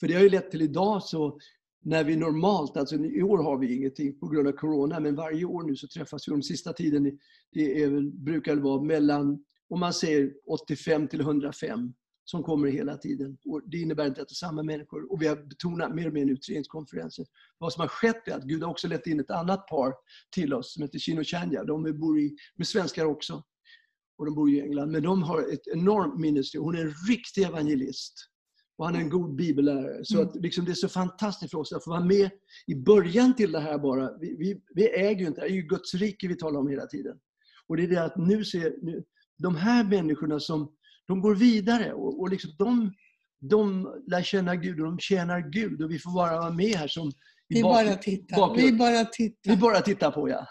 För 0.00 0.08
det 0.08 0.14
har 0.14 0.22
ju 0.22 0.28
lett 0.28 0.50
till 0.50 0.62
idag 0.62 1.02
så 1.02 1.38
när 1.82 2.04
vi 2.04 2.16
normalt, 2.16 2.76
alltså 2.76 2.96
i 2.96 3.22
år 3.22 3.38
har 3.38 3.58
vi 3.58 3.76
ingenting 3.76 4.18
på 4.18 4.28
grund 4.28 4.48
av 4.48 4.52
Corona, 4.52 5.00
men 5.00 5.14
varje 5.14 5.44
år 5.44 5.62
nu 5.62 5.76
så 5.76 5.88
träffas 5.88 6.28
vi 6.28 6.32
de 6.32 6.42
sista 6.42 6.72
tiden. 6.72 7.18
Det 7.52 7.82
är 7.82 8.00
brukar 8.00 8.56
det 8.56 8.62
vara 8.62 8.82
mellan, 8.82 9.44
om 9.68 9.80
man 9.80 9.92
säger 9.92 10.32
85 10.46 11.08
till 11.08 11.20
105 11.20 11.92
som 12.24 12.42
kommer 12.42 12.68
hela 12.68 12.96
tiden. 12.96 13.38
Och 13.44 13.62
det 13.70 13.78
innebär 13.78 14.06
inte 14.06 14.22
att 14.22 14.28
det 14.28 14.32
är 14.32 14.46
samma 14.46 14.62
människor. 14.62 15.12
Och 15.12 15.22
vi 15.22 15.26
har 15.26 15.36
betonat 15.36 15.94
mer 15.94 16.06
och 16.06 16.12
mer 16.12 16.24
nu 16.24 16.32
utredningskonferenser. 16.32 17.26
Vad 17.58 17.72
som 17.72 17.80
har 17.80 17.88
skett 17.88 18.28
är 18.28 18.32
att 18.32 18.44
Gud 18.44 18.62
har 18.62 18.70
också 18.70 18.88
lett 18.88 19.06
in 19.06 19.20
ett 19.20 19.30
annat 19.30 19.66
par 19.66 19.94
till 20.34 20.54
oss 20.54 20.74
som 20.74 20.82
heter 20.82 20.98
Chino 20.98 21.24
Chanya. 21.24 21.64
De 21.64 22.00
bor 22.00 22.20
i, 22.20 22.36
med 22.56 22.66
svenskar 22.66 23.04
också. 23.04 23.42
Och 24.18 24.24
de 24.24 24.34
bor 24.34 24.50
i 24.50 24.60
England. 24.60 24.90
Men 24.90 25.02
de 25.02 25.22
har 25.22 25.52
ett 25.52 25.66
enormt 25.66 26.20
ministry. 26.20 26.60
Hon 26.60 26.76
är 26.76 26.80
en 26.80 26.94
riktig 27.08 27.42
evangelist. 27.42 28.30
Och 28.76 28.86
han 28.86 28.94
är 28.96 29.00
en 29.00 29.10
god 29.10 29.36
bibellärare. 29.36 30.04
Så 30.04 30.22
att 30.22 30.36
liksom 30.36 30.64
det 30.64 30.70
är 30.70 30.74
så 30.74 30.88
fantastiskt 30.88 31.50
för 31.50 31.58
oss 31.58 31.72
att 31.72 31.84
få 31.84 31.90
vara 31.90 32.04
med 32.04 32.30
i 32.66 32.74
början 32.74 33.36
till 33.36 33.52
det 33.52 33.60
här 33.60 33.78
bara. 33.78 34.18
Vi, 34.18 34.36
vi, 34.38 34.62
vi 34.74 34.88
äger 34.88 35.20
ju 35.20 35.26
inte, 35.26 35.40
det 35.40 35.46
är 35.46 35.50
ju 35.50 35.62
Guds 35.62 35.94
rike 35.94 36.28
vi 36.28 36.36
talar 36.36 36.60
om 36.60 36.68
hela 36.68 36.86
tiden. 36.86 37.16
Och 37.66 37.76
det 37.76 37.82
är 37.82 37.88
det 37.88 38.04
att 38.04 38.16
nu 38.16 38.44
ser, 38.44 38.74
nu, 38.82 39.04
de 39.38 39.56
här 39.56 39.84
människorna 39.84 40.40
som 40.40 40.72
de 41.06 41.20
går 41.20 41.34
vidare 41.34 41.92
och, 41.92 42.20
och 42.20 42.28
liksom 42.30 42.50
de, 42.58 42.92
de 43.40 43.82
lär 44.10 44.22
känna 44.22 44.56
Gud 44.56 44.80
och 44.80 44.86
de 44.86 44.98
tjänar 44.98 45.40
Gud 45.50 45.82
och 45.82 45.90
vi 45.90 45.98
får 45.98 46.10
bara 46.14 46.38
vara 46.38 46.50
med 46.50 46.74
här 46.76 46.88
som 46.88 47.12
Vi 47.48 47.62
bak- 47.62 47.72
bara 47.86 47.96
tittar. 47.96 48.56
Vi 48.56 48.72
bara 48.72 49.04
tittar. 49.04 49.50
vi 49.50 49.56
bara 49.56 49.80
tittar 49.80 50.10
på, 50.10 50.28
ja. 50.28 50.46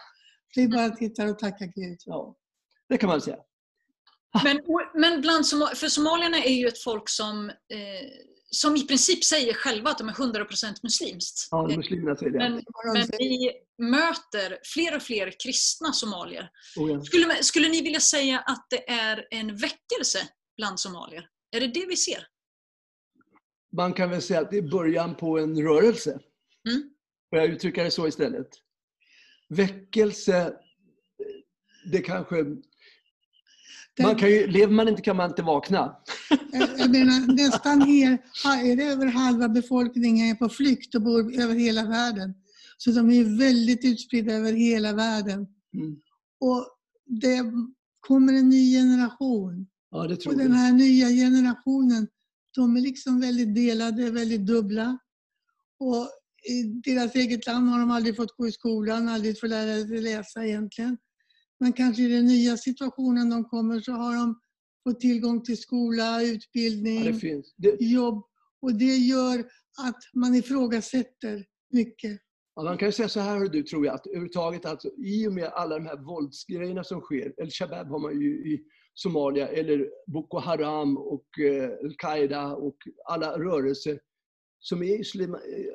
Vi 0.56 0.68
bara 0.68 0.90
tittar 0.90 1.28
och 1.28 1.40
tackar 1.40 1.66
Gud. 1.66 1.98
ja. 2.06 2.36
Det 2.90 2.98
kan 2.98 3.10
man 3.10 3.22
säga. 3.22 3.38
Men, 4.44 4.62
men 4.94 5.22
bland 5.22 5.46
Somal- 5.46 5.76
för 5.76 5.88
somalierna 5.88 6.38
är 6.44 6.54
ju 6.54 6.68
ett 6.68 6.80
folk 6.84 7.10
som, 7.10 7.50
eh, 7.50 7.56
som 8.52 8.76
i 8.76 8.88
princip 8.88 9.24
säger 9.24 9.54
själva 9.54 9.90
att 9.90 9.98
de 9.98 10.10
är 10.10 10.14
100% 10.14 10.74
muslimskt. 10.84 11.48
Ja, 11.52 11.68
muslimerna 11.68 12.16
säger 12.16 12.32
det. 12.32 12.38
Men, 12.38 12.52
men 12.94 13.08
vi 13.18 13.52
möter 13.78 14.58
fler 14.64 14.96
och 14.96 15.02
fler 15.02 15.34
kristna 15.44 15.94
somalier. 15.94 16.50
Oh, 16.78 16.92
ja. 16.92 17.02
Skulle, 17.04 17.44
skulle 17.44 17.70
ni 17.70 17.82
vilja 17.82 18.00
säga 18.00 18.40
att 18.40 18.68
det 18.70 18.90
är 18.90 19.28
en 19.32 19.48
väckelse 19.56 20.20
bland 20.58 20.80
somalier? 20.80 21.30
Är 21.52 21.60
det 21.60 21.68
det 21.68 21.86
vi 21.86 21.96
ser? 21.96 22.28
Man 23.76 23.94
kan 23.94 24.10
väl 24.10 24.22
säga 24.22 24.42
att 24.42 24.52
det 24.52 24.58
är 24.58 24.72
början 24.72 25.16
på 25.16 25.40
en 25.40 25.62
rörelse. 25.62 26.20
Mm. 26.70 26.90
Får 27.30 27.40
jag 27.40 27.50
uttrycka 27.50 27.84
det 27.84 27.92
så 27.92 28.08
istället? 28.08 28.48
Väckelse, 29.50 30.54
det 31.92 32.02
kanske... 32.02 32.46
Man 34.02 34.16
kan 34.16 34.30
ju, 34.30 34.48
lever 34.48 34.74
man 34.74 34.88
inte 34.88 35.02
kan 35.02 35.18
man 35.18 35.30
inte 35.30 35.42
vakna. 35.42 35.96
Jag 36.78 36.92
menar, 36.92 37.34
nästan 37.34 37.82
hel, 37.82 38.18
är 38.46 38.76
det 38.76 38.84
över 38.84 39.06
halva 39.06 39.50
befolkningen 39.50 40.28
är 40.28 40.36
på 40.36 40.50
flykt 40.50 40.96
och 40.96 41.02
bor 41.02 41.42
över 41.42 41.56
hela 41.56 41.86
världen. 41.86 42.34
Så 42.78 42.92
de 42.92 43.12
är 43.12 43.38
väldigt 43.40 43.86
utspridda 43.86 44.34
över 44.34 44.54
hela 44.54 44.94
världen. 44.94 45.48
Mm. 45.74 45.96
Och 46.40 46.68
det 47.06 47.44
kommer 48.00 48.34
en 48.34 48.50
ny 48.50 48.78
generation. 48.78 49.68
Ja, 49.94 50.08
det 50.08 50.16
tror 50.16 50.34
Och 50.34 50.40
den 50.40 50.52
här 50.52 50.72
nya 50.72 51.08
generationen, 51.08 52.08
de 52.56 52.78
är 52.78 52.82
liksom 52.82 53.20
väldigt 53.20 53.56
delade, 53.56 54.12
väldigt 54.12 54.46
dubbla. 54.46 54.98
Och 55.80 56.10
i 56.50 56.64
deras 56.64 57.16
eget 57.16 57.48
land 57.48 57.70
har 57.70 57.80
de 57.80 57.92
aldrig 57.92 58.16
fått 58.16 58.38
gå 58.38 58.48
i 58.48 58.52
skolan, 58.52 59.10
aldrig 59.10 59.40
fått 59.40 59.50
lära 59.50 59.88
sig 59.88 60.02
läsa 60.02 60.46
egentligen. 60.46 60.98
Men 61.60 61.74
kanske 61.74 62.04
i 62.04 62.08
den 62.08 62.26
nya 62.26 62.58
situationen 62.58 63.30
de 63.30 63.44
kommer 63.44 63.80
så 63.80 63.92
har 63.92 64.16
de 64.16 64.40
fått 64.84 65.00
tillgång 65.00 65.44
till 65.44 65.58
skola, 65.58 66.24
utbildning, 66.24 67.06
Ja, 67.06 67.12
det. 67.22 67.44
Det, 67.58 67.86
jobb. 67.86 68.24
Och 68.62 68.74
det 68.74 68.98
gör 68.98 69.40
att 69.78 70.00
man 70.14 70.36
ifrågasätter 70.36 71.46
mycket. 71.74 72.20
Ja, 72.56 72.64
man 72.64 72.78
kan 72.78 72.88
ju 72.88 72.92
säga 72.92 73.10
så 73.10 73.20
här, 73.20 73.50
du, 73.50 73.64
tror 73.64 73.86
jag, 73.86 73.96
att 73.96 74.08
överhuvudtaget 74.08 74.66
alltså, 74.66 74.90
i 74.98 75.28
och 75.28 75.34
med 75.34 75.46
alla 75.46 75.80
de 75.80 75.86
här 75.86 75.98
våldsgrejerna 75.98 76.84
som 76.84 77.02
sker, 77.02 77.34
El 77.38 77.50
Shabab 77.52 77.88
har 77.88 78.00
man 78.00 78.22
ju 78.22 78.54
i 78.54 78.64
Somalia, 78.94 79.48
eller 79.48 79.90
Boko 80.08 80.40
Haram 80.40 80.98
och 80.98 81.40
eh, 81.40 81.70
Al-Qaida 81.84 82.56
och 82.56 82.78
alla 83.06 83.40
rörelser 83.40 84.00
som 84.60 84.84
är 84.84 85.00
islima, 85.00 85.38
eh, 85.38 85.74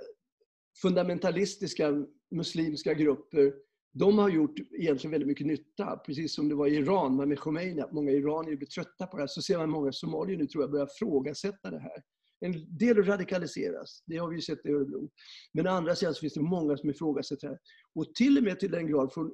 fundamentalistiska 0.83 2.05
muslimska 2.31 2.95
grupper, 2.95 3.53
de 3.93 4.19
har 4.19 4.29
gjort 4.29 4.59
egentligen 4.59 5.11
väldigt 5.11 5.29
mycket 5.29 5.47
nytta. 5.47 5.97
Precis 5.97 6.35
som 6.35 6.49
det 6.49 6.55
var 6.55 6.67
i 6.67 6.75
Iran 6.75 7.29
med 7.29 7.39
Khomeini, 7.39 7.81
att 7.81 7.93
många 7.93 8.11
iranier 8.11 8.57
blir 8.57 8.67
trötta 8.67 9.07
på 9.07 9.17
det 9.17 9.23
här. 9.23 9.27
Så 9.27 9.43
ser 9.43 9.59
man 9.59 9.71
många 9.71 9.93
somalier 9.93 10.37
nu 10.37 10.47
tror 10.47 10.63
jag 10.63 10.71
börjar 10.71 10.89
frågasätta 10.99 11.71
det 11.71 11.79
här. 11.79 12.03
En 12.41 12.79
del 12.79 13.05
radikaliseras, 13.05 14.03
det 14.07 14.17
har 14.17 14.29
vi 14.29 14.37
ju 14.37 14.43
sett 14.43 14.67
i 14.67 14.69
Örebro. 14.69 15.11
Men 15.53 15.67
å 15.67 15.71
andra 15.71 15.95
sidan 15.95 16.15
så 16.15 16.21
finns 16.21 16.35
det 16.35 16.41
många 16.41 16.77
som 16.77 16.91
ifrågasätter 16.91 17.47
det 17.47 17.53
här. 17.53 17.61
Och 17.95 18.15
till 18.15 18.39
och 18.39 18.45
med 18.45 18.61
till 18.61 18.71
den 18.71 18.87
grad, 18.87 19.13
från 19.13 19.33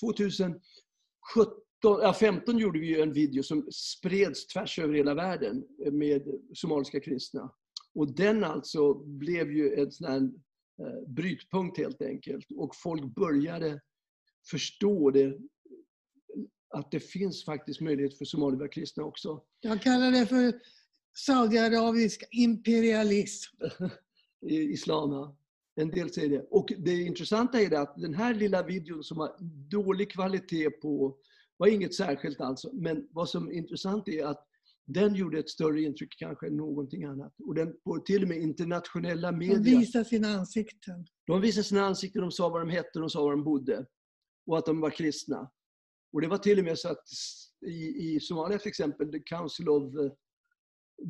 2017, 0.00 0.60
ja 1.84 2.14
15 2.14 2.58
gjorde 2.58 2.78
vi 2.78 3.00
en 3.00 3.12
video 3.12 3.42
som 3.42 3.68
spreds 3.70 4.46
tvärs 4.46 4.78
över 4.78 4.94
hela 4.94 5.14
världen 5.14 5.64
med 5.92 6.22
somaliska 6.54 7.00
kristna. 7.00 7.52
Och 7.94 8.14
den 8.14 8.44
alltså 8.44 8.94
blev 8.94 9.52
ju 9.52 9.74
en 9.74 9.92
sån 9.92 10.06
här 10.06 10.20
eh, 10.86 11.08
brytpunkt 11.08 11.78
helt 11.78 12.02
enkelt. 12.02 12.46
Och 12.56 12.76
folk 12.76 13.04
började 13.04 13.80
förstå 14.50 15.10
det, 15.10 15.38
att 16.68 16.90
det 16.90 17.00
finns 17.00 17.44
faktiskt 17.44 17.80
möjlighet 17.80 18.18
för 18.18 18.56
vara 18.56 18.68
kristna 18.68 19.04
också. 19.04 19.42
Jag 19.60 19.82
kallar 19.82 20.10
det 20.10 20.26
för 20.26 20.60
saudiarabisk 21.16 22.28
imperialism. 22.30 23.56
i 24.46 24.72
islam. 24.72 25.34
En 25.76 25.90
del 25.90 26.10
säger 26.10 26.28
det. 26.28 26.46
Och 26.50 26.72
det 26.78 27.00
intressanta 27.00 27.60
är 27.60 27.70
det 27.70 27.80
att 27.80 27.96
den 27.96 28.14
här 28.14 28.34
lilla 28.34 28.62
videon 28.62 29.04
som 29.04 29.18
har 29.18 29.36
dålig 29.70 30.10
kvalitet 30.10 30.70
på, 30.70 31.16
var 31.56 31.66
inget 31.66 31.94
särskilt 31.94 32.40
alltså, 32.40 32.70
men 32.72 33.08
vad 33.10 33.28
som 33.28 33.48
är 33.48 33.52
intressant 33.52 34.08
är 34.08 34.26
att 34.26 34.46
den 34.86 35.14
gjorde 35.14 35.38
ett 35.38 35.50
större 35.50 35.82
intryck 35.82 36.14
kanske 36.18 36.46
än 36.46 36.56
någonting 36.56 37.04
annat. 37.04 37.34
Och 37.38 37.54
den 37.54 37.76
på 37.84 37.98
till 37.98 38.22
och 38.22 38.28
med 38.28 38.38
internationella 38.38 39.30
De 39.32 39.38
medier. 39.38 39.78
visar 39.78 40.04
sina 40.04 40.28
ansikten. 40.28 41.06
De 41.26 41.40
visade 41.40 41.64
sina 41.64 41.82
ansikten, 41.84 42.22
de 42.22 42.30
sa 42.30 42.48
vad 42.48 42.60
de 42.60 42.70
hette, 42.70 42.98
de 42.98 43.10
sa 43.10 43.22
var 43.22 43.30
de 43.30 43.44
bodde. 43.44 43.86
Och 44.46 44.58
att 44.58 44.66
de 44.66 44.80
var 44.80 44.90
kristna. 44.90 45.50
Och 46.12 46.20
det 46.20 46.28
var 46.28 46.38
till 46.38 46.58
och 46.58 46.64
med 46.64 46.78
så 46.78 46.88
att 46.88 47.04
i, 47.66 48.14
i 48.14 48.20
Somalia 48.20 48.58
till 48.58 48.68
exempel, 48.68 49.12
the 49.12 49.18
Council 49.18 49.68
of 49.68 49.82
eh, 49.82 50.10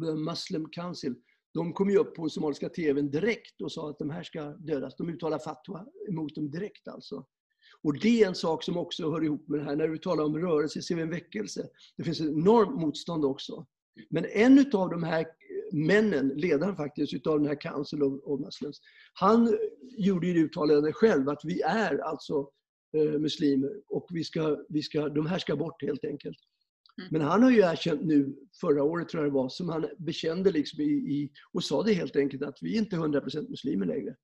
the 0.00 0.14
Muslim 0.14 0.68
Council, 0.70 1.14
de 1.54 1.72
kom 1.72 1.90
ju 1.90 1.98
upp 1.98 2.14
på 2.14 2.28
somaliska 2.28 2.68
TVn 2.68 3.10
direkt 3.10 3.62
och 3.62 3.72
sa 3.72 3.90
att 3.90 3.98
de 3.98 4.10
här 4.10 4.22
ska 4.22 4.44
dödas. 4.44 4.96
De 4.96 5.08
uttalar 5.08 5.38
fatwa 5.38 5.86
emot 6.08 6.34
dem 6.34 6.50
direkt 6.50 6.88
alltså. 6.88 7.26
Och 7.84 7.98
det 7.98 8.22
är 8.22 8.28
en 8.28 8.34
sak 8.34 8.62
som 8.62 8.76
också 8.76 9.10
hör 9.10 9.24
ihop 9.24 9.48
med 9.48 9.60
det 9.60 9.64
här. 9.64 9.76
När 9.76 9.88
vi 9.88 9.98
talar 9.98 10.24
om 10.24 10.38
rörelse 10.38 10.82
ser 10.82 10.94
vi 10.94 11.02
en 11.02 11.10
väckelse. 11.10 11.68
Det 11.96 12.04
finns 12.04 12.20
ett 12.20 12.26
enormt 12.26 12.80
motstånd 12.80 13.24
också. 13.24 13.66
Men 14.10 14.24
en 14.24 14.58
av 14.72 14.90
de 14.90 15.02
här 15.02 15.26
männen, 15.72 16.28
ledaren 16.28 16.76
faktiskt 16.76 17.14
utav 17.14 17.38
den 17.38 17.48
här 17.48 17.60
Council 17.60 18.02
of, 18.02 18.20
of 18.24 18.40
Muslims, 18.40 18.80
han 19.12 19.58
gjorde 19.98 20.26
ju 20.26 20.34
det 20.34 20.40
uttalandet 20.40 20.94
själv 20.94 21.28
att 21.28 21.40
vi 21.44 21.60
är 21.60 21.98
alltså 21.98 22.50
eh, 22.96 23.18
muslimer 23.18 23.70
och 23.88 24.06
vi 24.10 24.24
ska, 24.24 24.64
vi 24.68 24.82
ska, 24.82 25.08
de 25.08 25.26
här 25.26 25.38
ska 25.38 25.56
bort 25.56 25.82
helt 25.82 26.04
enkelt. 26.04 26.38
Mm. 26.98 27.08
Men 27.12 27.20
han 27.20 27.42
har 27.42 27.50
ju 27.50 27.58
erkänt 27.58 28.02
nu, 28.02 28.36
förra 28.60 28.82
året 28.82 29.08
tror 29.08 29.22
jag 29.22 29.32
det 29.32 29.34
var, 29.34 29.48
som 29.48 29.68
han 29.68 29.86
bekände 29.98 30.50
liksom 30.50 30.80
i, 30.80 30.84
i, 30.84 31.30
och 31.52 31.64
sa 31.64 31.82
det 31.82 31.92
helt 31.92 32.16
enkelt 32.16 32.42
att 32.42 32.58
vi 32.60 32.74
är 32.74 32.78
inte 32.78 32.96
100% 32.96 33.50
muslimer 33.50 33.86
längre. 33.86 34.16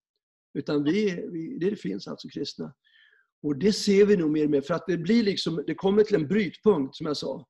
Utan 0.55 0.85
vi, 0.85 1.27
vi, 1.33 1.59
det 1.59 1.77
finns 1.77 2.09
alltså 2.09 2.29
kristna. 2.29 2.75
Och 3.43 3.57
det 3.57 3.73
ser 3.73 4.07
vi 4.07 4.17
nog 4.17 4.31
mer 4.31 4.45
och 4.45 4.51
mer, 4.51 4.61
för 4.61 4.75
att 4.75 4.85
det 4.87 4.97
blir 4.99 5.23
liksom, 5.23 5.65
det 5.67 5.75
kommer 5.75 6.03
till 6.03 6.15
en 6.15 6.29
brytpunkt 6.29 6.97
som 6.97 7.07
jag 7.07 7.17
sa. 7.17 7.47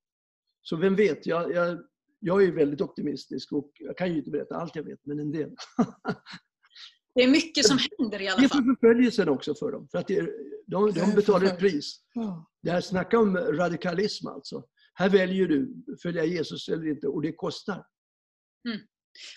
Så 0.63 0.77
vem 0.77 0.97
vet, 0.97 1.27
jag, 1.27 1.55
jag, 1.55 1.79
jag 2.21 2.43
är 2.43 2.53
väldigt 2.53 2.81
optimistisk 2.81 3.53
och 3.53 3.71
jag 3.75 3.97
kan 3.99 4.13
ju 4.13 4.19
inte 4.19 4.31
berätta 4.31 4.55
allt 4.57 4.77
jag 4.77 4.83
vet, 4.83 4.99
men 5.07 5.19
en 5.19 5.33
del. 5.33 5.51
Det 7.15 7.23
är 7.23 7.29
mycket 7.29 7.67
som 7.67 7.79
händer 7.99 8.23
i 8.23 8.29
alla 8.29 8.41
Det 8.41 8.45
är 8.45 8.49
fall. 8.49 8.63
för 8.65 8.75
förföljelsen 8.75 9.29
också 9.29 9.55
för 9.55 9.73
dem, 9.73 9.89
för 9.91 9.99
att 9.99 10.07
de, 10.07 10.17
är 10.85 10.93
de 11.07 11.15
betalar 11.15 11.47
ett 11.47 11.59
pris. 11.59 12.01
Det 12.63 12.71
här, 12.71 12.81
snacka 12.81 13.19
om 13.19 13.37
radikalism 13.37 14.27
alltså. 14.27 14.65
Här 14.95 15.09
väljer 15.09 15.49
du, 15.49 15.85
följa 16.03 16.25
Jesus 16.25 16.69
eller 16.69 16.89
inte, 16.89 17.07
och 17.07 17.23
det 17.23 17.33
kostar. 17.33 17.85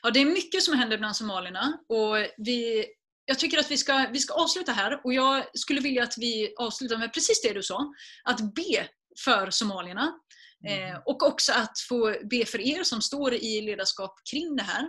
Ja, 0.04 0.12
det 0.12 0.20
är 0.20 0.26
mycket 0.26 0.64
som 0.64 0.74
händer 0.78 0.98
bland 0.98 1.16
somalierna. 1.16 1.80
Och 1.88 2.16
vi, 2.38 2.86
jag 3.26 3.40
tycker 3.40 3.60
att 3.60 3.72
vi 3.72 3.78
ska, 3.78 4.08
vi 4.14 4.20
ska 4.20 4.34
avsluta 4.34 4.72
här 4.72 5.02
och 5.04 5.14
jag 5.14 5.46
skulle 5.54 5.82
vilja 5.82 6.04
att 6.04 6.18
vi 6.18 6.54
avslutar 6.58 6.98
med 6.98 7.14
precis 7.14 7.42
det 7.42 7.54
du 7.54 7.64
sa. 7.64 7.94
Att 8.24 8.56
be 8.56 8.88
för 9.24 9.50
somalierna. 9.50 10.20
Eh, 10.68 10.98
och 11.06 11.24
också 11.24 11.52
att 11.54 11.80
få 11.90 12.16
be 12.30 12.46
för 12.46 12.62
er 12.62 12.84
som 12.84 13.02
står 13.02 13.34
i 13.34 13.62
ledarskap 13.62 14.16
kring 14.32 14.56
det 14.56 14.64
här. 14.64 14.84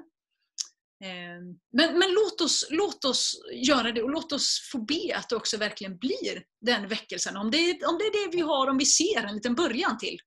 Eh, 1.05 1.41
men 1.72 1.99
men 1.99 2.12
låt, 2.12 2.41
oss, 2.41 2.66
låt 2.70 3.05
oss 3.05 3.41
göra 3.53 3.93
det 3.93 4.03
och 4.03 4.11
låt 4.11 4.32
oss 4.32 4.68
få 4.72 4.78
be 4.78 5.16
att 5.16 5.28
det 5.28 5.37
också 5.37 5.57
verkligen 5.57 5.99
blir 5.99 6.45
den 6.61 6.89
väckelsen. 6.89 7.37
Om 7.37 7.51
det, 7.51 7.85
om 7.85 7.99
det 7.99 8.05
är 8.05 8.26
det 8.26 8.37
vi 8.37 8.43
har, 8.43 8.66
om 8.66 8.78
vi 8.78 8.87
ser 8.87 9.24
en 9.24 9.35
liten 9.35 9.55
början 9.55 9.99
till, 9.99 10.18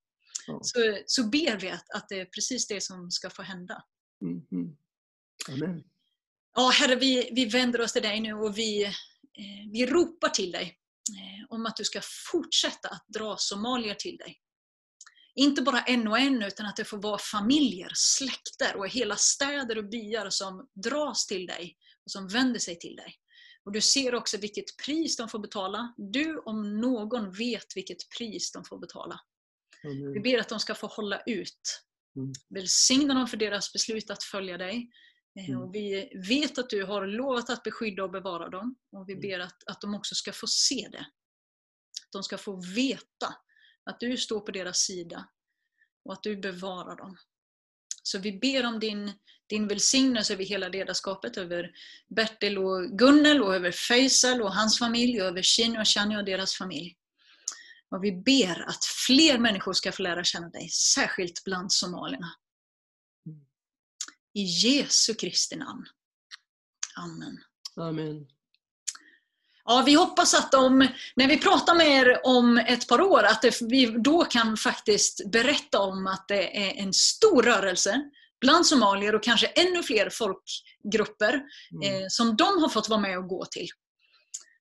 Ja. 0.47 0.59
så, 0.61 0.79
så 1.05 1.29
ber 1.29 1.59
vi 1.59 1.69
att, 1.69 1.89
att 1.95 2.09
det 2.09 2.19
är 2.19 2.25
precis 2.25 2.67
det 2.67 2.83
som 2.83 3.11
ska 3.11 3.29
få 3.29 3.41
hända. 3.41 3.83
Mm, 4.21 4.41
mm. 4.51 4.77
Amen. 5.49 5.83
Ja, 6.59 6.69
Herre, 6.69 6.95
vi, 6.95 7.29
vi 7.31 7.45
vänder 7.45 7.81
oss 7.81 7.93
till 7.93 8.01
dig 8.01 8.19
nu 8.19 8.33
och 8.33 8.57
vi, 8.57 8.83
eh, 8.83 8.91
vi 9.71 9.85
ropar 9.85 10.29
till 10.29 10.51
dig 10.51 10.77
eh, 11.17 11.45
om 11.49 11.65
att 11.65 11.75
du 11.75 11.83
ska 11.83 12.01
fortsätta 12.31 12.89
att 12.89 13.05
dra 13.07 13.35
somalier 13.37 13.93
till 13.93 14.17
dig. 14.17 14.37
Inte 15.35 15.61
bara 15.61 15.81
en 15.81 16.07
och 16.07 16.19
en, 16.19 16.43
utan 16.43 16.65
att 16.65 16.75
det 16.75 16.85
får 16.85 17.01
vara 17.01 17.17
familjer, 17.17 17.91
släkter 17.93 18.77
och 18.77 18.87
hela 18.87 19.15
städer 19.15 19.77
och 19.77 19.89
byar 19.89 20.29
som 20.29 20.69
dras 20.85 21.27
till 21.27 21.45
dig 21.45 21.77
och 22.05 22.11
som 22.11 22.27
vänder 22.27 22.59
sig 22.59 22.79
till 22.79 22.95
dig. 22.95 23.15
Och 23.63 23.71
Du 23.71 23.81
ser 23.81 24.15
också 24.15 24.37
vilket 24.37 24.77
pris 24.85 25.17
de 25.17 25.29
får 25.29 25.39
betala. 25.39 25.93
Du 25.97 26.37
om 26.37 26.81
någon 26.81 27.31
vet 27.31 27.75
vilket 27.75 28.09
pris 28.17 28.51
de 28.51 28.65
får 28.65 28.79
betala. 28.79 29.19
Vi 29.83 29.89
Amen. 29.89 30.21
ber 30.21 30.39
att 30.39 30.49
de 30.49 30.59
ska 30.59 30.75
få 30.75 30.87
hålla 30.87 31.21
ut. 31.25 31.83
Mm. 32.15 32.33
Välsigna 32.49 33.13
dem 33.13 33.27
för 33.27 33.37
deras 33.37 33.73
beslut 33.73 34.09
att 34.09 34.23
följa 34.23 34.57
dig. 34.57 34.89
Eh, 35.39 35.49
Mm. 35.49 35.71
Vi 35.71 36.09
vet 36.29 36.57
att 36.57 36.69
du 36.69 36.83
har 36.83 37.07
lovat 37.07 37.49
att 37.49 37.63
beskydda 37.63 38.03
och 38.03 38.11
bevara 38.11 38.49
dem. 38.49 38.75
Och 38.91 39.09
vi 39.09 39.13
Mm. 39.13 39.21
ber 39.21 39.39
att, 39.39 39.63
att 39.67 39.81
de 39.81 39.95
också 39.95 40.15
ska 40.15 40.31
få 40.33 40.47
se 40.47 40.87
det. 40.91 41.05
Att 42.05 42.11
de 42.11 42.23
ska 42.23 42.37
få 42.37 42.61
veta 42.75 43.35
att 43.83 43.99
du 43.99 44.17
står 44.17 44.39
på 44.39 44.51
deras 44.51 44.77
sida 44.77 45.29
och 46.05 46.13
att 46.13 46.23
du 46.23 46.37
bevarar 46.37 46.95
dem. 46.95 47.17
Så 48.03 48.19
vi 48.19 48.39
ber 48.39 48.65
om 48.65 48.79
din, 48.79 49.11
din 49.49 49.67
välsignelse 49.67 50.33
över 50.33 50.43
hela 50.43 50.67
ledarskapet, 50.67 51.37
över 51.37 51.71
Bertil 52.15 52.57
och 52.57 52.97
Gunnel 52.97 53.43
och 53.43 53.55
över 53.55 53.71
Faisal 53.71 54.41
och 54.41 54.53
hans 54.53 54.79
familj 54.79 55.21
och 55.21 55.27
över 55.27 55.41
Shino 55.43 55.79
och 55.79 55.87
Shani 55.87 56.17
och 56.17 56.25
deras 56.25 56.53
familj. 56.55 56.97
Och 57.89 58.03
vi 58.03 58.11
ber 58.11 58.69
att 58.69 58.85
fler 59.07 59.37
människor 59.37 59.73
ska 59.73 59.91
få 59.91 60.01
lära 60.01 60.23
känna 60.23 60.49
dig, 60.49 60.69
särskilt 60.69 61.43
bland 61.43 61.71
somalierna. 61.73 62.27
I 64.37 64.43
Jesu 64.43 65.13
Kristi 65.13 65.55
namn. 65.55 65.85
Amen. 66.97 67.37
Amen. 67.75 68.27
Ja, 69.65 69.83
vi 69.85 69.93
hoppas 69.93 70.33
att 70.33 70.53
om, 70.53 70.87
när 71.15 71.27
vi 71.27 71.37
pratar 71.37 71.75
med 71.75 71.87
er 71.87 72.21
om 72.23 72.57
ett 72.57 72.87
par 72.87 73.01
år, 73.01 73.23
att 73.23 73.41
det, 73.41 73.61
vi 73.61 73.85
då 73.85 74.23
kan 74.25 74.57
faktiskt 74.57 75.31
berätta 75.31 75.79
om 75.79 76.07
att 76.07 76.27
det 76.27 76.57
är 76.57 76.83
en 76.83 76.93
stor 76.93 77.43
rörelse 77.43 78.09
bland 78.41 78.65
somalier 78.65 79.15
och 79.15 79.23
kanske 79.23 79.47
ännu 79.47 79.83
fler 79.83 80.09
folkgrupper 80.09 81.41
Mm. 81.71 82.01
eh, 82.01 82.05
som 82.09 82.35
de 82.35 82.43
har 82.61 82.69
fått 82.69 82.89
vara 82.89 82.99
med 82.99 83.17
och 83.17 83.27
gå 83.27 83.45
till. 83.45 83.67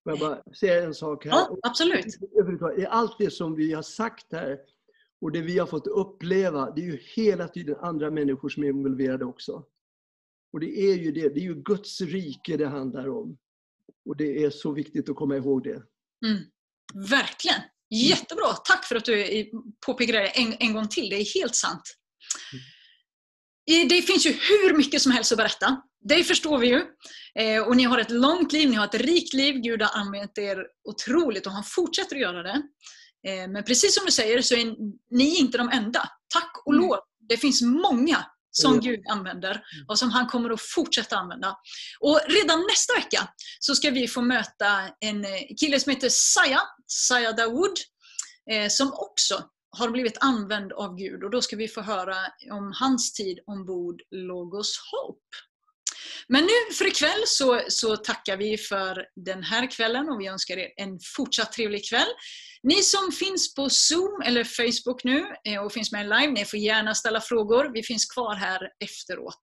Får 0.05 0.13
jag 0.13 0.19
bara 0.19 0.43
säga 0.61 0.85
en 0.85 0.95
sak 0.95 1.25
här? 1.25 1.31
Ja, 1.33 1.57
absolut. 1.63 2.07
I 2.79 2.87
allt 2.87 3.19
det 3.19 3.31
som 3.31 3.55
vi 3.57 3.73
har 3.73 3.83
sagt 3.83 4.33
här 4.33 4.57
och 5.21 5.33
det 5.33 5.41
vi 5.41 5.59
har 5.59 5.67
fått 5.67 5.87
uppleva, 5.87 6.71
det 6.71 6.81
är 6.81 6.87
ju 6.87 6.99
hela 7.17 7.49
tiden 7.49 7.77
andra 7.81 8.11
människor 8.11 8.49
som 8.49 8.63
är 8.65 8.69
involverade 8.69 9.25
också. 9.25 9.65
Och 10.53 10.61
det 10.61 10.79
är 10.81 10.95
ju 10.95 11.13
det, 11.13 11.29
det 11.29 11.41
är 11.41 11.45
ju 11.45 11.55
Guds 11.63 12.01
rike 12.01 12.57
det 12.57 12.67
handlar 12.69 13.09
om. 13.09 13.39
Och 14.09 14.17
det 14.17 14.45
är 14.45 14.51
så 14.51 14.73
viktigt 14.73 15.09
att 15.09 15.17
komma 15.17 15.37
ihåg 15.37 15.65
det. 15.65 15.83
Mm. 16.27 16.43
Verkligen! 17.11 17.61
Jättebra! 17.91 18.53
Tack 18.65 18.85
för 18.85 18.97
att 18.97 19.05
du 19.05 19.51
påpekade 19.87 20.19
det 20.19 20.27
en, 20.29 20.57
en 20.61 20.73
gång 20.75 20.89
till. 20.89 21.11
Det 21.11 21.17
är 21.17 21.41
helt 21.41 21.55
sant. 21.55 21.83
Eh, 23.71 23.89
Det 23.89 24.03
finns 24.03 24.27
ju 24.27 24.31
hur 24.31 24.77
mycket 24.77 25.03
som 25.03 25.13
helst 25.13 25.33
att 25.33 25.39
berätta. 25.39 25.83
Det 26.01 26.25
förstår 26.25 26.59
vi 26.59 26.67
ju. 26.69 26.83
Eh, 27.35 27.63
Och 27.69 27.77
ni 27.77 27.83
har 27.83 27.99
ett 27.99 28.11
långt 28.11 28.53
liv, 28.53 28.71
ni 28.71 28.77
har 28.77 28.85
ett 28.85 28.95
rikt 28.95 29.35
liv. 29.35 29.55
Gud 29.55 29.83
har 29.83 30.01
använt 30.01 30.39
er 30.39 30.67
otroligt 30.89 31.47
och 31.47 31.53
han 31.53 31.65
fortsätter 31.65 32.17
att 32.17 32.23
göra 32.23 32.43
det. 32.43 32.63
Eh, 33.27 33.49
Men 33.49 33.65
precis 33.65 33.95
som 33.95 34.07
du 34.07 34.13
säger 34.13 34.43
så 34.43 34.55
är 34.55 34.75
ni 35.17 35.37
inte 35.39 35.59
de 35.59 35.69
enda. 35.71 36.09
Tack 36.35 36.63
och 36.67 36.75
Mm. 36.75 36.87
lov. 36.89 36.99
Det 37.29 37.37
finns 37.37 37.63
många 37.63 38.27
som. 38.51 38.81
Gud 38.81 39.01
använder 39.09 39.63
och 39.89 39.99
som 39.99 40.11
han 40.11 40.27
kommer 40.27 40.51
att 40.51 40.61
fortsätta 40.61 41.17
använda. 41.17 41.57
Och 42.01 42.21
redan 42.29 42.61
nästa 42.71 42.95
vecka 42.95 43.29
så 43.59 43.75
ska 43.75 43.91
vi 43.91 44.09
få 44.09 44.23
möta 44.23 44.89
en 45.01 45.25
eh, 45.25 45.31
kille 45.61 45.81
som 45.81 45.91
heter 45.93 46.09
Saya, 46.11 46.61
Saya 46.87 47.33
Dawood, 47.33 47.77
eh, 48.51 48.69
som 48.69 48.93
också 48.93 49.45
har 49.79 49.91
blivit 49.91 50.19
använd 50.21 50.73
av 50.73 50.97
Gud. 50.97 51.25
Och 51.25 51.31
då 51.31 51.43
ska 51.43 51.57
vi 51.57 51.69
få 51.69 51.81
höra 51.81 52.17
om 52.53 52.73
hans 52.81 53.13
tid 53.13 53.39
ombord 53.47 54.03
Logos 54.11 54.79
Hope. 54.93 55.21
Men 56.29 56.43
nu 56.45 56.75
för 56.75 56.87
ikväll 56.87 57.23
så, 57.27 57.61
så 57.69 57.97
tackar 57.97 58.37
vi 58.37 58.59
för 58.59 59.07
den 59.17 59.43
här 59.43 59.71
kvällen 59.71 60.09
och 60.09 60.21
vi 60.21 60.27
önskar 60.27 60.57
er 60.57 60.69
en 60.77 60.99
fortsatt 61.17 61.53
trevlig 61.53 61.89
kväll. 61.89 62.09
Ni 62.69 62.83
som 62.83 63.13
finns 63.13 63.55
på 63.55 63.69
Zoom 63.71 64.23
eller 64.25 64.45
Facebook 64.45 65.05
nu 65.05 65.35
eh, 65.45 65.65
och 65.65 65.73
finns 65.73 65.93
med 65.93 66.09
live, 66.09 66.33
ni 66.33 66.45
får 66.45 66.59
gärna 66.59 66.95
ställa 66.95 67.21
frågor. 67.21 67.71
Vi 67.75 67.83
finns 67.83 68.07
kvar 68.07 68.35
här 68.35 68.71
efteråt. 68.85 69.41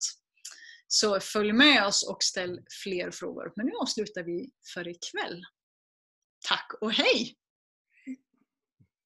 Så 0.87 1.19
följ 1.19 1.53
med 1.53 1.85
oss 1.85 2.07
och 2.09 2.23
ställ 2.23 2.59
fler 2.83 3.11
frågor. 3.11 3.53
Men 3.55 3.65
nu 3.65 3.71
avslutar 3.81 4.23
vi 4.23 4.49
för 4.73 4.87
ikväll. 4.87 5.43
Tack 6.47 6.67
och 6.81 6.91
hej! 6.91 7.35